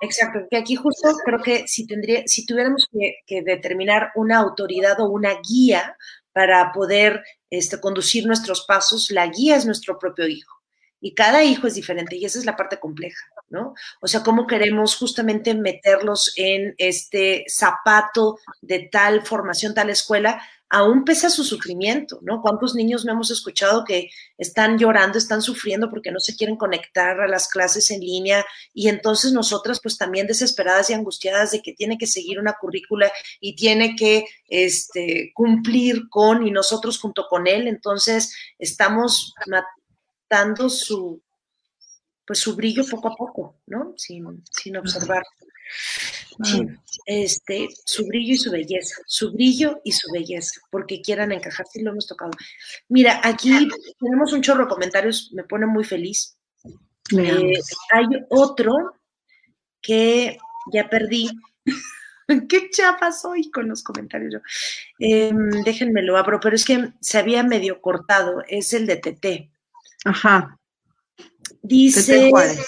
exacto, 0.00 0.40
que 0.50 0.56
aquí 0.56 0.74
justo 0.76 1.08
creo 1.24 1.40
que 1.40 1.66
si, 1.68 1.86
tendría, 1.86 2.22
si 2.26 2.46
tuviéramos 2.46 2.88
que, 3.26 3.42
determinar 3.42 4.10
una 4.14 4.38
autoridad 4.38 5.00
o 5.00 5.08
una 5.08 5.34
guía 5.46 5.96
para 6.32 6.72
poder 6.72 7.22
este, 7.50 7.80
conducir 7.80 8.26
nuestros 8.26 8.64
pasos, 8.66 9.10
la 9.10 9.26
guía 9.26 9.56
es 9.56 9.66
nuestro 9.66 9.98
propio 9.98 10.26
hijo. 10.26 10.60
Y 11.02 11.14
cada 11.14 11.42
hijo 11.42 11.66
es 11.66 11.74
diferente 11.74 12.16
y 12.16 12.26
esa 12.26 12.38
es 12.38 12.44
la 12.44 12.56
parte 12.56 12.78
compleja, 12.78 13.24
¿no? 13.48 13.74
O 14.02 14.06
sea, 14.06 14.22
cómo 14.22 14.46
queremos 14.46 14.96
justamente 14.96 15.54
meterlos 15.54 16.34
en 16.36 16.74
este 16.76 17.44
zapato 17.48 18.38
de 18.60 18.90
tal 18.92 19.24
formación, 19.24 19.72
tal 19.72 19.88
escuela, 19.88 20.42
aún 20.70 21.04
pese 21.04 21.26
a 21.26 21.30
su 21.30 21.42
sufrimiento, 21.42 22.20
¿no? 22.22 22.40
¿Cuántos 22.40 22.76
niños 22.76 23.04
no 23.04 23.12
hemos 23.12 23.30
escuchado 23.32 23.84
que 23.84 24.08
están 24.38 24.78
llorando, 24.78 25.18
están 25.18 25.42
sufriendo 25.42 25.90
porque 25.90 26.12
no 26.12 26.20
se 26.20 26.36
quieren 26.36 26.56
conectar 26.56 27.20
a 27.20 27.26
las 27.26 27.48
clases 27.48 27.90
en 27.90 28.00
línea 28.00 28.44
y 28.72 28.88
entonces 28.88 29.32
nosotras 29.32 29.80
pues 29.82 29.98
también 29.98 30.28
desesperadas 30.28 30.88
y 30.88 30.94
angustiadas 30.94 31.50
de 31.50 31.60
que 31.60 31.74
tiene 31.74 31.98
que 31.98 32.06
seguir 32.06 32.38
una 32.38 32.54
currícula 32.58 33.10
y 33.40 33.56
tiene 33.56 33.96
que 33.96 34.26
este, 34.46 35.32
cumplir 35.34 36.08
con 36.08 36.46
y 36.46 36.52
nosotros 36.52 37.00
junto 37.00 37.26
con 37.28 37.48
él, 37.48 37.66
entonces 37.66 38.32
estamos 38.56 39.34
dando 40.28 40.70
su, 40.70 41.20
pues 42.24 42.38
su 42.38 42.54
brillo 42.54 42.84
poco 42.88 43.08
a 43.08 43.16
poco, 43.16 43.56
¿no? 43.66 43.94
Sin, 43.96 44.44
sin 44.52 44.76
observar. 44.76 45.24
Sí, 46.42 46.66
este, 47.06 47.68
su 47.84 48.06
brillo 48.06 48.34
y 48.34 48.38
su 48.38 48.50
belleza, 48.50 48.96
su 49.06 49.32
brillo 49.32 49.80
y 49.84 49.92
su 49.92 50.10
belleza, 50.10 50.60
porque 50.70 51.02
quieran 51.02 51.32
encajar, 51.32 51.66
sí 51.66 51.82
lo 51.82 51.90
hemos 51.90 52.06
tocado. 52.06 52.30
Mira, 52.88 53.20
aquí 53.22 53.68
tenemos 53.98 54.32
un 54.32 54.40
chorro 54.40 54.64
de 54.64 54.70
comentarios, 54.70 55.30
me 55.32 55.44
pone 55.44 55.66
muy 55.66 55.84
feliz. 55.84 56.36
Eh, 57.16 57.58
hay 57.92 58.06
otro 58.30 58.72
que 59.82 60.38
ya 60.72 60.88
perdí. 60.88 61.28
Qué 62.48 62.70
chapa 62.70 63.12
soy 63.12 63.50
con 63.50 63.68
los 63.68 63.82
comentarios. 63.82 64.34
Yo. 64.34 64.38
Em, 64.98 65.50
déjenme 65.64 66.02
lo 66.02 66.16
abro, 66.16 66.38
pero 66.40 66.54
es 66.54 66.64
que 66.64 66.92
se 67.00 67.18
había 67.18 67.42
medio 67.42 67.80
cortado. 67.80 68.42
Es 68.48 68.72
el 68.72 68.86
de 68.86 68.96
TT. 68.96 69.50
Ajá. 70.04 70.58
Dice. 71.62 72.30
Juárez. 72.30 72.66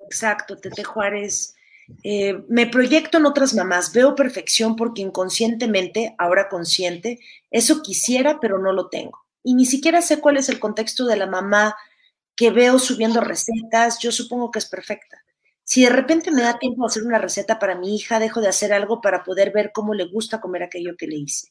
Exacto, 0.00 0.56
Tete 0.56 0.84
Juárez. 0.84 1.54
Eh, 2.02 2.44
me 2.48 2.66
proyecto 2.66 3.18
en 3.18 3.26
otras 3.26 3.54
mamás, 3.54 3.92
veo 3.92 4.14
perfección 4.14 4.76
porque 4.76 5.02
inconscientemente, 5.02 6.14
ahora 6.18 6.48
consciente, 6.48 7.18
eso 7.50 7.82
quisiera, 7.82 8.38
pero 8.40 8.58
no 8.58 8.72
lo 8.72 8.88
tengo. 8.88 9.18
Y 9.42 9.54
ni 9.54 9.66
siquiera 9.66 10.02
sé 10.02 10.20
cuál 10.20 10.36
es 10.36 10.48
el 10.48 10.60
contexto 10.60 11.06
de 11.06 11.16
la 11.16 11.26
mamá 11.26 11.76
que 12.36 12.50
veo 12.50 12.78
subiendo 12.78 13.20
recetas, 13.20 13.98
yo 13.98 14.12
supongo 14.12 14.50
que 14.50 14.58
es 14.58 14.66
perfecta. 14.66 15.22
Si 15.64 15.84
de 15.84 15.90
repente 15.90 16.30
me 16.30 16.42
da 16.42 16.58
tiempo 16.58 16.82
de 16.82 16.86
hacer 16.86 17.04
una 17.04 17.18
receta 17.18 17.58
para 17.58 17.76
mi 17.76 17.94
hija, 17.94 18.18
dejo 18.18 18.40
de 18.40 18.48
hacer 18.48 18.72
algo 18.72 19.00
para 19.00 19.22
poder 19.22 19.52
ver 19.52 19.70
cómo 19.72 19.94
le 19.94 20.06
gusta 20.06 20.40
comer 20.40 20.62
aquello 20.62 20.96
que 20.96 21.06
le 21.06 21.16
hice. 21.16 21.48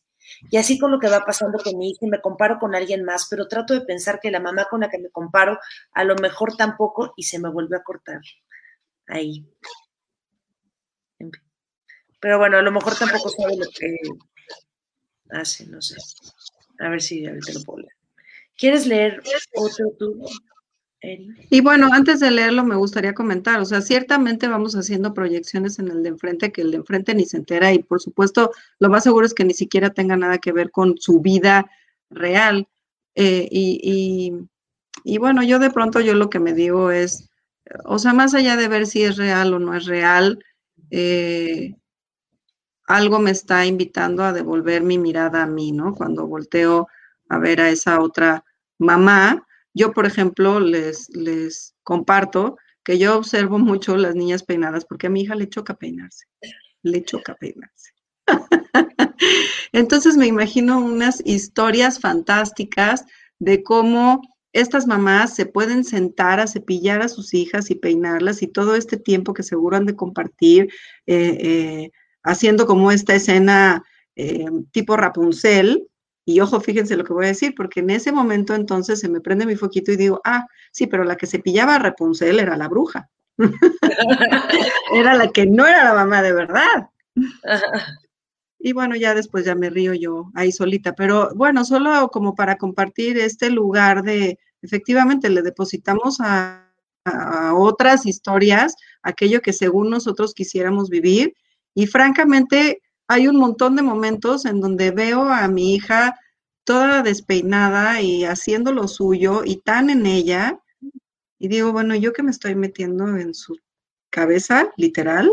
Y 0.50 0.58
así 0.58 0.78
con 0.80 0.92
lo 0.92 1.00
que 1.00 1.08
va 1.08 1.26
pasando 1.26 1.60
con 1.60 1.78
mi 1.78 1.92
hija, 1.92 2.06
me 2.08 2.22
comparo 2.22 2.60
con 2.60 2.76
alguien 2.76 3.04
más, 3.04 3.28
pero 3.30 3.48
trato 3.48 3.74
de 3.74 3.82
pensar 3.82 4.20
que 4.20 4.32
la 4.32 4.40
mamá 4.40 4.68
con 4.70 4.82
la 4.82 4.90
que 4.90 5.00
me 5.00 5.10
comparo, 5.10 5.60
a 5.94 6.04
lo 6.04 6.16
mejor 6.16 6.56
tampoco, 6.56 7.14
y 7.16 7.24
se 7.24 7.40
me 7.40 7.50
vuelve 7.50 7.78
a 7.78 7.84
cortar. 7.84 8.22
Ahí. 9.08 9.46
Pero 12.22 12.38
bueno, 12.38 12.58
a 12.58 12.62
lo 12.62 12.72
mejor 12.72 12.96
tampoco 12.96 13.30
sabe 13.30 13.58
lo 13.58 13.66
que 13.78 13.98
hace, 15.32 15.66
no 15.66 15.82
sé. 15.82 15.96
A 16.80 16.90
ver 16.90 17.02
si 17.02 17.26
ahorita 17.26 17.54
lo 17.54 17.64
puedo 17.64 17.80
leer. 17.80 17.94
¿Quieres 18.58 18.86
leer 18.86 19.22
otro 19.56 19.92
tú? 19.98 20.24
Y 21.50 21.62
bueno, 21.62 21.90
antes 21.92 22.20
de 22.20 22.30
leerlo 22.30 22.64
me 22.64 22.76
gustaría 22.76 23.16
comentar, 23.16 23.60
o 23.60 23.66
sea, 23.66 23.82
ciertamente 23.82 24.48
vamos 24.48 24.76
haciendo 24.76 25.16
proyecciones 25.16 25.80
en 25.80 25.90
el 25.90 26.04
de 26.04 26.10
enfrente 26.10 26.52
que 26.52 26.62
el 26.62 26.70
de 26.70 26.78
enfrente 26.78 27.16
ni 27.16 27.26
se 27.26 27.38
entera 27.38 27.74
y 27.74 27.80
por 27.80 28.00
supuesto 28.00 28.52
lo 28.78 28.90
más 28.90 29.04
seguro 29.04 29.26
es 29.26 29.34
que 29.34 29.44
ni 29.44 29.56
siquiera 29.56 29.90
tenga 29.90 30.16
nada 30.16 30.38
que 30.38 30.52
ver 30.52 30.70
con 30.70 31.00
su 31.00 31.20
vida 31.20 31.72
real. 32.12 32.68
Eh, 33.16 33.48
y, 33.50 34.32
y, 35.04 35.18
bueno, 35.18 35.42
yo 35.42 35.58
de 35.58 35.72
pronto 35.72 36.00
yo 36.02 36.14
lo 36.14 36.30
que 36.30 36.40
me 36.40 36.54
digo 36.54 36.92
es, 36.92 37.30
o 37.86 37.98
sea, 37.98 38.14
más 38.14 38.36
allá 38.36 38.56
de 38.56 38.68
ver 38.68 38.86
si 38.86 39.04
es 39.04 39.18
real 39.18 39.56
o 39.56 39.60
no 39.60 39.76
es 39.76 39.86
real, 39.86 40.44
eh, 40.92 41.74
algo 42.92 43.20
me 43.20 43.32
está 43.32 43.66
invitando 43.66 44.24
a 44.24 44.34
devolver 44.34 44.84
mi 44.84 44.98
mirada 44.98 45.44
a 45.44 45.48
mí, 45.48 45.72
¿no? 45.72 45.96
Cuando 45.96 46.28
volteo 46.28 46.88
a 47.30 47.40
ver 47.40 47.62
a 47.62 47.70
esa 47.70 48.02
otra 48.02 48.44
mamá 48.78 49.48
yo, 49.74 49.94
por 49.94 50.06
ejemplo, 50.06 50.60
les, 50.60 51.10
les 51.16 51.76
comparto 51.84 52.58
que 52.84 52.98
yo 52.98 53.18
observo 53.18 53.60
mucho 53.60 53.96
las 53.96 54.16
niñas 54.16 54.44
peinadas 54.44 54.86
porque 54.86 55.08
a 55.08 55.10
mi 55.10 55.22
hija 55.22 55.36
le 55.36 55.50
choca 55.50 55.76
peinarse, 55.76 56.26
le 56.84 57.04
choca 57.04 57.36
peinarse. 57.36 57.92
Entonces 59.72 60.18
me 60.18 60.28
imagino 60.28 60.80
unas 60.80 61.22
historias 61.26 62.00
fantásticas 62.00 63.06
de 63.40 63.64
cómo 63.64 64.22
estas 64.54 64.88
mamás 64.88 65.34
se 65.34 65.46
pueden 65.46 65.86
sentar 65.86 66.42
a 66.42 66.48
cepillar 66.48 67.02
a 67.02 67.08
sus 67.08 67.34
hijas 67.34 67.72
y 67.72 67.76
peinarlas 67.76 68.42
y 68.42 68.48
todo 68.48 68.76
este 68.76 68.98
tiempo 68.98 69.34
que 69.34 69.44
seguro 69.44 69.78
han 69.78 69.86
de 69.86 69.96
compartir 69.96 70.74
eh, 71.06 71.38
eh, 71.40 71.92
haciendo 72.24 72.66
como 72.66 72.92
esta 72.92 73.16
escena 73.16 73.84
eh, 74.16 74.46
tipo 74.72 74.98
Rapunzel, 74.98 75.88
y 76.26 76.40
ojo, 76.40 76.60
fíjense 76.62 76.96
lo 76.96 77.04
que 77.04 77.14
voy 77.14 77.26
a 77.26 77.30
decir, 77.30 77.54
porque 77.56 77.80
en 77.80 77.90
ese 77.90 78.12
momento 78.12 78.54
entonces 78.54 79.00
se 79.00 79.10
me 79.10 79.22
prende 79.22 79.46
mi 79.46 79.56
foquito 79.56 79.92
y 79.92 79.98
digo, 79.98 80.22
ah, 80.24 80.46
sí, 80.72 80.88
pero 80.88 81.04
la 81.04 81.16
que 81.16 81.26
se 81.26 81.40
pillaba 81.40 81.76
a 81.76 81.80
Rapunzel 81.80 82.40
era 82.40 82.56
la 82.58 82.68
bruja. 82.68 83.10
era 84.94 85.16
la 85.16 85.32
que 85.32 85.48
no 85.48 85.66
era 85.66 85.84
la 85.84 85.94
mamá 85.94 86.22
de 86.22 86.34
verdad. 86.34 86.90
y 88.60 88.74
bueno, 88.74 88.96
ya 88.96 89.16
después 89.16 89.46
ya 89.46 89.56
me 89.56 89.70
río 89.70 89.94
yo 89.94 90.32
ahí 90.36 90.52
solita, 90.52 90.94
pero 90.94 91.32
bueno, 91.36 91.66
solo 91.66 92.10
como 92.10 92.36
para 92.36 92.58
compartir 92.58 93.18
este 93.18 93.50
lugar 93.50 94.04
de, 94.04 94.38
efectivamente, 94.62 95.30
le 95.30 95.42
depositamos 95.42 96.20
a, 96.22 96.72
a 97.06 97.56
otras 97.56 98.06
historias 98.06 98.76
aquello 99.02 99.42
que 99.42 99.54
según 99.54 99.90
nosotros 99.90 100.36
quisiéramos 100.36 100.90
vivir 100.90 101.34
y 101.74 101.88
francamente 101.88 102.82
hay 103.08 103.28
un 103.28 103.38
montón 103.38 103.76
de 103.76 103.82
momentos 103.82 104.46
en 104.46 104.62
donde 104.62 104.92
veo 104.92 105.30
a 105.30 105.48
mi 105.48 105.76
hija 105.76 106.18
toda 106.64 107.04
despeinada 107.04 108.02
y 108.02 108.24
haciendo 108.24 108.72
lo 108.72 108.88
suyo 108.88 109.42
y 109.44 109.58
tan 109.58 109.90
en 109.90 110.06
ella, 110.06 110.60
y 111.40 111.48
digo, 111.48 111.72
bueno, 111.72 111.96
yo 111.96 112.14
que 112.14 112.24
me 112.24 112.32
estoy 112.32 112.56
metiendo 112.56 113.18
en 113.18 113.34
su 113.34 113.58
cabeza, 114.12 114.72
literal, 114.78 115.32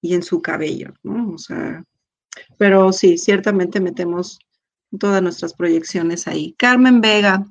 y 0.00 0.14
en 0.14 0.22
su 0.22 0.42
cabello, 0.42 0.94
¿no? 1.02 1.32
O 1.32 1.38
sea, 1.38 1.84
pero 2.58 2.92
sí, 2.92 3.18
ciertamente 3.18 3.80
metemos 3.80 4.38
todas 4.98 5.22
nuestras 5.22 5.54
proyecciones 5.54 6.26
ahí. 6.26 6.54
Carmen 6.58 7.00
Vega 7.00 7.44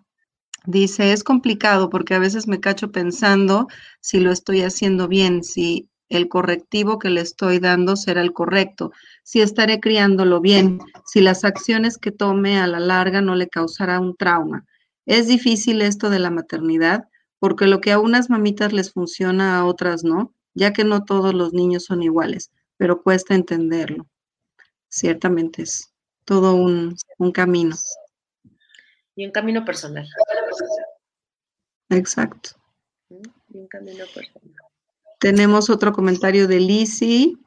dice, 0.66 1.12
es 1.12 1.24
complicado 1.24 1.90
porque 1.90 2.14
a 2.16 2.20
veces 2.20 2.48
me 2.48 2.60
cacho 2.60 2.92
pensando 2.92 3.68
si 4.02 4.20
lo 4.20 4.32
estoy 4.32 4.62
haciendo 4.62 5.08
bien, 5.08 5.44
si 5.44 5.90
el 6.10 6.30
correctivo 6.30 7.00
que 7.00 7.10
le 7.10 7.22
estoy 7.22 7.60
dando 7.60 7.96
será 7.96 8.22
el 8.22 8.34
correcto, 8.34 8.92
si 9.24 9.42
estaré 9.42 9.80
criándolo 9.80 10.40
bien, 10.40 10.80
si 11.06 11.22
las 11.22 11.44
acciones 11.44 11.98
que 11.98 12.12
tome 12.12 12.60
a 12.60 12.68
la 12.68 12.80
larga 12.80 13.22
no 13.22 13.36
le 13.36 13.48
causará 13.48 14.00
un 14.00 14.16
trauma. 14.16 14.66
Es 15.06 15.28
difícil 15.28 15.82
esto 15.82 16.10
de 16.10 16.20
la 16.20 16.32
maternidad 16.32 17.08
porque 17.40 17.68
lo 17.68 17.82
que 17.82 17.92
a 17.92 18.00
unas 18.00 18.30
mamitas 18.30 18.74
les 18.74 18.92
funciona 18.92 19.58
a 19.58 19.66
otras 19.66 20.04
no, 20.04 20.34
ya 20.54 20.74
que 20.74 20.84
no 20.84 21.04
todos 21.04 21.34
los 21.34 21.54
niños 21.54 21.86
son 21.86 22.02
iguales, 22.02 22.52
pero 22.78 23.02
cuesta 23.02 23.36
entenderlo. 23.36 24.08
Ciertamente 24.90 25.64
es 25.64 25.92
todo 26.24 26.56
un, 26.56 26.96
un 27.18 27.32
camino. 27.32 27.76
Y 29.16 29.26
un 29.26 29.32
camino 29.32 29.64
personal. 29.64 30.08
Exacto. 31.90 32.52
Y 33.10 33.58
un 33.58 33.68
camino 33.68 34.06
personal. 34.14 34.65
Tenemos 35.20 35.70
otro 35.70 35.94
comentario 35.94 36.48
de 36.48 36.60
Lizzie. 36.60 37.38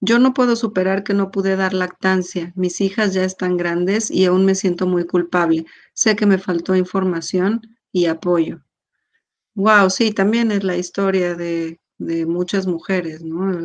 Yo 0.00 0.18
no 0.18 0.34
puedo 0.34 0.56
superar 0.56 1.02
que 1.04 1.14
no 1.14 1.30
pude 1.30 1.56
dar 1.56 1.72
lactancia. 1.72 2.52
Mis 2.54 2.80
hijas 2.80 3.14
ya 3.14 3.24
están 3.24 3.56
grandes 3.56 4.10
y 4.10 4.26
aún 4.26 4.44
me 4.44 4.54
siento 4.54 4.86
muy 4.86 5.06
culpable. 5.06 5.64
Sé 5.94 6.16
que 6.16 6.26
me 6.26 6.38
faltó 6.38 6.74
información 6.74 7.62
y 7.92 8.06
apoyo. 8.06 8.60
Wow, 9.54 9.88
sí, 9.88 10.12
también 10.12 10.50
es 10.50 10.64
la 10.64 10.76
historia 10.76 11.34
de, 11.34 11.78
muchas 12.26 12.66
mujeres, 12.66 13.22
¿no? 13.22 13.56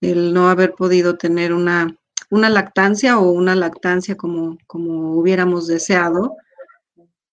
El, 0.00 0.34
no 0.34 0.48
haber 0.50 0.74
podido 0.74 1.16
tener 1.16 1.54
una, 1.54 1.96
una 2.30 2.50
lactancia 2.50 3.18
o 3.18 3.30
una 3.30 3.54
lactancia 3.54 4.16
como, 4.16 4.58
como 4.66 5.12
hubiéramos 5.16 5.66
deseado 5.66 6.36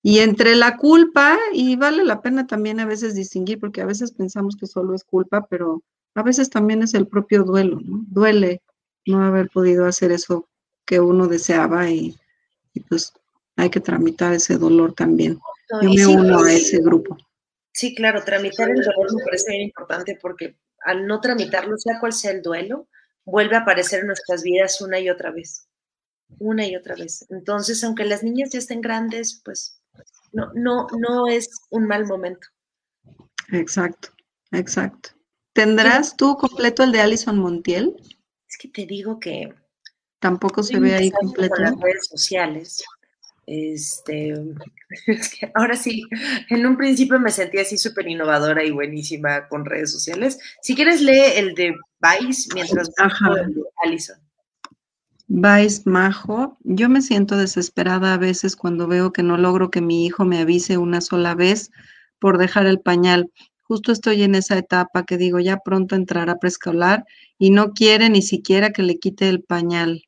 y 0.03 0.19
entre 0.19 0.55
la 0.55 0.77
culpa, 0.77 1.37
y 1.53 1.75
vale 1.75 2.03
la 2.03 2.21
pena 2.21 2.47
también 2.47 2.79
a 2.79 2.85
veces 2.85 3.13
distinguir, 3.13 3.59
porque 3.59 3.81
a 3.81 3.85
veces 3.85 4.11
pensamos 4.11 4.55
que 4.55 4.67
solo 4.67 4.95
es 4.95 5.03
culpa, 5.03 5.45
pero 5.47 5.83
a 6.15 6.23
veces 6.23 6.49
también 6.49 6.81
es 6.81 6.93
el 6.93 7.07
propio 7.07 7.43
duelo, 7.43 7.79
¿no? 7.83 8.03
Duele 8.07 8.61
no 9.05 9.23
haber 9.23 9.49
podido 9.49 9.85
hacer 9.85 10.11
eso 10.11 10.47
que 10.85 10.99
uno 10.99 11.27
deseaba 11.27 11.89
y, 11.89 12.15
pues 12.89 13.13
hay 13.55 13.69
que 13.69 13.79
tramitar 13.79 14.33
ese 14.33 14.57
dolor 14.57 14.93
también. 14.93 15.39
Yo 15.81 15.89
me 15.89 16.07
uno 16.07 16.43
a 16.43 16.51
ese 16.51 16.79
grupo. 16.81 17.17
Sí, 17.71 17.95
claro, 17.95 18.23
tramitar 18.23 18.69
el 18.69 18.83
dolor 18.83 19.13
me 19.15 19.23
parece 19.23 19.51
bien 19.51 19.61
importante 19.63 20.17
porque 20.21 20.57
al 20.83 21.05
no 21.05 21.21
tramitarlo, 21.21 21.77
sea 21.77 21.99
cual 21.99 22.13
sea 22.13 22.31
el 22.31 22.41
duelo, 22.41 22.87
vuelve 23.23 23.55
a 23.55 23.59
aparecer 23.59 24.01
en 24.01 24.07
nuestras 24.07 24.43
vidas 24.43 24.81
una 24.81 24.99
y 24.99 25.09
otra 25.09 25.31
vez. 25.31 25.67
Una 26.39 26.65
y 26.65 26.75
otra 26.75 26.95
vez. 26.95 27.25
Entonces, 27.29 27.83
aunque 27.83 28.05
las 28.05 28.23
niñas 28.23 28.49
ya 28.51 28.59
estén 28.59 28.81
grandes, 28.81 29.41
pues 29.45 29.80
no, 30.31 30.51
no, 30.53 30.87
no 30.99 31.27
es 31.27 31.49
un 31.69 31.87
mal 31.87 32.05
momento. 32.05 32.47
Exacto, 33.51 34.09
exacto. 34.51 35.09
¿Tendrás 35.53 36.15
tú 36.15 36.37
completo 36.37 36.83
el 36.83 36.91
de 36.91 37.01
Alison 37.01 37.37
Montiel? 37.37 37.95
Es 38.47 38.57
que 38.57 38.69
te 38.69 38.85
digo 38.85 39.19
que 39.19 39.53
tampoco 40.19 40.63
se 40.63 40.79
ve 40.79 40.95
ahí 40.95 41.11
completo. 41.11 41.55
En 41.57 41.63
las 41.63 41.79
redes 41.79 42.07
sociales. 42.07 42.83
Este, 43.45 44.33
es 45.07 45.29
que 45.29 45.51
ahora 45.55 45.75
sí, 45.75 46.03
en 46.49 46.65
un 46.65 46.77
principio 46.77 47.19
me 47.19 47.31
sentí 47.31 47.57
así 47.57 47.77
súper 47.77 48.07
innovadora 48.07 48.63
y 48.63 48.71
buenísima 48.71 49.47
con 49.49 49.65
redes 49.65 49.91
sociales. 49.91 50.39
Si 50.61 50.75
quieres, 50.75 51.01
lee 51.01 51.33
el 51.35 51.53
de 51.55 51.75
Vice 51.99 52.49
mientras 52.53 52.89
Ajá. 52.97 53.41
el 53.41 53.53
de 53.53 53.61
Alison. 53.83 54.17
Vais 55.33 55.87
Majo, 55.87 56.57
yo 56.59 56.89
me 56.89 57.01
siento 57.01 57.37
desesperada 57.37 58.13
a 58.13 58.17
veces 58.17 58.57
cuando 58.57 58.85
veo 58.85 59.13
que 59.13 59.23
no 59.23 59.37
logro 59.37 59.71
que 59.71 59.79
mi 59.79 60.05
hijo 60.05 60.25
me 60.25 60.39
avise 60.39 60.77
una 60.77 60.99
sola 60.99 61.35
vez 61.35 61.71
por 62.19 62.37
dejar 62.37 62.65
el 62.65 62.81
pañal. 62.81 63.31
justo 63.63 63.93
estoy 63.93 64.23
en 64.23 64.35
esa 64.35 64.57
etapa 64.57 65.05
que 65.05 65.17
digo, 65.17 65.39
ya 65.39 65.59
pronto 65.63 65.95
entrará 65.95 66.33
a 66.33 66.39
preescolar 66.39 67.05
y 67.39 67.51
no 67.51 67.71
quiere 67.71 68.09
ni 68.09 68.21
siquiera 68.21 68.71
que 68.71 68.83
le 68.83 68.99
quite 68.99 69.29
el 69.29 69.41
pañal. 69.41 70.03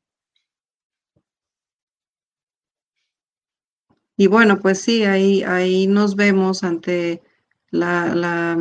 Y 4.18 4.28
bueno, 4.28 4.60
pues 4.60 4.82
sí, 4.82 5.06
ahí, 5.06 5.42
ahí 5.44 5.88
nos 5.88 6.18
vemos 6.18 6.66
ante 6.66 7.22
la, 7.72 8.14
la, 8.14 8.58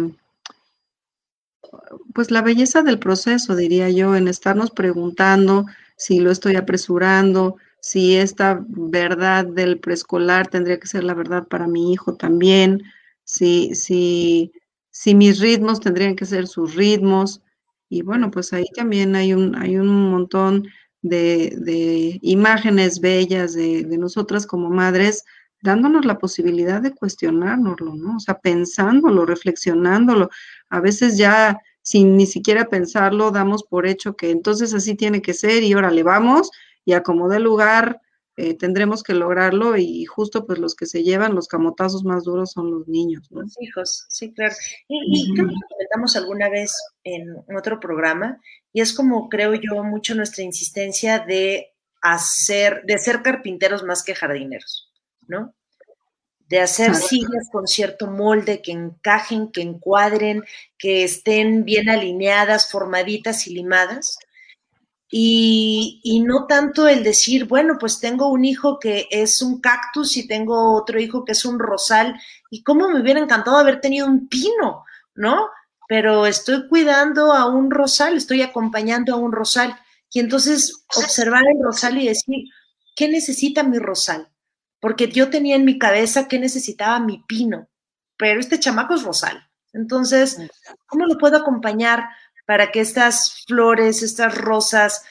pues 2.15 2.31
la 2.31 2.43
belleza 2.43 2.83
del 2.83 3.01
proceso, 3.01 3.57
diría 3.57 3.91
yo, 3.91 4.15
en 4.15 4.29
estarnos 4.29 4.71
preguntando 4.71 5.67
si 6.03 6.19
lo 6.19 6.33
estoy 6.33 6.57
apresurando, 6.57 7.59
si 7.81 8.17
esta 8.17 8.65
verdad 8.69 9.47
del 9.47 9.79
preescolar 9.79 10.49
tendría 10.49 10.81
que 10.81 10.89
ser 10.89 11.05
la 11.05 11.15
verdad 11.15 11.47
para 11.47 11.69
mi 11.69 11.93
hijo 11.93 12.17
también, 12.17 12.83
si, 13.23 13.77
si, 13.77 14.51
si 14.91 15.15
mis 15.15 15.39
ritmos 15.39 15.79
tendrían 15.79 16.17
que 16.17 16.27
ser 16.27 16.49
sus 16.49 16.75
ritmos. 16.75 17.41
Y 17.89 18.03
bueno, 18.03 18.33
pues 18.33 18.53
ahí 18.53 18.65
también 18.75 19.15
hay 19.15 19.33
un, 19.33 19.55
hay 19.55 19.77
un 19.77 20.11
montón 20.11 20.67
de, 21.03 21.55
de 21.61 22.19
imágenes 22.21 22.99
bellas 22.99 23.55
de, 23.55 23.85
de 23.85 23.97
nosotras 23.97 24.45
como 24.45 24.71
madres 24.71 25.25
dándonos 25.61 26.05
la 26.05 26.19
posibilidad 26.19 26.83
de 26.83 26.97
cuestionárnoslo, 26.97 27.95
¿no? 27.95 28.17
O 28.17 28.21
sea, 28.21 28.41
pensándolo, 28.41 29.25
reflexionándolo. 29.25 30.31
A 30.69 30.81
veces 30.81 31.17
ya 31.17 31.61
sin 31.83 32.17
ni 32.17 32.27
siquiera 32.27 32.69
pensarlo 32.69 33.31
damos 33.31 33.65
por 33.65 33.87
hecho 33.87 34.15
que 34.17 34.31
entonces 34.31 34.73
así 34.75 34.95
tiene 34.95 35.21
que 35.21 35.35
ser 35.35 35.63
y 35.63 35.73
ahora 35.73 35.91
le 35.91 36.03
vamos 36.03 36.51
y 36.85 36.93
a 36.93 37.03
como 37.03 37.29
lugar 37.29 38.01
eh, 38.37 38.57
tendremos 38.57 39.03
que 39.03 39.13
lograrlo 39.13 39.77
y 39.77 40.05
justo 40.07 40.47
pues 40.47 40.59
los 40.59 40.75
que 40.75 40.87
se 40.87 41.03
llevan 41.03 41.35
los 41.35 41.49
camotazos 41.49 42.03
más 42.05 42.25
duros 42.25 42.53
son 42.53 42.71
los 42.71 42.89
niños, 42.89 43.31
¿no? 43.31 43.43
Los 43.43 43.61
hijos, 43.61 44.07
sí, 44.09 44.33
claro. 44.33 44.55
Y, 44.89 45.31
y 45.31 45.35
creo 45.35 45.49
que 45.49 45.53
lo 45.53 45.69
comentamos 45.69 46.17
alguna 46.17 46.49
vez 46.49 46.75
en 47.05 47.27
otro 47.55 47.79
programa 47.79 48.41
y 48.73 48.81
es 48.81 48.95
como 48.95 49.29
creo 49.29 49.55
yo 49.55 49.85
mucho 49.85 50.15
nuestra 50.15 50.45
insistencia 50.45 51.19
de 51.19 51.75
hacer, 52.01 52.83
de 52.87 52.97
ser 52.97 53.21
carpinteros 53.21 53.83
más 53.85 54.03
que 54.03 54.15
jardineros. 54.15 54.93
¿no? 55.29 55.55
De 56.53 56.61
hacer 56.61 56.95
sillas 56.95 57.49
con 57.51 57.67
cierto 57.67 58.09
molde, 58.09 58.61
que 58.61 58.73
encajen, 58.73 59.51
que 59.51 59.63
encuadren, 59.63 60.45
que 60.77 61.03
estén 61.03 61.65
bien 61.65 61.89
alineadas, 61.89 62.71
formaditas 62.71 63.47
y 63.47 63.55
limadas. 63.55 64.19
Y, 65.11 66.03
y, 66.05 66.21
no 66.21 66.47
tanto 66.47 66.89
el 66.89 67.05
decir, 67.05 67.47
bueno, 67.47 67.79
pues 67.81 68.01
tengo 68.01 68.29
un 68.29 68.45
hijo 68.45 68.79
que 68.79 69.09
es 69.11 69.41
un 69.41 69.63
cactus 69.63 70.19
y 70.19 70.27
tengo 70.29 70.75
otro 70.75 71.01
hijo 71.01 71.25
que 71.25 71.33
es 71.33 71.47
un 71.47 71.59
rosal, 71.59 72.21
y 72.51 72.63
cómo 72.63 72.91
me 72.91 73.01
hubiera 73.01 73.21
encantado 73.21 73.57
haber 73.57 73.81
tenido 73.81 74.07
un 74.07 74.29
pino, 74.29 74.85
¿no? 75.15 75.49
Pero 75.89 76.27
estoy 76.27 76.69
cuidando 76.69 77.33
a 77.33 77.47
un 77.47 77.71
rosal, 77.71 78.19
estoy 78.19 78.43
acompañando 78.43 79.15
a 79.15 79.17
un 79.17 79.33
rosal, 79.33 79.75
y 80.13 80.21
entonces 80.21 80.85
observar 80.97 81.45
el 81.47 81.65
rosal 81.65 81.97
y 81.97 82.09
decir, 82.09 82.45
¿qué 82.95 83.09
necesita 83.09 83.63
mi 83.63 83.79
rosal? 83.79 84.32
Porque 84.83 85.09
yo 85.09 85.31
tenía 85.31 85.55
en 85.55 85.65
mi 85.65 85.79
cabeza 85.79 86.27
que 86.27 86.41
necesitaba 86.41 86.99
mi 86.99 87.23
pino, 87.29 87.69
pero 88.19 88.41
este 88.41 88.59
chamaco 88.59 88.95
es 88.95 89.05
rosal. 89.05 89.49
Entonces, 89.73 90.39
¿cómo 90.87 91.07
lo 91.07 91.19
puedo 91.19 91.37
acompañar 91.37 92.09
para 92.47 92.73
que 92.73 92.81
estas 92.81 93.45
flores, 93.47 94.03
estas 94.03 94.37
rosas 94.37 95.05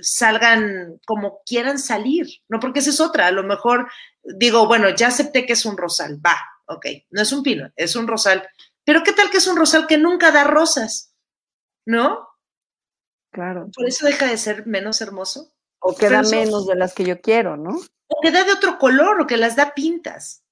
salgan 0.00 0.98
como 1.06 1.42
quieran 1.44 1.78
salir? 1.78 2.28
No, 2.48 2.60
porque 2.60 2.78
esa 2.78 2.88
es 2.88 2.98
otra. 2.98 3.26
A 3.26 3.30
lo 3.30 3.44
mejor 3.44 3.90
digo, 4.22 4.66
bueno, 4.66 4.88
ya 4.88 5.08
acepté 5.08 5.44
que 5.44 5.52
es 5.52 5.66
un 5.66 5.76
rosal, 5.76 6.18
va, 6.24 6.38
ok, 6.64 6.86
no 7.10 7.20
es 7.20 7.30
un 7.30 7.42
pino, 7.42 7.70
es 7.76 7.94
un 7.94 8.08
rosal. 8.08 8.48
Pero 8.84 9.02
¿qué 9.02 9.12
tal 9.12 9.28
que 9.28 9.36
es 9.36 9.46
un 9.46 9.58
rosal 9.58 9.86
que 9.86 9.98
nunca 9.98 10.32
da 10.32 10.44
rosas? 10.44 11.14
¿No? 11.84 12.26
Claro. 13.32 13.68
Por 13.76 13.86
eso 13.86 14.06
deja 14.06 14.26
de 14.26 14.38
ser 14.38 14.66
menos 14.66 15.02
hermoso. 15.02 15.52
O 15.80 15.94
queda 15.94 16.22
menos 16.22 16.66
de 16.66 16.74
las 16.74 16.94
que 16.94 17.04
yo 17.04 17.20
quiero, 17.20 17.56
¿no? 17.56 17.78
o 18.08 18.20
que 18.20 18.30
da 18.30 18.44
de 18.44 18.52
otro 18.52 18.78
color 18.78 19.20
o 19.20 19.26
que 19.26 19.36
las 19.36 19.54
da 19.54 19.74
pintas. 19.74 20.44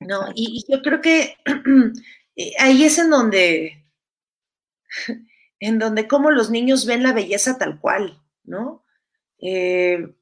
¿no? 0.00 0.30
Y, 0.34 0.64
yo 0.68 0.80
creo 0.82 1.00
que 1.00 1.36
eh, 2.36 2.52
ahí 2.58 2.84
es 2.84 2.98
en 2.98 3.10
donde, 3.10 3.84
en 5.60 5.78
donde 5.78 6.06
como 6.06 6.30
los 6.30 6.50
niños 6.50 6.86
ven 6.86 7.02
la 7.02 7.12
belleza 7.12 7.58
tal 7.58 7.80
cual, 7.80 8.22
¿no? 8.44 8.84
Eh, 9.40 10.14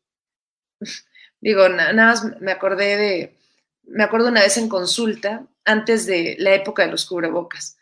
digo, 1.41 1.69
nada 1.69 1.93
más 1.93 2.41
me 2.41 2.53
acordé 2.53 2.97
de, 2.97 3.39
me 3.83 4.05
acuerdo 4.05 4.29
una 4.29 4.41
vez 4.41 4.57
en 4.57 4.69
consulta, 4.69 5.47
antes 5.65 6.07
de 6.07 6.37
la 6.39 6.55
época 6.55 6.85
de 6.85 6.93
los 6.93 7.07
cubrebocas, 7.07 7.77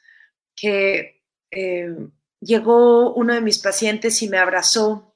que 0.56 1.22
eh, 1.50 1.94
llegó 2.40 3.12
uno 3.12 3.34
de 3.34 3.42
mis 3.42 3.58
pacientes 3.58 4.22
y 4.22 4.28
me 4.28 4.38
abrazó 4.38 5.13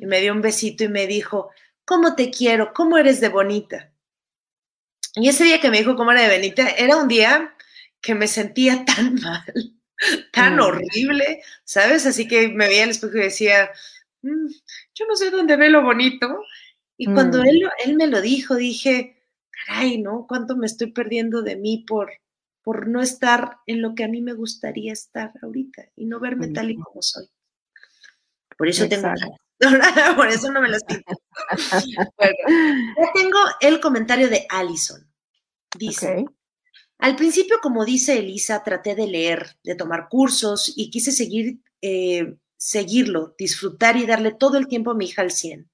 y 0.00 0.06
me 0.06 0.20
dio 0.20 0.32
un 0.32 0.40
besito 0.40 0.84
y 0.84 0.88
me 0.88 1.06
dijo, 1.06 1.50
cómo 1.84 2.14
te 2.14 2.30
quiero, 2.30 2.72
cómo 2.72 2.96
eres 2.96 3.20
de 3.20 3.28
bonita. 3.28 3.92
Y 5.14 5.28
ese 5.28 5.44
día 5.44 5.60
que 5.60 5.70
me 5.70 5.78
dijo 5.78 5.94
cómo 5.94 6.10
era 6.12 6.22
de 6.22 6.36
bonita, 6.36 6.70
era 6.70 6.96
un 6.96 7.06
día 7.06 7.54
que 8.00 8.14
me 8.14 8.26
sentía 8.26 8.84
tan 8.96 9.16
mal, 9.16 9.44
tan 10.32 10.56
mm. 10.56 10.60
horrible, 10.60 11.42
¿sabes? 11.64 12.06
Así 12.06 12.26
que 12.26 12.48
me 12.48 12.66
veía 12.66 12.84
al 12.84 12.90
espejo 12.90 13.18
y 13.18 13.22
decía, 13.22 13.70
mm, 14.22 14.46
yo 14.94 15.06
no 15.06 15.16
sé 15.16 15.30
dónde 15.30 15.56
ve 15.56 15.68
lo 15.68 15.82
bonito. 15.82 16.44
Y 16.96 17.06
cuando 17.06 17.42
mm. 17.42 17.46
él, 17.46 17.68
él 17.84 17.96
me 17.96 18.06
lo 18.06 18.22
dijo, 18.22 18.54
dije, 18.54 19.22
caray, 19.66 19.98
¿no? 19.98 20.26
¿Cuánto 20.26 20.56
me 20.56 20.66
estoy 20.66 20.92
perdiendo 20.92 21.42
de 21.42 21.56
mí 21.56 21.84
por, 21.86 22.10
por 22.62 22.88
no 22.88 23.02
estar 23.02 23.58
en 23.66 23.82
lo 23.82 23.94
que 23.94 24.04
a 24.04 24.08
mí 24.08 24.22
me 24.22 24.32
gustaría 24.32 24.94
estar 24.94 25.32
ahorita 25.42 25.90
y 25.96 26.06
no 26.06 26.20
verme 26.20 26.48
tal 26.48 26.70
y 26.70 26.76
como 26.76 27.02
soy? 27.02 27.28
Por 28.56 28.68
eso 28.68 28.88
tengo 28.88 29.12
Por 30.16 30.28
eso 30.28 30.50
no 30.50 30.60
me 30.60 30.68
las 30.68 30.84
pinto. 30.84 31.12
ya 32.18 33.12
tengo 33.14 33.38
el 33.60 33.80
comentario 33.80 34.28
de 34.28 34.46
Allison. 34.48 35.06
Dice, 35.78 36.24
al 36.98 37.16
principio, 37.16 37.58
como 37.62 37.84
dice 37.84 38.18
Elisa, 38.18 38.62
traté 38.62 38.94
de 38.94 39.06
leer, 39.06 39.56
de 39.62 39.74
tomar 39.74 40.08
cursos 40.08 40.72
y 40.76 40.90
quise 40.90 41.12
seguir, 41.12 41.60
eh, 41.80 42.36
seguirlo, 42.56 43.34
disfrutar 43.38 43.96
y 43.96 44.06
darle 44.06 44.32
todo 44.32 44.58
el 44.58 44.66
tiempo 44.66 44.90
a 44.90 44.94
mi 44.94 45.06
hija 45.06 45.22
al 45.22 45.30
100. 45.30 45.70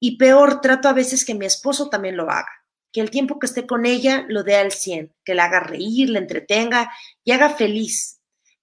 Y 0.00 0.16
peor, 0.16 0.60
trato 0.60 0.88
a 0.88 0.92
veces 0.92 1.24
que 1.24 1.34
mi 1.34 1.46
esposo 1.46 1.88
también 1.88 2.16
lo 2.16 2.30
haga, 2.30 2.48
que 2.92 3.00
el 3.00 3.10
tiempo 3.10 3.38
que 3.38 3.46
esté 3.46 3.66
con 3.66 3.86
ella 3.86 4.26
lo 4.28 4.42
dé 4.42 4.56
al 4.56 4.72
100, 4.72 5.14
que 5.24 5.34
la 5.34 5.44
haga 5.44 5.60
reír, 5.60 6.10
la 6.10 6.18
entretenga 6.18 6.90
y 7.22 7.32
haga 7.32 7.50
feliz. 7.50 8.20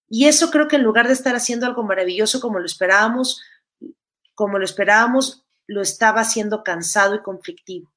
Y 0.10 0.26
eso 0.26 0.51
creo 0.51 0.68
que 0.68 0.78
en 0.78 0.84
lugar 0.84 1.08
de 1.08 1.14
estar 1.14 1.36
haciendo 1.36 1.66
algo 1.66 1.84
maravilloso 1.84 2.39
como 2.39 2.60
lo 2.60 2.66
esperábamos, 2.66 3.41
como 4.38 4.59
lo 4.59 4.65
esperábamos, 4.65 5.47
lo 5.65 5.81
estaba 5.81 6.21
haciendo 6.21 6.63
cansado 6.63 7.15
y 7.15 7.23
conflictivo. 7.23 7.91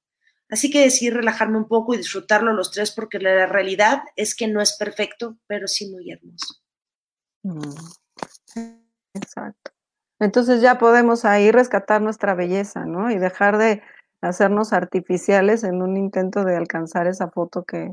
Así 0.49 0.70
que 0.70 0.80
decidí 0.80 1.11
relajarme 1.11 1.59
un 1.59 1.68
poco 1.68 1.93
y 1.93 1.99
disfrutarlo 1.99 2.55
los 2.55 2.72
tres 2.72 2.93
porque 2.93 3.18
la 3.18 3.47
realidad 3.47 4.03
es 4.16 4.34
que 4.34 4.49
no 4.49 4.62
es 4.62 4.74
perfecto, 4.76 5.36
pero 5.47 5.68
sí 5.68 5.91
muy 5.91 6.11
hermoso. 6.11 6.55
Mm, 7.43 8.80
exacto. 9.14 9.70
Entonces 10.18 10.62
ya 10.62 10.78
podemos 10.78 11.26
ahí 11.26 11.53
rescatar 11.53 12.01
nuestra 12.01 12.34
belleza, 12.34 12.86
¿no? 12.86 13.11
Y 13.11 13.18
dejar 13.18 13.59
de 13.59 13.82
hacernos 14.22 14.72
artificiales 14.72 15.62
en 15.62 15.82
un 15.82 15.99
intento 15.99 16.45
de 16.45 16.57
alcanzar 16.57 17.07
esa 17.07 17.30
foto 17.30 17.64
que, 17.64 17.93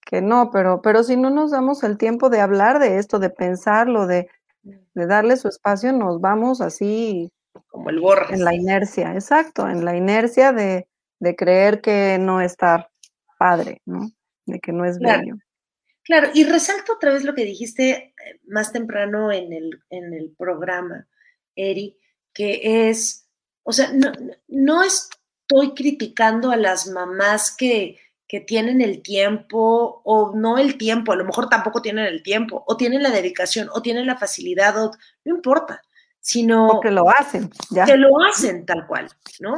que 0.00 0.22
no, 0.22 0.50
pero, 0.50 0.80
pero 0.80 1.04
si 1.04 1.18
no 1.18 1.28
nos 1.28 1.50
damos 1.50 1.82
el 1.82 1.98
tiempo 1.98 2.30
de 2.30 2.40
hablar 2.40 2.78
de 2.78 2.96
esto, 2.98 3.18
de 3.18 3.28
pensarlo, 3.28 4.06
de, 4.06 4.30
de 4.62 5.06
darle 5.06 5.36
su 5.36 5.48
espacio, 5.48 5.92
nos 5.92 6.22
vamos 6.22 6.62
así 6.62 7.30
como 7.68 7.90
el 7.90 8.00
borras. 8.00 8.32
En 8.32 8.44
la 8.44 8.54
inercia, 8.54 9.14
exacto, 9.14 9.68
en 9.68 9.84
la 9.84 9.96
inercia 9.96 10.52
de, 10.52 10.86
creer 11.36 11.80
que 11.80 12.18
no 12.18 12.40
está 12.40 12.90
padre, 13.38 13.82
¿no? 13.84 14.10
De 14.46 14.58
que 14.60 14.72
no 14.72 14.84
es 14.84 14.98
bello. 14.98 15.36
Claro, 16.02 16.30
y 16.34 16.44
resalto 16.44 16.94
otra 16.94 17.12
vez 17.12 17.24
lo 17.24 17.34
que 17.34 17.44
dijiste 17.44 17.90
eh, 17.90 18.40
más 18.48 18.72
temprano 18.72 19.30
en 19.30 19.52
el, 19.52 19.82
en 19.90 20.14
el 20.14 20.34
programa, 20.36 21.06
Eri, 21.54 21.96
que 22.32 22.88
es, 22.88 23.28
o 23.62 23.72
sea, 23.72 23.92
no, 23.92 24.12
no 24.48 24.82
estoy 24.82 25.74
criticando 25.74 26.50
a 26.50 26.56
las 26.56 26.86
mamás 26.88 27.54
que, 27.54 27.98
que 28.26 28.40
tienen 28.40 28.80
el 28.80 29.02
tiempo 29.02 30.00
o 30.04 30.34
no 30.34 30.58
el 30.58 30.78
tiempo, 30.78 31.12
a 31.12 31.16
lo 31.16 31.24
mejor 31.24 31.48
tampoco 31.48 31.82
tienen 31.82 32.06
el 32.06 32.22
tiempo, 32.22 32.64
o 32.66 32.76
tienen 32.76 33.02
la 33.02 33.10
dedicación, 33.10 33.68
o 33.72 33.82
tienen 33.82 34.06
la 34.06 34.16
facilidad, 34.16 34.82
o, 34.82 34.92
no 35.24 35.34
importa 35.36 35.82
sino 36.20 36.80
que 36.80 36.90
lo 36.90 37.08
hacen, 37.08 37.50
ya. 37.70 37.84
que 37.86 37.96
lo 37.96 38.10
hacen 38.22 38.66
tal 38.66 38.86
cual, 38.86 39.08
¿no? 39.40 39.54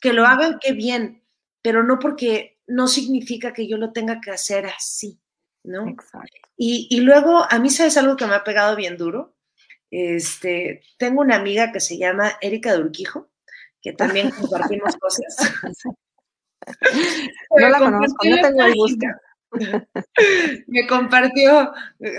Que 0.00 0.12
lo 0.12 0.24
hagan 0.24 0.58
qué 0.60 0.72
bien, 0.72 1.22
pero 1.60 1.82
no 1.82 1.98
porque 1.98 2.60
no 2.66 2.88
significa 2.88 3.52
que 3.52 3.68
yo 3.68 3.76
lo 3.76 3.92
tenga 3.92 4.20
que 4.20 4.30
hacer 4.30 4.66
así, 4.66 5.20
¿no? 5.64 5.88
Exacto. 5.88 6.28
Y, 6.56 6.86
y 6.90 7.00
luego, 7.00 7.44
a 7.50 7.58
mí, 7.58 7.68
¿sabes 7.70 7.96
algo 7.96 8.16
que 8.16 8.26
me 8.26 8.34
ha 8.34 8.44
pegado 8.44 8.76
bien 8.76 8.96
duro? 8.96 9.34
Este, 9.90 10.82
tengo 10.98 11.20
una 11.20 11.36
amiga 11.36 11.70
que 11.72 11.80
se 11.80 11.98
llama 11.98 12.32
Erika 12.40 12.74
Durquijo, 12.74 13.30
que 13.80 13.92
también 13.92 14.30
compartimos 14.40 14.96
cosas. 14.96 15.36
no 17.50 17.68
la 17.68 17.78
conozco, 17.78 18.28
no 18.28 18.40
tengo 18.40 18.64
el 18.64 18.74
gusto. 18.74 19.06
me 20.66 20.86
compartió, 20.86 21.72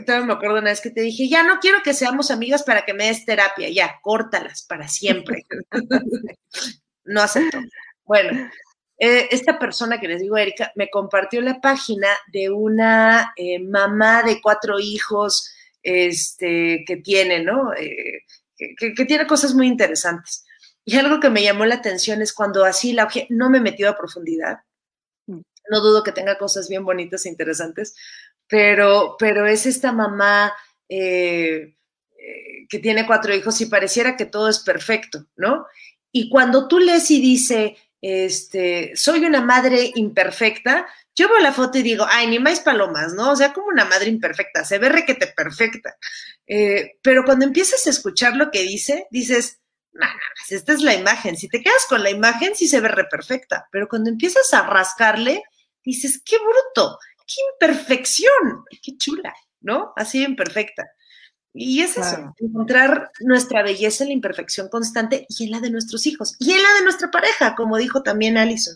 todavía 0.06 0.26
me 0.26 0.34
acuerdo 0.34 0.60
una 0.60 0.70
vez 0.70 0.82
que 0.82 0.92
te 0.92 1.02
dije, 1.02 1.28
ya 1.28 1.44
no 1.44 1.60
quiero 1.60 1.80
que 1.84 1.94
seamos 1.94 2.32
amigas 2.32 2.64
para 2.64 2.86
que 2.86 2.94
me 2.94 3.08
des 3.08 3.26
terapia, 3.26 3.70
ya, 3.70 4.00
córtalas 4.02 4.64
para 4.64 4.88
siempre. 4.88 5.46
no 7.06 7.22
acepto. 7.22 7.60
Bueno, 8.04 8.50
eh, 8.98 9.28
esta 9.32 9.60
persona 9.60 10.00
que 10.00 10.08
les 10.08 10.22
digo, 10.22 10.38
Erika, 10.38 10.72
me 10.76 10.90
compartió 10.90 11.42
la 11.42 11.60
página 11.60 12.08
de 12.32 12.50
una 12.50 13.34
eh, 13.36 13.60
mamá 13.60 14.24
de 14.24 14.40
cuatro 14.42 14.80
hijos 14.80 15.54
este, 15.84 16.84
que 16.88 16.98
tiene, 16.98 17.44
¿no? 17.44 17.74
Eh, 17.74 18.24
que, 18.58 19.06
tiene 19.06 19.28
cosas 19.28 19.54
muy 19.54 19.68
interesantes. 19.68 20.46
Y 20.86 20.98
algo 20.98 21.20
que 21.20 21.30
me 21.30 21.44
llamó 21.44 21.66
la 21.66 21.76
atención 21.76 22.22
es 22.22 22.34
cuando 22.34 22.64
así 22.64 22.94
la 22.94 23.10
no 23.30 23.50
me 23.50 23.60
metió 23.60 23.90
a 23.90 23.98
profundidad. 23.98 24.60
No 25.70 25.82
dudo 25.82 26.04
que 26.04 26.12
tenga 26.12 26.38
cosas 26.38 26.70
bien 26.70 26.86
bonitas 26.86 27.26
e 27.26 27.30
interesantes, 27.30 27.96
pero, 28.48 29.16
pero 29.20 29.48
es 29.48 29.66
esta 29.66 29.92
mamá 29.92 30.54
que 32.70 32.80
tiene 32.80 33.06
cuatro 33.06 33.34
hijos 33.34 33.60
y 33.62 33.68
pareciera 33.68 34.18
que 34.18 34.26
todo 34.26 34.50
es 34.50 34.60
perfecto, 34.60 35.26
¿no? 35.36 35.66
Y 36.12 36.30
cuando 36.30 36.68
tú 36.68 36.80
lees 36.80 37.10
y 37.12 37.22
dice, 37.22 37.78
este, 38.02 38.94
soy 38.96 39.26
una 39.26 39.42
madre 39.42 39.92
imperfecta, 39.96 40.88
yo 41.16 41.30
veo 41.30 41.40
la 41.40 41.54
foto 41.54 41.78
y 41.78 41.84
digo, 41.84 42.06
ay, 42.10 42.28
ni 42.28 42.40
más 42.40 42.60
palomas, 42.60 43.14
¿no? 43.14 43.32
O 43.32 43.36
sea, 43.36 43.54
como 43.54 43.68
una 43.68 43.86
madre 43.86 44.10
imperfecta, 44.10 44.64
se 44.64 44.78
ve 44.78 44.90
requete 44.90 45.28
perfecta. 45.28 45.96
Eh, 46.48 46.98
pero 47.02 47.24
cuando 47.24 47.46
empiezas 47.46 47.86
a 47.88 47.90
escuchar 47.90 48.36
lo 48.36 48.52
que 48.52 48.64
dice, 48.64 49.08
dices, 49.12 49.60
no, 49.94 50.06
no, 50.06 50.14
esta 50.50 50.74
es 50.74 50.82
la 50.82 50.94
imagen. 50.94 51.38
Si 51.38 51.48
te 51.48 51.62
quedas 51.62 51.86
con 51.88 52.04
la 52.04 52.10
imagen, 52.10 52.56
sí 52.56 52.68
se 52.68 52.82
ve 52.82 52.90
re 52.90 53.06
perfecta. 53.06 53.68
Pero 53.72 53.88
cuando 53.88 54.10
empiezas 54.10 54.54
a 54.54 54.68
rascarle, 54.68 55.44
dices, 55.86 56.22
qué 56.26 56.38
bruto, 56.38 56.98
qué 57.28 57.36
imperfección, 57.54 58.66
qué 58.82 58.98
chula, 58.98 59.34
¿no? 59.62 59.94
Así 59.96 60.24
imperfecta. 60.24 60.90
Y 61.58 61.82
es 61.82 61.98
eso, 61.98 62.34
encontrar 62.40 63.12
nuestra 63.22 63.64
belleza 63.64 64.04
en 64.04 64.10
la 64.10 64.16
imperfección 64.16 64.68
constante 64.68 65.26
y 65.30 65.46
en 65.46 65.52
la 65.52 65.62
de 65.62 65.70
nuestros 65.70 66.06
hijos 66.06 66.36
y 66.38 66.52
en 66.52 66.62
la 66.62 66.74
de 66.78 66.84
nuestra 66.84 67.10
pareja, 67.10 67.56
como 67.56 67.78
dijo 67.78 68.04
también 68.04 68.36
Alison. 68.36 68.76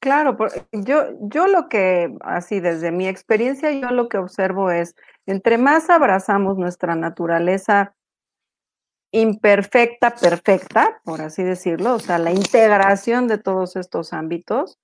Claro, 0.00 0.34
yo, 0.72 1.10
yo 1.20 1.46
lo 1.46 1.68
que, 1.68 2.16
así 2.22 2.58
desde 2.58 2.90
mi 2.90 3.06
experiencia, 3.06 3.70
yo 3.70 3.90
lo 3.90 4.08
que 4.08 4.16
observo 4.16 4.70
es, 4.70 4.94
entre 5.26 5.58
más 5.58 5.90
abrazamos 5.90 6.56
nuestra 6.56 6.94
naturaleza 6.94 7.94
imperfecta, 9.12 10.14
perfecta, 10.14 11.02
por 11.04 11.20
así 11.20 11.42
decirlo, 11.42 11.96
o 11.96 11.98
sea, 11.98 12.18
la 12.18 12.30
integración 12.30 13.28
de 13.28 13.36
todos 13.36 13.76
estos 13.76 14.14
ámbitos, 14.14 14.78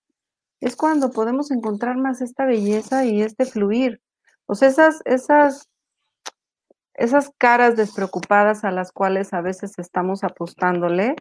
es 0.60 0.76
cuando 0.76 1.10
podemos 1.10 1.50
encontrar 1.50 1.96
más 1.96 2.20
esta 2.20 2.46
belleza 2.46 3.04
y 3.04 3.22
este 3.22 3.44
fluir. 3.44 4.00
O 4.46 4.54
sea, 4.54 4.68
esas, 4.68 5.00
esas 5.04 5.68
esas 6.96 7.30
caras 7.38 7.76
despreocupadas 7.76 8.64
a 8.64 8.70
las 8.70 8.90
cuales 8.90 9.32
a 9.32 9.42
veces 9.42 9.78
estamos 9.78 10.24
apostándole, 10.24 11.14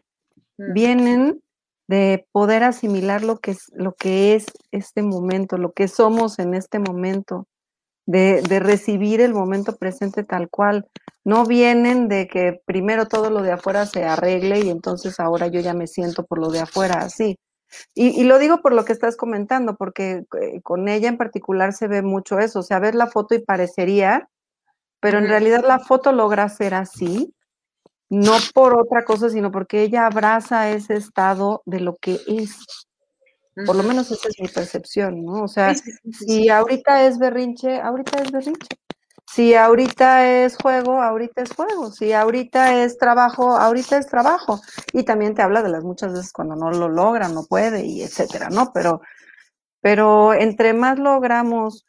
vienen 0.56 1.42
de 1.86 2.26
poder 2.32 2.64
asimilar 2.64 3.22
lo 3.22 3.38
que 3.38 3.52
es, 3.52 3.70
lo 3.74 3.94
que 3.94 4.34
es 4.34 4.46
este 4.72 5.02
momento, 5.02 5.58
lo 5.58 5.72
que 5.72 5.86
somos 5.86 6.38
en 6.38 6.54
este 6.54 6.78
momento, 6.78 7.46
de, 8.06 8.40
de, 8.42 8.60
recibir 8.60 9.20
el 9.20 9.34
momento 9.34 9.76
presente 9.76 10.24
tal 10.24 10.48
cual. 10.48 10.86
No 11.24 11.44
vienen 11.44 12.08
de 12.08 12.28
que 12.28 12.60
primero 12.64 13.06
todo 13.06 13.30
lo 13.30 13.42
de 13.42 13.52
afuera 13.52 13.84
se 13.84 14.04
arregle 14.04 14.60
y 14.60 14.70
entonces 14.70 15.18
ahora 15.18 15.48
yo 15.48 15.60
ya 15.60 15.74
me 15.74 15.88
siento 15.88 16.24
por 16.24 16.38
lo 16.38 16.50
de 16.50 16.60
afuera 16.60 17.00
así. 17.00 17.36
Y, 17.94 18.20
y 18.20 18.24
lo 18.24 18.38
digo 18.38 18.60
por 18.62 18.72
lo 18.72 18.84
que 18.84 18.92
estás 18.92 19.16
comentando, 19.16 19.76
porque 19.76 20.24
eh, 20.40 20.60
con 20.62 20.88
ella 20.88 21.08
en 21.08 21.16
particular 21.16 21.72
se 21.72 21.88
ve 21.88 22.02
mucho 22.02 22.38
eso, 22.38 22.60
o 22.60 22.62
sea, 22.62 22.78
ver 22.78 22.94
la 22.94 23.06
foto 23.06 23.34
y 23.34 23.40
parecería 23.40 24.28
pero 25.00 25.18
en 25.18 25.28
realidad 25.28 25.64
la 25.64 25.78
foto 25.78 26.12
logra 26.12 26.48
ser 26.48 26.74
así, 26.74 27.32
no 28.08 28.32
por 28.54 28.78
otra 28.78 29.04
cosa, 29.04 29.30
sino 29.30 29.52
porque 29.52 29.82
ella 29.82 30.06
abraza 30.06 30.70
ese 30.70 30.94
estado 30.94 31.62
de 31.64 31.80
lo 31.80 31.96
que 31.96 32.20
es. 32.26 32.56
Por 33.64 33.76
lo 33.76 33.82
menos 33.82 34.10
esa 34.10 34.28
es 34.28 34.40
mi 34.40 34.48
percepción, 34.48 35.24
¿no? 35.24 35.44
O 35.44 35.48
sea, 35.48 35.74
si 35.74 36.48
ahorita 36.48 37.06
es 37.06 37.18
berrinche, 37.18 37.80
ahorita 37.80 38.20
es 38.20 38.32
berrinche. 38.32 38.66
Si 39.28 39.54
ahorita 39.54 40.44
es 40.44 40.56
juego, 40.56 41.02
ahorita 41.02 41.42
es 41.42 41.52
juego. 41.52 41.90
Si 41.90 42.12
ahorita 42.12 42.84
es 42.84 42.96
trabajo, 42.96 43.56
ahorita 43.56 43.98
es 43.98 44.06
trabajo. 44.06 44.60
Y 44.92 45.04
también 45.04 45.34
te 45.34 45.42
habla 45.42 45.62
de 45.62 45.68
las 45.68 45.84
muchas 45.84 46.12
veces 46.12 46.32
cuando 46.32 46.56
no 46.56 46.70
lo 46.70 46.88
logra, 46.88 47.28
no 47.28 47.44
puede 47.44 47.84
y 47.84 48.02
etcétera, 48.02 48.48
¿no? 48.50 48.72
Pero, 48.72 49.00
pero 49.80 50.32
entre 50.32 50.72
más 50.74 50.98
logramos 50.98 51.84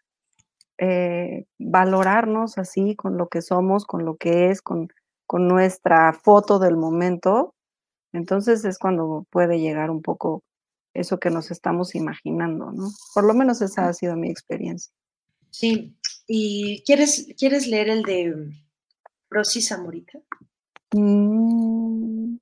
eh, 0.79 1.45
valorarnos 1.57 2.57
así 2.57 2.95
con 2.95 3.17
lo 3.17 3.27
que 3.27 3.41
somos, 3.41 3.85
con 3.85 4.05
lo 4.05 4.15
que 4.17 4.49
es, 4.49 4.61
con, 4.61 4.89
con 5.25 5.47
nuestra 5.47 6.13
foto 6.13 6.59
del 6.59 6.77
momento, 6.77 7.55
entonces 8.13 8.63
es 8.65 8.77
cuando 8.77 9.25
puede 9.29 9.59
llegar 9.59 9.89
un 9.89 10.01
poco 10.01 10.43
eso 10.93 11.19
que 11.19 11.29
nos 11.29 11.51
estamos 11.51 11.95
imaginando, 11.95 12.71
¿no? 12.71 12.89
Por 13.13 13.23
lo 13.23 13.33
menos 13.33 13.61
esa 13.61 13.87
ha 13.87 13.93
sido 13.93 14.15
mi 14.15 14.29
experiencia. 14.29 14.91
Sí, 15.49 15.95
¿y 16.27 16.83
quieres, 16.85 17.27
quieres 17.37 17.67
leer 17.67 17.89
el 17.89 18.03
de 18.03 18.51
Rosy 19.29 19.61
Zamorita? 19.61 20.19
Mm, 20.93 22.37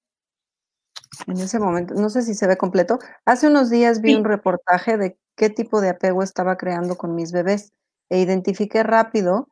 en 1.28 1.40
ese 1.40 1.60
momento, 1.60 1.94
no 1.96 2.10
sé 2.10 2.22
si 2.22 2.36
se 2.36 2.48
ve 2.48 2.58
completo. 2.58 3.00
Hace 3.26 3.48
unos 3.48 3.70
días 3.70 4.02
vi 4.02 4.16
un 4.16 4.26
reportaje 4.26 4.98
de 4.98 5.18
qué 5.36 5.50
tipo 5.50 5.82
de 5.82 5.90
apego 5.90 6.24
estaba 6.24 6.58
creando 6.58 6.96
con 6.96 7.16
mis 7.16 7.32
bebés 7.32 7.72
e 8.10 8.20
identifiqué 8.20 8.84
rápido, 8.84 9.48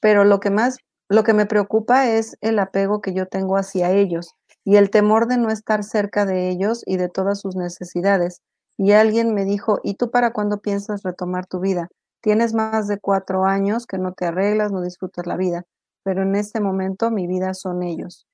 pero 0.00 0.24
lo 0.24 0.40
que 0.40 0.50
más, 0.50 0.78
lo 1.08 1.24
que 1.24 1.34
me 1.34 1.46
preocupa 1.46 2.08
es 2.08 2.36
el 2.40 2.58
apego 2.58 3.00
que 3.00 3.14
yo 3.14 3.26
tengo 3.26 3.56
hacia 3.56 3.90
ellos 3.90 4.34
y 4.64 4.76
el 4.76 4.90
temor 4.90 5.26
de 5.26 5.38
no 5.38 5.50
estar 5.50 5.82
cerca 5.82 6.26
de 6.26 6.50
ellos 6.50 6.82
y 6.86 6.96
de 6.96 7.08
todas 7.08 7.40
sus 7.40 7.56
necesidades. 7.56 8.42
Y 8.76 8.92
alguien 8.92 9.34
me 9.34 9.44
dijo, 9.44 9.80
¿y 9.82 9.94
tú 9.94 10.10
para 10.10 10.32
cuándo 10.32 10.60
piensas 10.60 11.02
retomar 11.02 11.46
tu 11.46 11.58
vida? 11.58 11.88
Tienes 12.20 12.54
más 12.54 12.88
de 12.88 12.98
cuatro 12.98 13.44
años 13.44 13.86
que 13.86 13.98
no 13.98 14.12
te 14.12 14.26
arreglas, 14.26 14.72
no 14.72 14.82
disfrutas 14.82 15.26
la 15.26 15.36
vida, 15.36 15.64
pero 16.02 16.22
en 16.22 16.34
este 16.34 16.60
momento 16.60 17.10
mi 17.10 17.26
vida 17.26 17.54
son 17.54 17.82
ellos. 17.82 18.26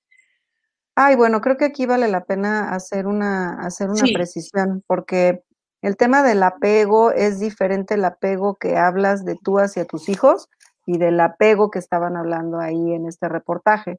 Ay, 0.96 1.16
bueno, 1.16 1.40
creo 1.40 1.56
que 1.56 1.64
aquí 1.64 1.86
vale 1.86 2.08
la 2.08 2.24
pena 2.24 2.70
hacer 2.70 3.06
una, 3.06 3.60
hacer 3.60 3.90
una 3.90 4.04
precisión, 4.14 4.82
porque 4.86 5.42
el 5.82 5.96
tema 5.96 6.22
del 6.22 6.42
apego 6.42 7.10
es 7.10 7.40
diferente 7.40 7.94
el 7.94 8.04
apego 8.04 8.54
que 8.54 8.76
hablas 8.76 9.24
de 9.24 9.36
tú 9.42 9.58
hacia 9.58 9.84
tus 9.84 10.08
hijos 10.08 10.48
y 10.86 10.98
del 10.98 11.18
apego 11.20 11.70
que 11.70 11.78
estaban 11.78 12.16
hablando 12.16 12.58
ahí 12.60 12.92
en 12.92 13.06
este 13.06 13.28
reportaje. 13.28 13.98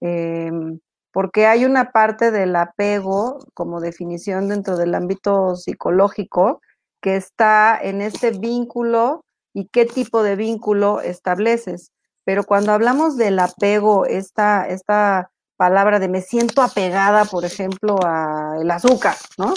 Em, 0.00 0.78
porque 1.12 1.46
hay 1.46 1.64
una 1.64 1.90
parte 1.90 2.30
del 2.30 2.54
apego 2.54 3.40
como 3.54 3.80
definición 3.80 4.48
dentro 4.48 4.76
del 4.76 4.94
ámbito 4.94 5.56
psicológico 5.56 6.60
que 7.00 7.16
está 7.16 7.78
en 7.80 8.00
este 8.00 8.30
vínculo 8.30 9.24
y 9.54 9.66
qué 9.68 9.84
tipo 9.86 10.22
de 10.22 10.36
vínculo 10.36 11.00
estableces. 11.00 11.92
Pero 12.24 12.44
cuando 12.44 12.72
hablamos 12.72 13.16
del 13.16 13.38
apego, 13.38 14.04
esta, 14.06 14.68
esta 14.68 15.30
palabra 15.56 15.98
de 15.98 16.08
me 16.08 16.20
siento 16.20 16.62
apegada, 16.62 17.24
por 17.24 17.44
ejemplo, 17.44 17.96
al 18.02 18.70
azúcar, 18.70 19.16
¿no? 19.38 19.54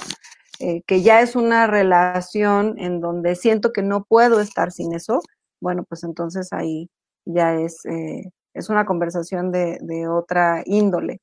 Eh, 0.59 0.83
que 0.85 1.01
ya 1.01 1.21
es 1.21 1.35
una 1.35 1.67
relación 1.67 2.75
en 2.77 3.01
donde 3.01 3.35
siento 3.35 3.73
que 3.73 3.81
no 3.81 4.03
puedo 4.03 4.39
estar 4.39 4.71
sin 4.71 4.93
eso, 4.93 5.21
bueno, 5.59 5.83
pues 5.87 6.03
entonces 6.03 6.53
ahí 6.53 6.89
ya 7.25 7.55
es, 7.55 7.85
eh, 7.85 8.31
es 8.53 8.69
una 8.69 8.85
conversación 8.85 9.51
de, 9.51 10.07
otra 10.07 10.63
índole. 10.65 11.19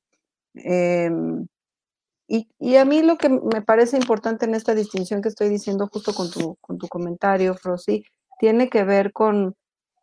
Em, 0.55 1.47
y, 2.29 2.75
a 2.75 2.85
mí 2.85 3.01
lo 3.01 3.17
que 3.17 3.29
me 3.29 3.61
parece 3.61 3.97
importante 3.97 4.45
en 4.45 4.55
esta 4.55 4.75
distinción 4.75 5.21
que 5.21 5.29
estoy 5.29 5.49
diciendo 5.49 5.89
justo 5.91 6.13
con 6.13 6.29
tu, 6.29 6.55
con 6.61 6.77
tu 6.77 6.87
comentario, 6.87 7.55
Rosy, 7.63 8.05
tiene 8.39 8.69
que 8.69 8.83
ver 8.83 9.11
con, 9.11 9.55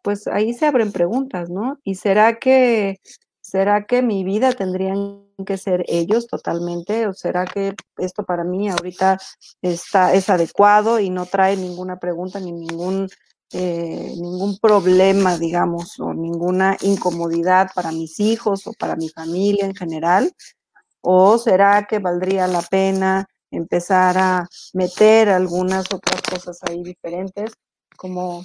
pues 0.02 0.26
ahí 0.26 0.52
se 0.52 0.66
abren 0.66 0.92
preguntas, 0.92 1.48
¿no? 1.50 1.78
¿Y 1.84 1.94
será 1.94 2.38
que 2.38 3.00
¿Será 3.46 3.86
que 3.86 4.02
mi 4.02 4.24
vida 4.24 4.50
tendrían 4.54 5.22
que 5.46 5.56
ser 5.56 5.84
ellos 5.86 6.26
totalmente? 6.26 7.06
¿O 7.06 7.14
será 7.14 7.44
que 7.44 7.76
esto 7.96 8.24
para 8.24 8.42
mí 8.42 8.68
ahorita 8.68 9.18
está, 9.62 10.14
es 10.14 10.28
adecuado 10.28 10.98
y 10.98 11.10
no 11.10 11.26
trae 11.26 11.56
ninguna 11.56 12.00
pregunta 12.00 12.40
ni 12.40 12.50
ningún, 12.50 13.08
eh, 13.52 14.12
ningún 14.16 14.58
problema, 14.58 15.38
digamos, 15.38 16.00
o 16.00 16.12
ninguna 16.12 16.76
incomodidad 16.80 17.68
para 17.72 17.92
mis 17.92 18.18
hijos 18.18 18.66
o 18.66 18.72
para 18.72 18.96
mi 18.96 19.10
familia 19.10 19.64
en 19.64 19.76
general? 19.76 20.32
¿O 21.09 21.38
será 21.38 21.86
que 21.88 22.00
valdría 22.00 22.48
la 22.48 22.62
pena 22.62 23.28
empezar 23.52 24.18
a 24.18 24.48
meter 24.74 25.28
algunas 25.28 25.84
otras 25.94 26.20
cosas 26.20 26.59
ahí 26.64 26.82
diferentes, 26.82 27.52
como, 27.96 28.42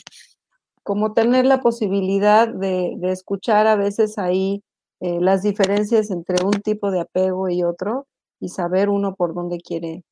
como 0.84 1.16
tener 1.16 1.48
la 1.48 1.60
posibilidad 1.60 2.48
de, 2.48 3.00
escuchar 3.12 3.66
a 3.66 3.76
veces 3.76 4.20
ahí 4.20 4.62
eh, 5.00 5.18
las 5.20 5.42
diferencias 5.42 6.12
entre 6.12 6.46
un 6.46 6.52
tipo 6.62 6.92
de 6.92 7.02
apego 7.02 7.50
y 7.50 7.64
otro 7.64 8.06
y 8.40 8.50
saber 8.50 8.90
uno 8.90 9.16
por 9.16 9.34
dónde 9.34 9.58
quiere 9.58 10.04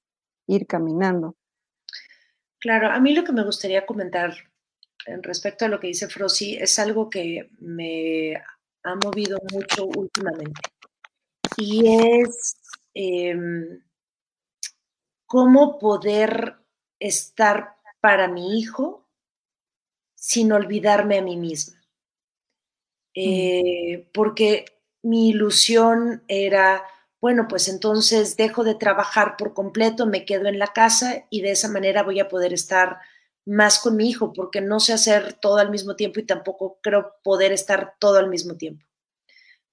ir 0.48 0.66
caminando. 0.66 1.36
Claro, 2.58 2.90
a 2.90 3.00
mí 3.00 3.14
lo 3.14 3.24
que 3.24 3.32
me 3.32 3.44
gustaría 3.44 3.86
comentar 3.86 4.34
respecto 5.22 5.66
a 5.66 5.68
lo 5.68 5.80
que 5.80 5.86
dice 5.86 6.10
Frosy, 6.10 6.56
es 6.56 6.80
algo 6.80 7.12
que 7.12 7.52
me 7.60 8.34
ha 8.84 8.96
movido 8.96 9.38
mucho 9.54 9.86
últimamente. 9.86 10.62
Y 11.58 12.22
es 12.22 12.58
em, 12.94 13.82
cómo 15.26 15.78
poder 15.80 16.58
estar 17.00 17.76
para 18.02 18.28
mi 18.28 18.60
hijo 18.60 19.08
sin 20.16 20.52
olvidarme 20.52 21.18
a 21.18 21.22
mí 21.22 21.38
misma. 21.38 21.78
Mm. 21.78 23.22
Eh, 23.22 24.10
porque 24.14 24.66
mi 25.02 25.30
ilusión 25.30 26.24
era, 26.28 26.84
bueno, 27.22 27.48
pues 27.48 27.70
entonces 27.70 28.38
dejo 28.38 28.64
de 28.64 28.76
trabajar 28.76 29.36
por 29.38 29.54
completo, 29.54 30.06
me 30.06 30.26
quedo 30.26 30.48
en 30.48 30.60
la 30.60 30.74
casa 30.74 31.26
y 31.30 31.42
de 31.42 31.52
esa 31.52 31.70
manera 31.70 32.04
voy 32.04 32.20
a 32.20 32.28
poder 32.28 32.54
estar 32.54 33.00
más 33.46 33.80
con 33.80 33.96
mi 33.96 34.10
hijo, 34.10 34.34
porque 34.34 34.62
no 34.62 34.80
sé 34.80 34.94
hacer 34.94 35.34
todo 35.34 35.58
al 35.58 35.72
mismo 35.72 35.96
tiempo 35.96 36.20
y 36.20 36.26
tampoco 36.26 36.80
creo 36.82 37.16
poder 37.24 37.52
estar 37.52 37.96
todo 38.00 38.20
al 38.20 38.30
mismo 38.30 38.56
tiempo. 38.56 38.86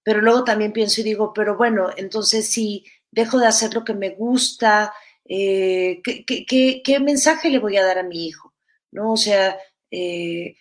Pero 0.07 0.21
luego 0.21 0.45
también 0.45 0.73
pienso 0.73 1.01
y 1.01 1.05
digo, 1.05 1.33
pero 1.33 1.57
bueno, 1.57 1.91
entonces 1.97 2.49
si 2.49 2.87
dejo 3.11 3.41
de 3.41 3.49
hacer 3.49 3.75
lo 3.75 3.83
que 3.83 3.93
me 3.93 4.11
gusta, 4.11 4.95
eh, 5.25 6.01
¿qué, 6.01 6.99
mensaje 7.01 7.51
le 7.51 7.59
voy 7.59 7.77
a 7.77 7.85
dar 7.85 7.99
a 7.99 8.05
mi 8.05 8.29
hijo? 8.29 8.55
¿No? 8.93 9.15
O 9.15 9.17
sea, 9.17 9.59
eh, 9.91 10.59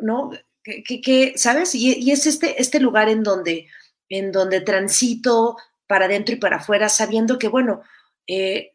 ¿no? 0.00 0.30
¿Qué, 0.62 1.34
sabes 1.36 1.74
Y, 1.74 2.10
es 2.10 2.26
este, 2.26 2.58
este 2.58 2.80
lugar 2.80 3.10
en 3.10 3.22
donde, 3.22 3.68
en 4.08 4.32
donde 4.32 4.62
transito 4.62 5.58
para 5.86 6.06
adentro 6.06 6.34
y 6.34 6.38
para 6.38 6.56
afuera, 6.56 6.88
sabiendo 6.88 7.38
que, 7.38 7.48
bueno, 7.48 7.82
eh, 8.26 8.72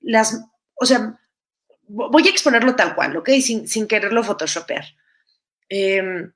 las, 0.00 0.44
o 0.74 0.84
sea, 0.84 1.20
voy 1.86 2.26
a 2.26 2.30
exponerlo 2.30 2.74
tal 2.74 2.96
cual, 2.96 3.16
¿ok? 3.16 3.30
Sin, 3.40 3.68
sin 3.68 3.86
quererlo 3.86 4.24
photoshopear. 4.24 4.86
Em, 5.68 6.32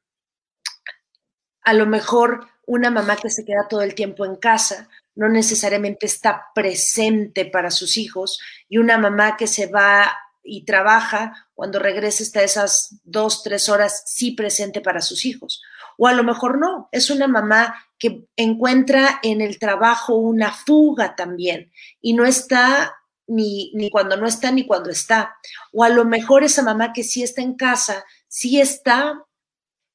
a 1.63 1.75
lo 1.75 1.87
mejor 1.87 2.54
una 2.67 2.91
mamá 2.91 3.17
que 3.17 3.31
se 3.31 3.45
queda 3.45 3.69
todo 3.69 3.83
el 3.83 3.95
tiempo 3.95 4.25
en 4.25 4.37
casa 4.37 4.89
no 5.15 5.29
necesariamente 5.29 6.07
está 6.07 6.47
presente 6.55 7.45
para 7.45 7.71
sus 7.71 7.97
hijos 7.97 8.41
y 8.69 8.79
una 8.79 8.99
mamá 8.99 9.37
que 9.37 9.47
se 9.47 9.67
va 9.67 10.13
y 10.43 10.65
trabaja, 10.65 11.49
cuando 11.55 11.79
regresa 11.79 12.23
está 12.23 12.43
esas 12.43 13.01
dos, 13.05 13.43
tres 13.43 13.69
horas 13.71 14.03
sí 14.07 14.33
presente 14.33 14.83
para 14.83 15.01
sus 15.01 15.25
hijos. 15.25 15.63
O 15.97 16.07
a 16.07 16.13
lo 16.13 16.23
mejor 16.23 16.59
no, 16.59 16.89
es 16.93 17.09
una 17.09 17.27
mamá 17.27 17.75
que 17.99 18.27
encuentra 18.37 19.21
en 19.23 19.41
el 19.41 19.59
trabajo 19.59 20.17
una 20.17 20.53
fuga 20.53 21.17
también 21.17 21.73
y 22.03 22.13
no 22.13 22.27
está 22.27 22.95
ni, 23.27 23.73
ni 23.75 23.89
cuando 23.89 24.17
no 24.19 24.27
está 24.27 24.51
ni 24.51 24.67
cuando 24.67 24.91
está. 24.91 25.35
O 25.73 25.83
a 25.83 25.89
lo 25.89 26.05
mejor 26.05 26.45
esa 26.45 26.63
mamá 26.63 26.93
que 26.93 27.05
sí 27.05 27.23
está 27.23 27.41
en 27.41 27.55
casa, 27.55 28.05
sí 28.29 28.61
está, 28.61 29.25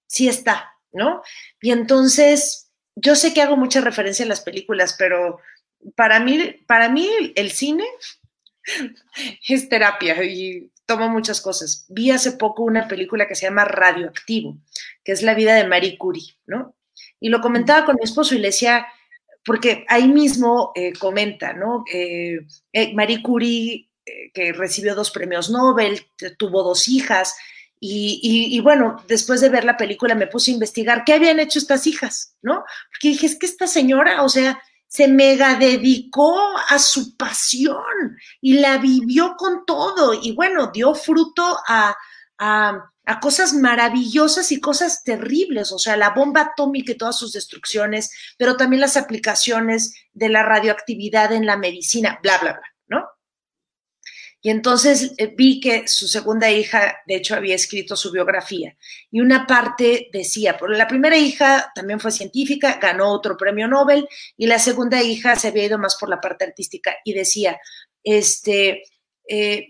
sí 0.07 0.27
está, 0.27 0.78
¿no? 0.91 1.21
Y 1.61 1.71
entonces, 1.71 2.71
yo 2.95 3.15
sé 3.15 3.33
que 3.33 3.41
hago 3.41 3.57
mucha 3.57 3.81
referencia 3.81 4.23
en 4.23 4.29
las 4.29 4.41
películas, 4.41 4.95
pero 4.97 5.39
para 5.95 6.19
mí, 6.19 6.55
para 6.67 6.89
mí 6.89 7.07
el 7.35 7.51
cine 7.51 7.85
es 9.47 9.69
terapia 9.69 10.23
y 10.23 10.71
tomo 10.85 11.07
muchas 11.09 11.41
cosas. 11.41 11.85
Vi 11.89 12.11
hace 12.11 12.33
poco 12.33 12.63
una 12.63 12.87
película 12.87 13.27
que 13.27 13.35
se 13.35 13.45
llama 13.45 13.65
Radioactivo, 13.65 14.57
que 15.03 15.11
es 15.11 15.21
la 15.21 15.35
vida 15.35 15.53
de 15.55 15.67
Marie 15.67 15.97
Curie, 15.97 16.35
¿no? 16.47 16.75
Y 17.19 17.29
lo 17.29 17.41
comentaba 17.41 17.85
con 17.85 17.95
mi 17.95 18.03
esposo 18.03 18.35
y 18.35 18.39
le 18.39 18.47
decía, 18.47 18.87
porque 19.45 19.85
ahí 19.87 20.07
mismo 20.07 20.71
eh, 20.75 20.93
comenta, 20.93 21.53
¿no? 21.53 21.83
Eh, 21.91 22.39
eh, 22.73 22.93
Marie 22.93 23.21
Curie, 23.21 23.89
que 24.33 24.53
recibió 24.53 24.95
dos 24.95 25.11
premios 25.11 25.51
Nobel, 25.51 26.07
tuvo 26.39 26.63
dos 26.63 26.87
hijas, 26.87 27.35
y, 27.81 28.59
bueno, 28.59 28.97
después 29.07 29.39
de 29.39 29.49
ver 29.49 29.63
la 29.63 29.77
película 29.77 30.13
me 30.13 30.27
puse 30.27 30.51
a 30.51 30.53
investigar 30.53 31.03
qué 31.05 31.13
habían 31.13 31.39
hecho 31.39 31.59
estas 31.59 31.87
hijas, 31.87 32.35
¿no? 32.41 32.65
Porque 32.91 33.09
dije, 33.09 33.25
es 33.25 33.39
que 33.39 33.45
esta 33.45 33.67
señora, 33.67 34.23
o 34.23 34.29
sea, 34.29 34.61
se 34.89 35.07
mega 35.07 35.55
dedicó 35.55 36.37
a 36.67 36.79
su 36.79 37.15
pasión 37.15 38.17
y 38.41 38.55
la 38.55 38.79
vivió 38.79 39.35
con 39.37 39.65
todo 39.65 40.13
y 40.13 40.33
bueno, 40.33 40.71
dio 40.73 40.95
fruto 40.95 41.57
a, 41.67 41.95
cosas 43.21 43.53
maravillosas 43.53 44.51
y 44.51 44.61
cosas 44.61 45.03
terribles, 45.03 45.71
o 45.71 45.79
sea, 45.79 45.97
la 45.97 46.11
bomba 46.11 46.41
atómica 46.41 46.91
y 46.91 46.97
todas 46.97 47.17
sus 47.17 47.33
destrucciones, 47.33 48.11
pero 48.37 48.55
también 48.55 48.81
las 48.81 48.97
aplicaciones 48.97 49.93
de 50.13 50.29
la 50.29 50.43
radioactividad 50.43 51.31
en 51.33 51.45
la 51.45 51.57
medicina, 51.57 52.19
bla, 52.21 52.37
bla, 52.37 52.53
bla. 52.53 52.68
Y 54.41 54.49
entonces 54.49 55.13
eh, 55.17 55.33
vi 55.35 55.59
que 55.59 55.87
su 55.87 56.07
segunda 56.07 56.49
hija, 56.49 56.97
de 57.05 57.15
hecho, 57.15 57.35
había 57.35 57.55
escrito 57.55 57.95
su 57.95 58.11
biografía. 58.11 58.77
Y 59.11 59.19
una 59.19 59.45
parte 59.45 60.09
decía, 60.13 60.55
pero 60.57 60.71
la 60.71 60.87
primera 60.87 61.17
hija 61.17 61.71
también 61.75 61.99
fue 61.99 62.11
científica, 62.11 62.79
ganó 62.81 63.11
otro 63.11 63.35
premio 63.35 63.67
Nobel, 63.67 64.07
y 64.37 64.47
la 64.47 64.59
segunda 64.59 65.01
hija 65.03 65.35
se 65.35 65.49
había 65.49 65.65
ido 65.65 65.77
más 65.77 65.97
por 65.97 66.09
la 66.09 66.21
parte 66.21 66.45
artística 66.45 66.95
y 67.03 67.13
decía, 67.13 67.59
este, 68.03 68.83
eh, 69.27 69.67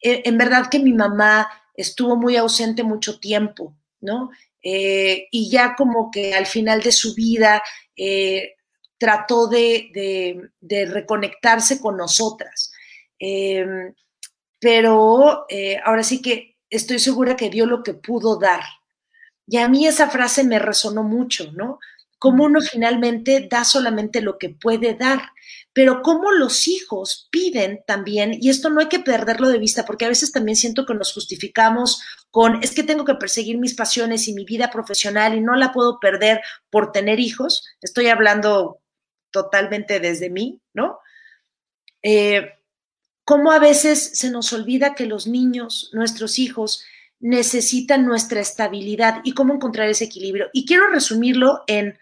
e, 0.00 0.22
en 0.24 0.36
verdad 0.36 0.68
que 0.70 0.80
mi 0.80 0.92
mamá 0.92 1.48
estuvo 1.74 2.14
muy 2.16 2.36
ausente 2.36 2.82
mucho 2.82 3.18
tiempo, 3.18 3.74
¿no? 4.00 4.30
Eh, 4.62 5.28
y 5.30 5.50
ya 5.50 5.74
como 5.74 6.10
que 6.10 6.34
al 6.34 6.44
final 6.44 6.82
de 6.82 6.92
su 6.92 7.14
vida 7.14 7.62
trató 8.98 9.46
de, 9.46 10.50
de, 10.60 10.86
reconectarse 10.86 11.80
con 11.80 11.96
nosotras. 11.96 12.70
Em, 13.18 13.94
pero 14.60 15.46
eh, 15.48 15.80
ahora 15.84 16.02
sí 16.02 16.22
que 16.22 16.56
estoy 16.68 16.98
segura 16.98 17.36
que 17.36 17.50
dio 17.50 17.66
lo 17.66 17.82
que 17.82 17.94
pudo 17.94 18.38
dar. 18.38 18.62
Y 19.46 19.56
a 19.56 19.68
mí 19.68 19.86
esa 19.86 20.08
frase 20.08 20.44
me 20.44 20.60
resonó 20.60 21.02
mucho, 21.02 21.50
¿no? 21.52 21.80
Como 22.18 22.44
uno 22.44 22.60
finalmente 22.60 23.48
da 23.50 23.64
solamente 23.64 24.20
lo 24.20 24.38
que 24.38 24.50
puede 24.50 24.94
dar, 24.94 25.22
pero 25.72 26.02
como 26.02 26.30
los 26.30 26.68
hijos 26.68 27.28
piden 27.32 27.82
también, 27.86 28.36
y 28.38 28.50
esto 28.50 28.68
no 28.70 28.80
hay 28.80 28.88
que 28.88 29.00
perderlo 29.00 29.48
de 29.48 29.58
vista, 29.58 29.84
porque 29.86 30.04
a 30.04 30.08
veces 30.08 30.30
también 30.30 30.54
siento 30.54 30.84
que 30.84 30.94
nos 30.94 31.12
justificamos 31.14 32.02
con, 32.30 32.62
es 32.62 32.72
que 32.72 32.82
tengo 32.82 33.04
que 33.04 33.14
perseguir 33.14 33.58
mis 33.58 33.74
pasiones 33.74 34.28
y 34.28 34.34
mi 34.34 34.44
vida 34.44 34.70
profesional 34.70 35.34
y 35.34 35.40
no 35.40 35.56
la 35.56 35.72
puedo 35.72 35.98
perder 35.98 36.42
por 36.68 36.92
tener 36.92 37.18
hijos. 37.18 37.64
Estoy 37.80 38.08
hablando 38.08 38.80
totalmente 39.30 39.98
desde 39.98 40.28
mí, 40.28 40.60
¿no? 40.74 40.98
Eh, 42.02 42.59
cómo 43.30 43.52
a 43.52 43.60
veces 43.60 44.18
se 44.18 44.28
nos 44.28 44.52
olvida 44.52 44.96
que 44.96 45.06
los 45.06 45.28
niños, 45.28 45.90
nuestros 45.92 46.40
hijos, 46.40 46.84
necesitan 47.20 48.04
nuestra 48.04 48.40
estabilidad 48.40 49.20
y 49.22 49.34
cómo 49.34 49.54
encontrar 49.54 49.88
ese 49.88 50.06
equilibrio. 50.06 50.50
Y 50.52 50.66
quiero 50.66 50.88
resumirlo 50.88 51.62
en 51.68 51.96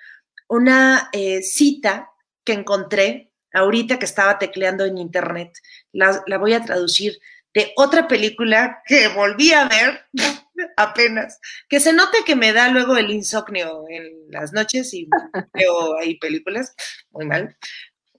una 0.48 1.10
eh, 1.12 1.42
cita 1.42 2.08
que 2.44 2.54
encontré 2.54 3.30
ahorita 3.52 3.98
que 3.98 4.06
estaba 4.06 4.38
tecleando 4.38 4.86
en 4.86 4.96
internet. 4.96 5.52
La, 5.92 6.24
voy 6.38 6.54
a 6.54 6.64
traducir 6.64 7.18
de 7.52 7.74
otra 7.76 8.08
película 8.08 8.82
que 8.86 9.08
volví 9.08 9.52
a 9.52 9.68
ver 9.68 10.06
apenas, 10.78 11.40
que 11.68 11.78
se 11.78 11.92
note 11.92 12.24
que 12.24 12.36
me 12.36 12.54
da 12.54 12.70
luego 12.70 12.96
el 12.96 13.10
insomnio 13.10 13.84
en 13.90 14.30
las 14.30 14.54
noches 14.54 14.94
y 14.94 15.06
veo 15.52 15.98
ahí 15.98 16.18
películas, 16.18 16.74
muy 17.10 17.26
mal, 17.26 17.54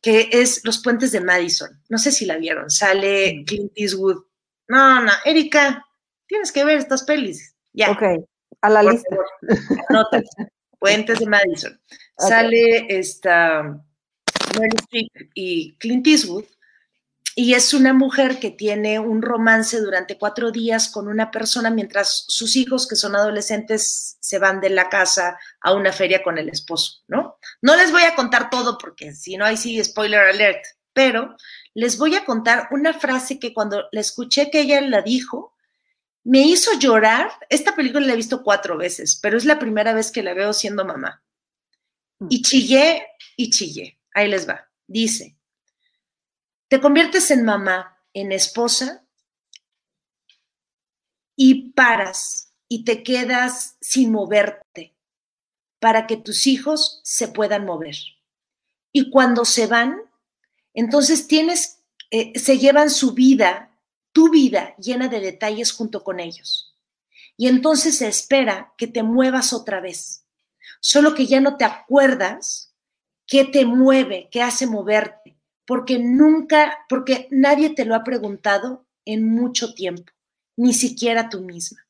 que 0.01 0.29
es 0.31 0.61
Los 0.63 0.81
Puentes 0.81 1.11
de 1.11 1.21
Madison. 1.21 1.69
No 1.89 1.97
sé 1.97 2.11
si 2.11 2.25
la 2.25 2.37
vieron. 2.37 2.69
Sale 2.69 3.43
Clint 3.45 3.71
Eastwood. 3.75 4.23
No, 4.67 5.01
no, 5.01 5.11
Erika, 5.25 5.85
tienes 6.27 6.51
que 6.51 6.63
ver 6.63 6.77
estas 6.77 7.03
pelis. 7.03 7.55
Ya. 7.73 7.91
Ok, 7.91 8.03
a 8.61 8.69
la 8.69 8.83
lista. 8.83 9.17
Puentes 10.79 11.19
de 11.19 11.25
Madison. 11.25 11.79
Sale 12.17 12.85
esta 12.87 13.63
Meryl 14.57 14.79
Streep 14.79 15.31
y 15.33 15.75
Clint 15.77 16.07
Eastwood 16.07 16.45
y 17.41 17.53
es 17.53 17.73
una 17.73 17.93
mujer 17.93 18.37
que 18.37 18.51
tiene 18.51 18.99
un 18.99 19.21
romance 19.21 19.79
durante 19.79 20.17
cuatro 20.17 20.51
días 20.51 20.89
con 20.89 21.07
una 21.07 21.31
persona 21.31 21.69
mientras 21.69 22.25
sus 22.27 22.57
hijos, 22.57 22.85
que 22.85 22.97
son 22.97 23.15
adolescentes, 23.15 24.17
se 24.19 24.39
van 24.39 24.59
de 24.59 24.69
la 24.69 24.89
casa 24.89 25.39
a 25.61 25.71
una 25.71 25.93
feria 25.93 26.21
con 26.21 26.37
el 26.37 26.49
esposo, 26.49 27.01
¿no? 27.07 27.37
No 27.61 27.77
les 27.77 27.93
voy 27.93 28.03
a 28.03 28.13
contar 28.13 28.49
todo 28.49 28.77
porque 28.77 29.13
si 29.13 29.37
no, 29.37 29.45
hay 29.45 29.55
sí, 29.55 29.81
spoiler 29.81 30.19
alert, 30.19 30.65
pero 30.91 31.37
les 31.73 31.97
voy 31.97 32.15
a 32.15 32.25
contar 32.25 32.67
una 32.71 32.93
frase 32.93 33.39
que 33.39 33.53
cuando 33.53 33.85
la 33.93 34.01
escuché 34.01 34.51
que 34.51 34.59
ella 34.59 34.81
la 34.81 35.01
dijo, 35.01 35.55
me 36.25 36.41
hizo 36.41 36.77
llorar. 36.77 37.31
Esta 37.47 37.73
película 37.73 38.05
la 38.05 38.11
he 38.11 38.17
visto 38.17 38.43
cuatro 38.43 38.75
veces, 38.75 39.15
pero 39.15 39.37
es 39.37 39.45
la 39.45 39.59
primera 39.59 39.93
vez 39.93 40.11
que 40.11 40.23
la 40.23 40.33
veo 40.33 40.51
siendo 40.51 40.83
mamá. 40.83 41.23
Y 42.29 42.41
chillé 42.41 43.07
y 43.37 43.49
chillé. 43.49 43.97
Ahí 44.13 44.27
les 44.27 44.45
va. 44.45 44.69
Dice, 44.87 45.38
te 46.69 46.79
conviertes 46.79 47.31
en 47.31 47.43
mamá, 47.43 47.97
en 48.13 48.31
esposa 48.31 49.03
y 51.35 51.71
paras 51.71 52.53
y 52.67 52.83
te 52.83 53.03
quedas 53.03 53.77
sin 53.81 54.11
moverte 54.11 54.95
para 55.79 56.05
que 56.05 56.15
tus 56.15 56.45
hijos 56.45 57.01
se 57.03 57.27
puedan 57.27 57.65
mover. 57.65 57.95
Y 58.91 59.09
cuando 59.09 59.45
se 59.45 59.65
van, 59.65 59.97
entonces 60.75 61.27
tienes, 61.27 61.79
eh, 62.11 62.37
se 62.37 62.59
llevan 62.59 62.91
su 62.91 63.13
vida, 63.13 63.75
tu 64.11 64.29
vida 64.29 64.75
llena 64.77 65.07
de 65.07 65.21
detalles 65.21 65.71
junto 65.71 66.03
con 66.03 66.19
ellos. 66.19 66.77
Y 67.35 67.47
entonces 67.47 67.97
se 67.97 68.07
espera 68.07 68.73
que 68.77 68.85
te 68.85 69.01
muevas 69.01 69.53
otra 69.53 69.79
vez. 69.79 70.25
Solo 70.81 71.15
que 71.15 71.25
ya 71.25 71.39
no 71.39 71.57
te 71.57 71.65
acuerdas 71.65 72.75
qué 73.25 73.45
te 73.45 73.65
mueve, 73.65 74.27
qué 74.31 74.43
hace 74.43 74.67
moverte, 74.67 75.38
porque 75.69 75.99
nunca, 75.99 76.83
porque 76.89 77.27
nadie 77.29 77.69
te 77.69 77.85
lo 77.85 77.93
ha 77.93 78.03
preguntado 78.03 78.87
en 79.05 79.23
mucho 79.23 79.75
tiempo, 79.75 80.11
ni 80.57 80.73
siquiera 80.73 81.29
tú 81.29 81.41
misma. 81.41 81.85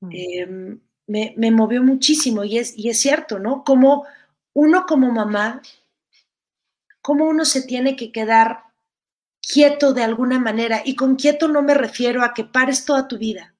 Mm. 0.00 0.08
Em, 0.10 0.80
me, 1.06 1.32
me, 1.36 1.52
movió 1.52 1.84
muchísimo 1.84 2.42
y 2.42 2.58
es, 2.58 2.76
y 2.76 2.88
es 2.88 2.98
cierto, 2.98 3.38
¿no? 3.38 3.62
Como 3.62 4.04
uno 4.52 4.84
como 4.84 5.12
mamá, 5.12 5.62
cómo 7.02 7.28
uno 7.28 7.44
se 7.44 7.62
tiene 7.62 7.94
que 7.94 8.10
quedar 8.10 8.64
quieto 9.40 9.92
de 9.92 10.02
alguna 10.02 10.40
manera. 10.40 10.82
Y 10.84 10.96
con 10.96 11.14
quieto 11.14 11.46
no 11.46 11.62
me 11.62 11.74
refiero 11.74 12.24
a 12.24 12.34
que 12.34 12.42
pares 12.42 12.84
toda 12.84 13.06
tu 13.06 13.16
vida, 13.16 13.54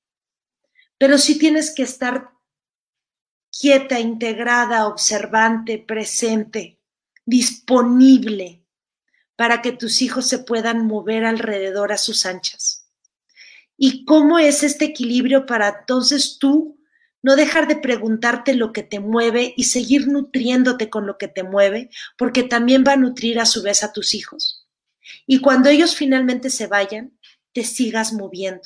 pero 0.98 1.16
sí 1.16 1.38
tienes 1.38 1.72
que 1.72 1.84
estar 1.84 2.32
quieta, 3.56 4.00
integrada, 4.00 4.88
observante, 4.88 5.78
presente, 5.78 6.75
disponible 7.26 8.64
para 9.34 9.60
que 9.60 9.72
tus 9.72 10.00
hijos 10.00 10.26
se 10.26 10.38
puedan 10.38 10.86
mover 10.86 11.26
alrededor 11.26 11.92
a 11.92 11.98
sus 11.98 12.24
anchas. 12.24 12.88
¿Y 13.76 14.06
cómo 14.06 14.38
es 14.38 14.62
este 14.62 14.86
equilibrio 14.86 15.44
para 15.44 15.80
entonces 15.80 16.38
tú 16.40 16.80
no 17.22 17.36
dejar 17.36 17.66
de 17.66 17.76
preguntarte 17.76 18.54
lo 18.54 18.72
que 18.72 18.82
te 18.82 19.00
mueve 19.00 19.52
y 19.56 19.64
seguir 19.64 20.06
nutriéndote 20.06 20.88
con 20.88 21.06
lo 21.06 21.18
que 21.18 21.28
te 21.28 21.42
mueve, 21.42 21.90
porque 22.16 22.44
también 22.44 22.84
va 22.86 22.92
a 22.92 22.96
nutrir 22.96 23.40
a 23.40 23.44
su 23.44 23.62
vez 23.62 23.82
a 23.82 23.92
tus 23.92 24.14
hijos? 24.14 24.66
Y 25.26 25.40
cuando 25.40 25.68
ellos 25.68 25.94
finalmente 25.96 26.48
se 26.48 26.68
vayan, 26.68 27.18
te 27.52 27.64
sigas 27.64 28.12
moviendo. 28.12 28.62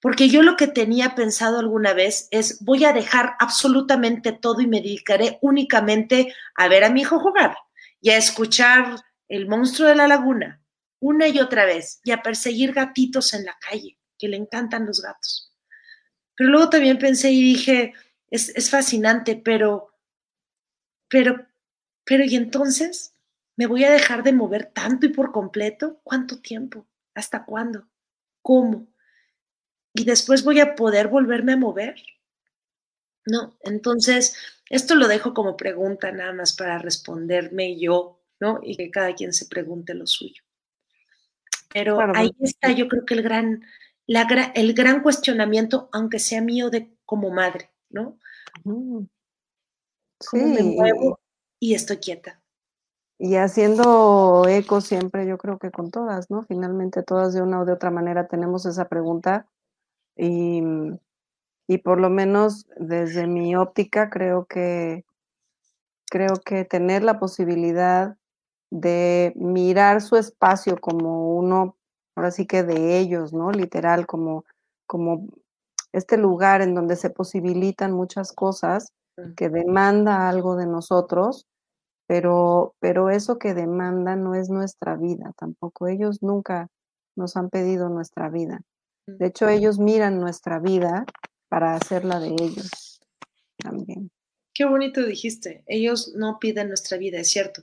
Porque 0.00 0.28
yo 0.28 0.42
lo 0.42 0.56
que 0.56 0.66
tenía 0.66 1.14
pensado 1.14 1.58
alguna 1.58 1.92
vez 1.92 2.28
es, 2.30 2.64
voy 2.64 2.84
a 2.84 2.92
dejar 2.92 3.34
absolutamente 3.38 4.32
todo 4.32 4.60
y 4.60 4.66
me 4.66 4.80
dedicaré 4.80 5.38
únicamente 5.42 6.34
a 6.54 6.68
ver 6.68 6.84
a 6.84 6.90
mi 6.90 7.02
hijo 7.02 7.18
jugar 7.20 7.54
y 8.02 8.10
a 8.10 8.18
escuchar 8.18 8.96
el 9.28 9.48
monstruo 9.48 9.88
de 9.88 9.94
la 9.94 10.08
laguna 10.08 10.62
una 11.02 11.26
y 11.26 11.40
otra 11.40 11.64
vez 11.64 12.00
y 12.04 12.12
a 12.12 12.22
perseguir 12.22 12.72
gatitos 12.72 13.34
en 13.34 13.44
la 13.44 13.56
calle, 13.58 13.98
que 14.18 14.28
le 14.28 14.36
encantan 14.36 14.86
los 14.86 15.02
gatos. 15.02 15.52
Pero 16.36 16.50
luego 16.50 16.70
también 16.70 16.98
pensé 16.98 17.32
y 17.32 17.42
dije, 17.42 17.92
es, 18.30 18.50
es 18.50 18.70
fascinante, 18.70 19.34
pero, 19.34 19.92
pero, 21.08 21.44
pero, 22.04 22.24
¿y 22.24 22.36
entonces? 22.36 23.14
¿Me 23.56 23.66
voy 23.66 23.84
a 23.84 23.90
dejar 23.90 24.22
de 24.22 24.32
mover 24.32 24.66
tanto 24.66 25.06
y 25.06 25.08
por 25.08 25.32
completo? 25.32 26.00
¿Cuánto 26.04 26.40
tiempo? 26.40 26.86
¿Hasta 27.14 27.44
cuándo? 27.44 27.88
¿Cómo? 28.40 28.86
¿Y 29.94 30.04
después 30.04 30.44
voy 30.44 30.60
a 30.60 30.76
poder 30.76 31.08
volverme 31.08 31.52
a 31.52 31.56
mover? 31.56 31.96
No, 33.26 33.56
entonces, 33.62 34.36
esto 34.68 34.94
lo 34.94 35.08
dejo 35.08 35.34
como 35.34 35.56
pregunta 35.56 36.10
nada 36.12 36.32
más 36.32 36.54
para 36.54 36.78
responderme 36.78 37.78
yo, 37.78 38.20
¿no? 38.40 38.60
Y 38.62 38.76
que 38.76 38.90
cada 38.90 39.14
quien 39.14 39.32
se 39.32 39.46
pregunte 39.46 39.94
lo 39.94 40.06
suyo. 40.06 40.42
Pero 41.72 41.98
ahí 42.14 42.30
está, 42.40 42.72
yo 42.72 42.88
creo 42.88 43.04
que 43.04 43.14
el 43.14 43.22
gran, 43.22 43.62
la, 44.06 44.22
el 44.54 44.74
gran 44.74 45.02
cuestionamiento, 45.02 45.88
aunque 45.92 46.18
sea 46.18 46.42
mío 46.42 46.68
de 46.68 46.94
como 47.04 47.30
madre, 47.30 47.70
¿no? 47.90 48.18
Sí. 48.64 49.18
¿Cómo 50.28 50.46
me 50.46 50.62
muevo 50.62 51.20
y 51.58 51.74
estoy 51.74 51.98
quieta? 51.98 52.42
Y 53.18 53.36
haciendo 53.36 54.46
eco 54.48 54.80
siempre, 54.80 55.26
yo 55.26 55.38
creo 55.38 55.58
que 55.58 55.70
con 55.70 55.90
todas, 55.90 56.30
¿no? 56.30 56.42
Finalmente 56.42 57.02
todas 57.02 57.32
de 57.34 57.40
una 57.40 57.60
o 57.60 57.64
de 57.64 57.72
otra 57.72 57.90
manera 57.90 58.26
tenemos 58.26 58.66
esa 58.66 58.88
pregunta 58.88 59.46
y, 60.16 60.60
y 61.72 61.78
por 61.78 61.98
lo 61.98 62.10
menos 62.10 62.66
desde 62.76 63.26
mi 63.26 63.56
óptica 63.56 64.10
creo 64.10 64.44
que 64.44 65.06
creo 66.10 66.36
que 66.44 66.66
tener 66.66 67.02
la 67.02 67.18
posibilidad 67.18 68.16
de 68.70 69.32
mirar 69.34 70.02
su 70.02 70.16
espacio 70.16 70.78
como 70.78 71.34
uno, 71.34 71.76
ahora 72.14 72.30
sí 72.30 72.46
que 72.46 72.62
de 72.62 72.98
ellos, 72.98 73.32
¿no? 73.32 73.50
Literal, 73.52 74.06
como, 74.06 74.44
como 74.86 75.28
este 75.92 76.18
lugar 76.18 76.60
en 76.60 76.74
donde 76.74 76.96
se 76.96 77.08
posibilitan 77.08 77.92
muchas 77.92 78.32
cosas 78.32 78.92
que 79.34 79.48
demanda 79.48 80.28
algo 80.28 80.56
de 80.56 80.66
nosotros, 80.66 81.46
pero, 82.06 82.74
pero 82.80 83.08
eso 83.08 83.38
que 83.38 83.54
demanda 83.54 84.14
no 84.14 84.34
es 84.34 84.50
nuestra 84.50 84.96
vida 84.96 85.32
tampoco. 85.38 85.86
Ellos 85.86 86.22
nunca 86.22 86.68
nos 87.16 87.38
han 87.38 87.48
pedido 87.48 87.88
nuestra 87.88 88.28
vida. 88.28 88.60
De 89.06 89.26
hecho, 89.26 89.48
ellos 89.48 89.78
miran 89.78 90.20
nuestra 90.20 90.58
vida 90.58 91.06
para 91.52 91.74
hacerla 91.74 92.18
de 92.18 92.28
ellos 92.28 92.98
también. 93.58 94.10
Qué 94.54 94.64
bonito 94.64 95.04
dijiste. 95.04 95.62
Ellos 95.66 96.12
no 96.14 96.38
piden 96.38 96.68
nuestra 96.68 96.96
vida, 96.96 97.20
es 97.20 97.28
cierto. 97.28 97.62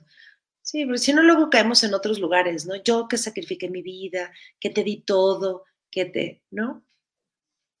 Sí, 0.62 0.86
pero 0.86 0.96
si 0.96 1.12
no, 1.12 1.24
luego 1.24 1.50
caemos 1.50 1.82
en 1.82 1.92
otros 1.92 2.20
lugares, 2.20 2.66
¿no? 2.66 2.76
Yo 2.76 3.08
que 3.08 3.18
sacrifiqué 3.18 3.68
mi 3.68 3.82
vida, 3.82 4.30
que 4.60 4.70
te 4.70 4.84
di 4.84 5.00
todo, 5.00 5.64
que 5.90 6.04
te, 6.04 6.44
¿no? 6.52 6.84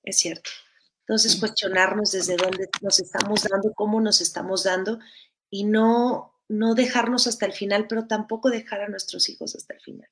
Es 0.02 0.18
cierto. 0.18 0.50
Entonces, 1.02 1.36
cuestionarnos 1.36 2.10
desde 2.10 2.36
dónde 2.36 2.68
nos 2.80 2.98
estamos 2.98 3.44
dando, 3.48 3.72
cómo 3.72 4.00
nos 4.00 4.20
estamos 4.20 4.64
dando 4.64 4.98
y 5.48 5.62
no, 5.62 6.34
no 6.48 6.74
dejarnos 6.74 7.28
hasta 7.28 7.46
el 7.46 7.52
final, 7.52 7.86
pero 7.86 8.08
tampoco 8.08 8.50
dejar 8.50 8.80
a 8.80 8.88
nuestros 8.88 9.28
hijos 9.28 9.54
hasta 9.54 9.74
el 9.74 9.80
final. 9.80 10.08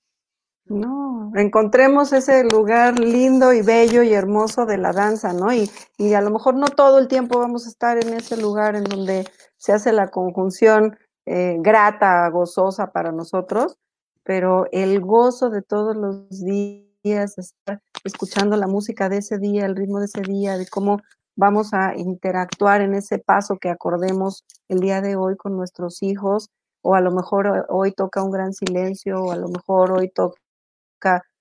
No, 0.69 1.33
encontremos 1.35 2.13
ese 2.13 2.45
lugar 2.45 2.99
lindo 2.99 3.55
y 3.55 3.63
bello 3.63 4.03
y 4.03 4.13
hermoso 4.13 4.67
de 4.67 4.77
la 4.77 4.93
danza, 4.93 5.33
¿no? 5.33 5.53
Y, 5.53 5.71
y, 5.97 6.13
a 6.13 6.21
lo 6.21 6.31
mejor 6.31 6.55
no 6.55 6.67
todo 6.67 6.99
el 6.99 7.09
tiempo 7.09 7.39
vamos 7.39 7.67
a 7.67 7.71
estar 7.71 7.97
en 7.97 8.13
ese 8.13 8.37
lugar 8.37 8.77
en 8.77 8.85
donde 8.85 9.27
se 9.57 9.73
hace 9.73 9.93
la 9.93 10.09
conjunción 10.09 10.99
eh, 11.25 11.57
grata, 11.61 12.29
gozosa 12.29 12.91
para 12.91 13.13
nosotros, 13.13 13.79
pero 14.25 14.67
el 14.73 15.01
gozo 15.01 15.51
de 15.51 15.63
todos 15.63 15.97
los 15.97 16.29
días, 16.45 17.39
estar 17.39 17.83
escuchando 18.05 18.57
la 18.57 18.67
música 18.67 19.09
de 19.09 19.19
ese 19.19 19.39
día, 19.39 19.65
el 19.65 19.77
ritmo 19.77 20.01
de 20.01 20.07
ese 20.07 20.21
día, 20.21 20.59
de 20.59 20.67
cómo 20.67 21.01
vamos 21.37 21.73
a 21.73 21.97
interactuar 21.97 22.83
en 22.83 22.95
ese 22.95 23.19
paso 23.19 23.59
que 23.59 23.71
acordemos 23.71 24.45
el 24.69 24.81
día 24.81 25.01
de 25.01 25.17
hoy 25.17 25.37
con 25.37 25.57
nuestros 25.57 26.03
hijos, 26.03 26.51
o 26.83 26.95
a 26.95 27.01
lo 27.01 27.11
mejor 27.11 27.67
hoy 27.71 27.93
toca 27.93 28.23
un 28.23 28.31
gran 28.31 28.53
silencio, 28.53 29.23
o 29.23 29.33
a 29.33 29.37
lo 29.37 29.49
mejor 29.49 29.93
hoy 29.93 30.11
toca 30.11 30.41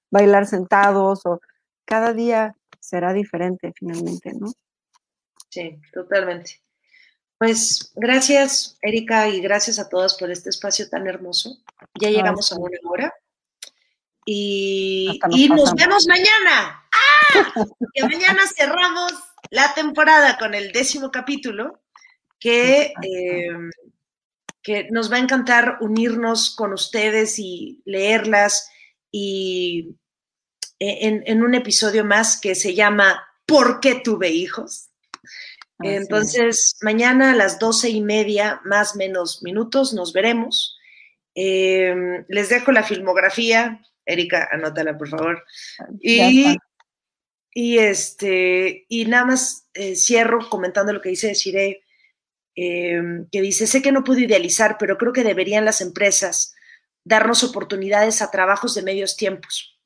bailar 0.09 0.45
sentados 0.45 1.25
o 1.25 1.41
cada 1.85 2.13
día 2.13 2.55
será 2.79 3.13
diferente 3.13 3.73
finalmente, 3.75 4.33
¿no? 4.33 4.51
Sí, 5.49 5.79
totalmente. 5.93 6.61
Pues 7.37 7.91
gracias, 7.95 8.77
Erika, 8.81 9.27
y 9.29 9.41
gracias 9.41 9.77
a 9.77 9.89
todas 9.89 10.15
por 10.15 10.31
este 10.31 10.49
espacio 10.49 10.89
tan 10.89 11.07
hermoso. 11.07 11.57
Ya 11.99 12.09
llegamos 12.09 12.51
a 12.51 12.55
una 12.57 12.77
hora. 12.83 13.13
Y 14.25 15.19
nos, 15.49 15.73
vemos 15.75 16.07
mañana. 16.07 16.83
¡Ah! 16.91 17.53
que 17.93 18.03
mañana 18.03 18.41
cerramos 18.55 19.13
la 19.51 19.73
temporada 19.73 20.37
con 20.37 20.53
el 20.53 20.71
décimo 20.71 21.11
capítulo, 21.11 21.79
que, 22.39 22.93
em, 23.03 23.69
que 24.61 24.87
nos 24.91 25.11
va 25.11 25.17
a 25.17 25.19
encantar 25.19 25.77
unirnos 25.81 26.55
con 26.55 26.73
ustedes 26.73 27.39
y 27.39 27.81
leerlas 27.85 28.69
y 29.17 29.95
e, 30.79 31.23
en, 31.25 31.41
un 31.41 31.55
episodio 31.55 32.05
más 32.05 32.39
que 32.39 32.53
se 32.53 32.75
llama 32.75 33.27
¿Por 33.47 33.79
qué 33.79 33.95
tuve 33.95 34.29
hijos? 34.29 34.89
Entonces, 35.79 36.75
mañana 36.81 37.31
a 37.31 37.35
las 37.35 37.59
doce 37.59 37.89
y 37.89 38.01
media, 38.01 38.61
más 38.65 38.95
menos 38.95 39.43
minutos, 39.43 39.93
nos 39.93 40.11
veremos. 40.11 40.77
Em, 41.35 42.25
les 42.27 42.49
dejo 42.49 42.71
la 42.71 42.83
filmografía. 42.83 43.81
Erika, 44.05 44.49
anótala, 44.51 44.97
por 44.97 45.09
favor. 45.09 45.43
Y, 45.99 46.57
y, 47.53 47.77
este, 47.77 48.85
y 48.89 49.05
nada 49.05 49.25
más 49.25 49.67
eh, 49.73 49.95
cierro 49.95 50.49
comentando 50.49 50.93
lo 50.93 51.01
que 51.01 51.09
dice 51.09 51.33
Shiré, 51.33 51.83
em, 52.55 53.27
que 53.31 53.41
dice, 53.41 53.67
sé 53.67 53.81
que 53.81 53.91
no 53.91 54.03
puedo 54.03 54.19
idealizar, 54.19 54.77
pero 54.79 54.97
creo 54.97 55.13
que 55.13 55.23
deberían 55.23 55.65
las 55.65 55.81
empresas 55.81 56.55
darnos 57.07 57.43
oportunidades 57.43 58.21
a 58.21 58.31
trabajos 58.31 58.75
de 58.75 58.83
medios 58.83 59.15
tiempos, 59.15 59.79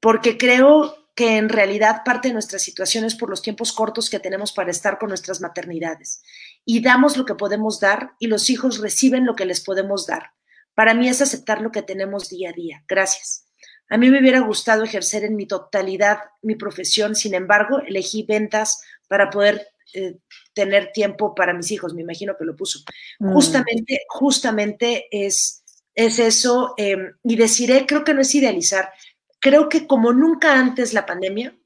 porque 0.00 0.38
creo 0.38 1.06
que 1.14 1.38
en 1.38 1.48
realidad 1.48 2.02
parte 2.04 2.28
de 2.28 2.34
nuestra 2.34 2.58
situación 2.58 3.04
es 3.04 3.14
por 3.14 3.30
los 3.30 3.40
tiempos 3.40 3.72
cortos 3.72 4.10
que 4.10 4.20
tenemos 4.20 4.52
para 4.52 4.70
estar 4.70 4.98
con 4.98 5.08
nuestras 5.08 5.40
maternidades. 5.40 6.22
Y 6.64 6.82
damos 6.82 7.16
lo 7.16 7.24
que 7.24 7.34
podemos 7.34 7.80
dar 7.80 8.12
y 8.18 8.26
los 8.26 8.50
hijos 8.50 8.80
reciben 8.80 9.24
lo 9.24 9.34
que 9.34 9.46
les 9.46 9.62
podemos 9.62 10.06
dar. 10.06 10.32
Para 10.74 10.92
mí 10.92 11.08
es 11.08 11.22
aceptar 11.22 11.62
lo 11.62 11.72
que 11.72 11.80
tenemos 11.80 12.28
día 12.28 12.50
a 12.50 12.52
día. 12.52 12.84
Gracias. 12.86 13.46
A 13.88 13.96
mí 13.96 14.10
me 14.10 14.20
hubiera 14.20 14.40
gustado 14.40 14.84
ejercer 14.84 15.24
en 15.24 15.36
mi 15.36 15.46
totalidad 15.46 16.18
mi 16.42 16.54
profesión, 16.54 17.14
sin 17.14 17.34
embargo, 17.34 17.80
elegí 17.86 18.24
ventas 18.24 18.82
para 19.08 19.30
poder 19.30 19.68
eh, 19.94 20.18
tener 20.52 20.92
tiempo 20.92 21.34
para 21.34 21.54
mis 21.54 21.70
hijos, 21.70 21.94
me 21.94 22.02
imagino 22.02 22.36
que 22.36 22.44
lo 22.44 22.56
puso. 22.56 22.80
Mm. 23.20 23.32
Justamente, 23.32 24.00
justamente 24.08 25.06
es 25.10 25.62
es 25.96 26.20
eso. 26.20 26.74
Em, 26.76 27.16
y 27.24 27.34
deciré, 27.34 27.86
creo 27.86 28.04
que 28.04 28.14
no 28.14 28.20
es 28.20 28.32
idealizar, 28.34 28.92
creo 29.40 29.68
que 29.68 29.86
como 29.88 30.12
nunca 30.12 30.58
antes 30.58 30.92
la 30.92 31.06
pandemia, 31.06 31.56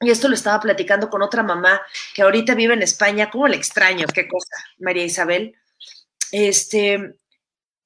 y 0.00 0.10
esto 0.10 0.28
lo 0.28 0.34
estaba 0.34 0.60
platicando 0.60 1.10
con 1.10 1.22
otra 1.22 1.42
mamá 1.42 1.82
que 2.14 2.22
ahorita 2.22 2.54
vive 2.54 2.74
en 2.74 2.82
España, 2.82 3.30
¿cómo 3.30 3.46
le 3.46 3.56
extraño? 3.56 4.06
¿Qué 4.12 4.26
cosa? 4.26 4.56
María 4.78 5.04
Isabel. 5.04 5.54
Este, 6.32 7.16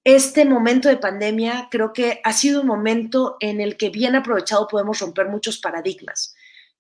este 0.05 0.45
momento 0.45 0.89
de 0.89 0.97
pandemia 0.97 1.69
creo 1.73 1.93
que 1.93 2.21
ha 2.23 2.33
sido 2.33 2.61
un 2.61 2.69
momento 2.69 3.37
en 3.41 3.61
el 3.61 3.77
que 3.77 3.91
bien 3.91 4.15
aprovechado 4.15 4.69
podemos 4.69 5.01
romper 5.01 5.27
muchos 5.27 5.59
paradigmas, 5.59 6.37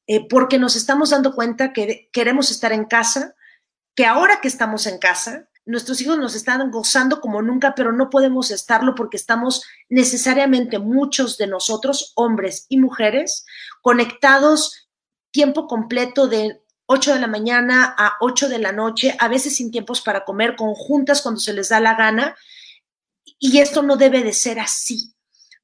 eh, 0.07 0.29
porque 0.29 0.59
nos 0.59 0.77
estamos 0.77 1.11
dando 1.11 1.35
cuenta 1.35 1.73
que 1.73 2.09
queremos 2.13 2.53
estar 2.53 2.73
en 2.73 2.85
casa, 2.85 3.35
que 3.97 4.07
ahora 4.07 4.41
que 4.41 4.49
estamos 4.49 4.87
en 4.87 4.99
casa, 4.99 5.49
nuestros 5.67 6.01
hijos 6.01 6.19
nos 6.19 6.35
están 6.35 6.71
gozando 6.71 7.21
como 7.21 7.41
nunca, 7.43 7.75
pero 7.75 7.93
no 7.93 8.11
podemos 8.11 8.51
estarlo 8.51 8.95
porque 8.95 9.17
estamos 9.17 9.63
necesariamente 9.89 10.79
muchos 10.79 11.39
de 11.39 11.47
nosotros, 11.47 12.13
hombres 12.17 12.67
y 12.69 12.79
mujeres, 12.79 13.47
conectados 13.81 14.89
tiempo 15.31 15.67
completo 15.67 16.29
de 16.29 16.63
8 16.87 17.15
de 17.15 17.21
la 17.21 17.27
mañana 17.27 17.95
a 17.97 18.17
8 18.21 18.49
de 18.49 18.59
la 18.59 18.73
noche, 18.73 19.17
a 19.19 19.29
veces 19.29 19.57
sin 19.57 19.71
tiempos 19.71 20.01
para 20.01 20.25
comer, 20.25 20.55
conjuntas 20.55 21.23
cuando 21.23 21.41
se 21.41 21.55
les 21.55 21.71
da 21.71 21.81
la 21.81 21.95
gana. 21.95 22.37
Y 23.39 23.59
esto 23.59 23.83
no 23.83 23.97
debe 23.97 24.23
de 24.23 24.33
ser 24.33 24.61
así. 24.61 25.14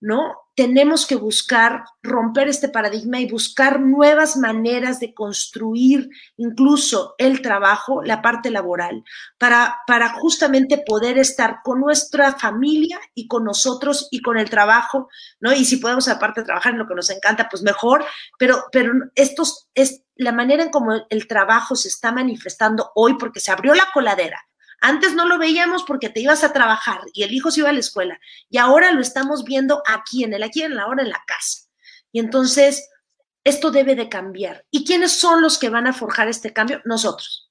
¿No? 0.00 0.34
Tenemos 0.54 1.06
que 1.06 1.14
buscar 1.14 1.84
romper 2.02 2.48
este 2.48 2.68
paradigma 2.68 3.20
y 3.20 3.30
buscar 3.30 3.80
nuevas 3.80 4.36
maneras 4.36 4.98
de 4.98 5.14
construir 5.14 6.08
incluso 6.36 7.14
el 7.18 7.40
trabajo, 7.42 8.02
la 8.02 8.20
parte 8.20 8.50
laboral, 8.50 9.04
para, 9.38 9.78
para 9.86 10.10
justamente 10.10 10.82
poder 10.84 11.18
estar 11.18 11.58
con 11.62 11.80
nuestra 11.80 12.32
familia 12.38 12.98
y 13.14 13.28
con 13.28 13.44
nosotros 13.44 14.08
y 14.10 14.20
con 14.20 14.38
el 14.38 14.50
trabajo, 14.50 15.08
¿no? 15.40 15.52
Y 15.52 15.64
si 15.64 15.76
podemos 15.76 16.08
aparte 16.08 16.42
trabajar 16.42 16.72
en 16.72 16.78
lo 16.78 16.88
que 16.88 16.94
nos 16.94 17.10
encanta, 17.10 17.48
pues 17.48 17.62
mejor, 17.62 18.04
pero, 18.38 18.64
pero 18.72 18.92
estos 19.14 19.68
es 19.74 20.02
la 20.16 20.32
manera 20.32 20.62
en 20.62 20.70
cómo 20.70 20.92
el 21.08 21.26
trabajo 21.26 21.76
se 21.76 21.88
está 21.88 22.12
manifestando 22.12 22.90
hoy 22.94 23.16
porque 23.18 23.40
se 23.40 23.52
abrió 23.52 23.74
la 23.74 23.88
coladera 23.92 24.49
antes 24.80 25.14
no 25.14 25.26
lo 25.26 25.38
veíamos 25.38 25.84
porque 25.84 26.08
te 26.08 26.20
ibas 26.20 26.42
a 26.42 26.52
trabajar 26.52 27.00
y 27.12 27.22
el 27.22 27.32
hijo 27.32 27.50
se 27.50 27.60
iba 27.60 27.68
a 27.68 27.72
la 27.72 27.80
escuela. 27.80 28.18
Y 28.48 28.58
ahora 28.58 28.92
lo 28.92 29.00
estamos 29.00 29.44
viendo 29.44 29.82
aquí, 29.86 30.24
en 30.24 30.32
el 30.32 30.42
aquí, 30.42 30.62
en 30.62 30.74
la 30.74 30.86
hora, 30.86 31.02
en 31.02 31.10
la 31.10 31.22
casa. 31.26 31.68
Y 32.12 32.18
entonces, 32.18 32.88
esto 33.44 33.70
debe 33.70 33.94
de 33.94 34.08
cambiar. 34.08 34.64
¿Y 34.70 34.84
quiénes 34.84 35.12
son 35.12 35.42
los 35.42 35.58
que 35.58 35.68
van 35.68 35.86
a 35.86 35.92
forjar 35.92 36.28
este 36.28 36.52
cambio? 36.52 36.80
Nosotros. 36.84 37.50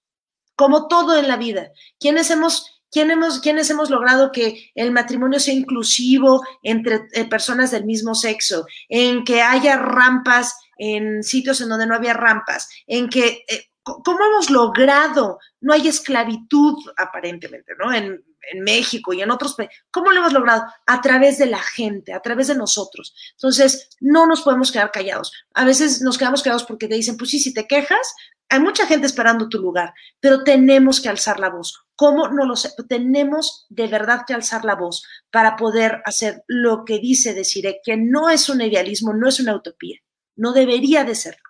Como 0.56 0.88
todo 0.88 1.18
en 1.18 1.28
la 1.28 1.38
vida. 1.38 1.72
¿Quiénes 2.00 2.30
hemos 2.32 2.80
hemos, 2.94 3.40
¿Quiénes 3.40 3.70
hemos 3.70 3.90
logrado 3.90 4.32
que 4.32 4.72
el 4.76 4.92
matrimonio 4.92 5.40
sea 5.40 5.54
inclusivo 5.54 6.44
entre 6.64 7.08
eh, 7.14 7.26
personas 7.26 7.72
del 7.72 7.86
mismo 7.86 8.16
sexo? 8.16 8.66
En 8.88 9.24
que 9.24 9.42
haya 9.42 9.78
rampas 9.78 10.56
en 10.78 11.24
sitios 11.24 11.62
en 11.62 11.70
donde 11.70 11.86
no 11.86 11.94
había 11.94 12.14
rampas, 12.14 12.70
en 12.88 13.10
que 13.10 13.44
eh, 13.48 13.69
¿Cómo 13.84 14.20
hemos 14.24 14.50
logrado? 14.50 15.40
No 15.62 15.74
hay 15.74 15.88
esclavitud 15.88 16.76
aparentemente, 16.98 17.74
¿no? 17.78 17.94
En, 17.94 18.24
México 18.62 19.14
y 19.14 19.22
en 19.22 19.30
otros 19.30 19.54
países. 19.54 19.78
¿Cómo 19.92 20.12
lo 20.12 20.22
hemos 20.22 20.34
logrado? 20.34 20.64
A 20.88 21.02
través 21.02 21.38
de 21.38 21.46
la 21.46 21.60
gente, 21.60 22.14
a 22.14 22.20
través 22.22 22.48
de 22.48 22.56
nosotros. 22.56 23.14
Entonces, 23.34 23.90
no 24.00 24.26
nos 24.26 24.42
podemos 24.42 24.72
quedar 24.72 24.92
callados. 24.92 25.32
A 25.54 25.66
veces 25.66 26.02
nos 26.02 26.18
quedamos 26.18 26.42
callados 26.42 26.64
porque 26.64 26.88
te 26.88 26.96
dicen, 26.96 27.16
pues 27.16 27.30
sí, 27.30 27.40
si 27.40 27.54
te 27.54 27.68
quejas, 27.68 28.16
hay 28.50 28.60
mucha 28.60 28.88
gente 28.88 29.06
esperando 29.06 29.50
tu 29.50 29.60
lugar, 29.60 29.94
pero 30.20 30.44
tenemos 30.44 31.00
que 31.00 31.10
alzar 31.10 31.40
la 31.40 31.50
voz. 31.50 31.86
¿Cómo? 31.96 32.30
No 32.30 32.46
lo 32.48 32.56
sé. 32.56 32.72
Tenemos 32.88 33.68
de 33.70 33.86
verdad 33.86 34.24
que 34.26 34.34
alzar 34.34 34.66
la 34.66 34.76
voz 34.76 35.04
para 35.30 35.56
poder 35.56 36.02
hacer 36.06 36.44
lo 36.48 36.86
que 36.86 36.98
dice 36.98 37.36
Desiree, 37.36 37.82
que 37.84 37.98
no 37.98 38.32
es 38.32 38.50
un 38.50 38.62
idealismo, 38.62 39.14
no 39.14 39.28
es 39.28 39.40
una 39.40 39.56
utopía. 39.56 40.00
No 40.36 40.54
debería 40.54 41.04
de 41.04 41.14
serlo 41.14 41.49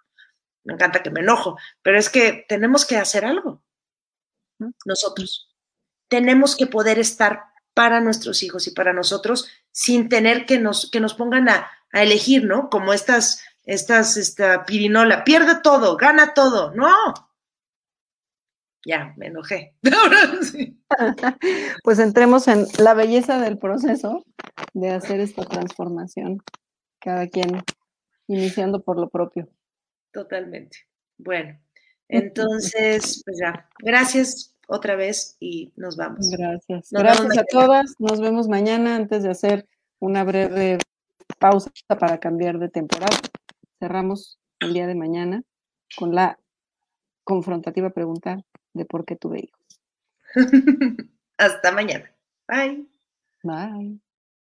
me 0.69 0.75
encanta 0.75 1.01
que 1.01 1.09
me 1.09 1.21
enojo, 1.21 1.57
pero 1.81 1.97
es 1.97 2.11
que 2.11 2.45
tenemos 2.47 2.85
que 2.85 2.95
hacer 2.95 3.25
algo. 3.25 3.63
Nosotros 4.85 5.49
tenemos 6.07 6.55
que 6.55 6.67
poder 6.67 6.99
estar 6.99 7.45
para 7.73 8.01
nuestros 8.01 8.43
hijos 8.43 8.67
y 8.67 8.71
para 8.71 8.93
nosotros 8.93 9.49
sin 9.71 10.09
tener 10.09 10.45
que 10.45 10.59
nos, 10.59 10.91
que 10.91 10.99
nos 10.99 11.15
pongan 11.15 11.49
a, 11.49 11.71
elegir, 11.91 12.43
¿no? 12.43 12.69
Como 12.69 12.93
estas, 12.93 13.41
estas, 13.63 14.15
esta 14.15 14.63
pirinola, 14.63 15.23
pierde 15.23 15.59
todo, 15.63 15.97
gana 15.97 16.35
todo, 16.35 16.71
no. 16.75 16.93
Ya, 18.85 19.15
me 19.17 19.25
enojé. 19.25 19.73
pues 21.83 21.97
entremos 21.97 22.47
en 22.47 22.67
la 22.77 22.93
belleza 22.93 23.39
del 23.39 23.57
proceso 23.57 24.23
de 24.73 24.91
hacer 24.91 25.19
esta 25.19 25.45
transformación, 25.45 26.43
cada 26.99 27.27
quien 27.27 27.63
iniciando 28.27 28.83
por 28.83 28.99
lo 28.99 29.09
propio. 29.09 29.49
Totalmente. 30.11 30.77
Bueno, 31.17 31.59
entonces, 32.07 33.21
pues 33.25 33.37
ya, 33.39 33.69
gracias 33.79 34.55
otra 34.67 34.95
vez 34.95 35.35
y 35.39 35.71
nos 35.75 35.97
vamos. 35.97 36.29
Gracias. 36.29 36.89
gracias 36.91 37.37
a 37.37 37.43
todas. 37.45 37.95
Nos 37.99 38.21
vemos 38.21 38.47
mañana 38.47 38.95
antes 38.95 39.23
de 39.23 39.29
hacer 39.29 39.67
una 39.99 40.23
breve 40.23 40.77
pausa 41.39 41.71
para 41.87 42.19
cambiar 42.19 42.59
de 42.59 42.69
temporada. 42.69 43.17
Cerramos 43.79 44.39
el 44.59 44.73
día 44.73 44.87
de 44.87 44.95
mañana 44.95 45.43
con 45.97 46.13
la 46.13 46.39
confrontativa 47.23 47.89
pregunta 47.91 48.43
de 48.73 48.85
por 48.85 49.05
qué 49.05 49.15
tuve 49.15 49.41
hijos. 49.45 49.81
Hasta 51.37 51.71
mañana. 51.71 52.11
Bye. 52.47 52.85
Bye. 53.43 53.99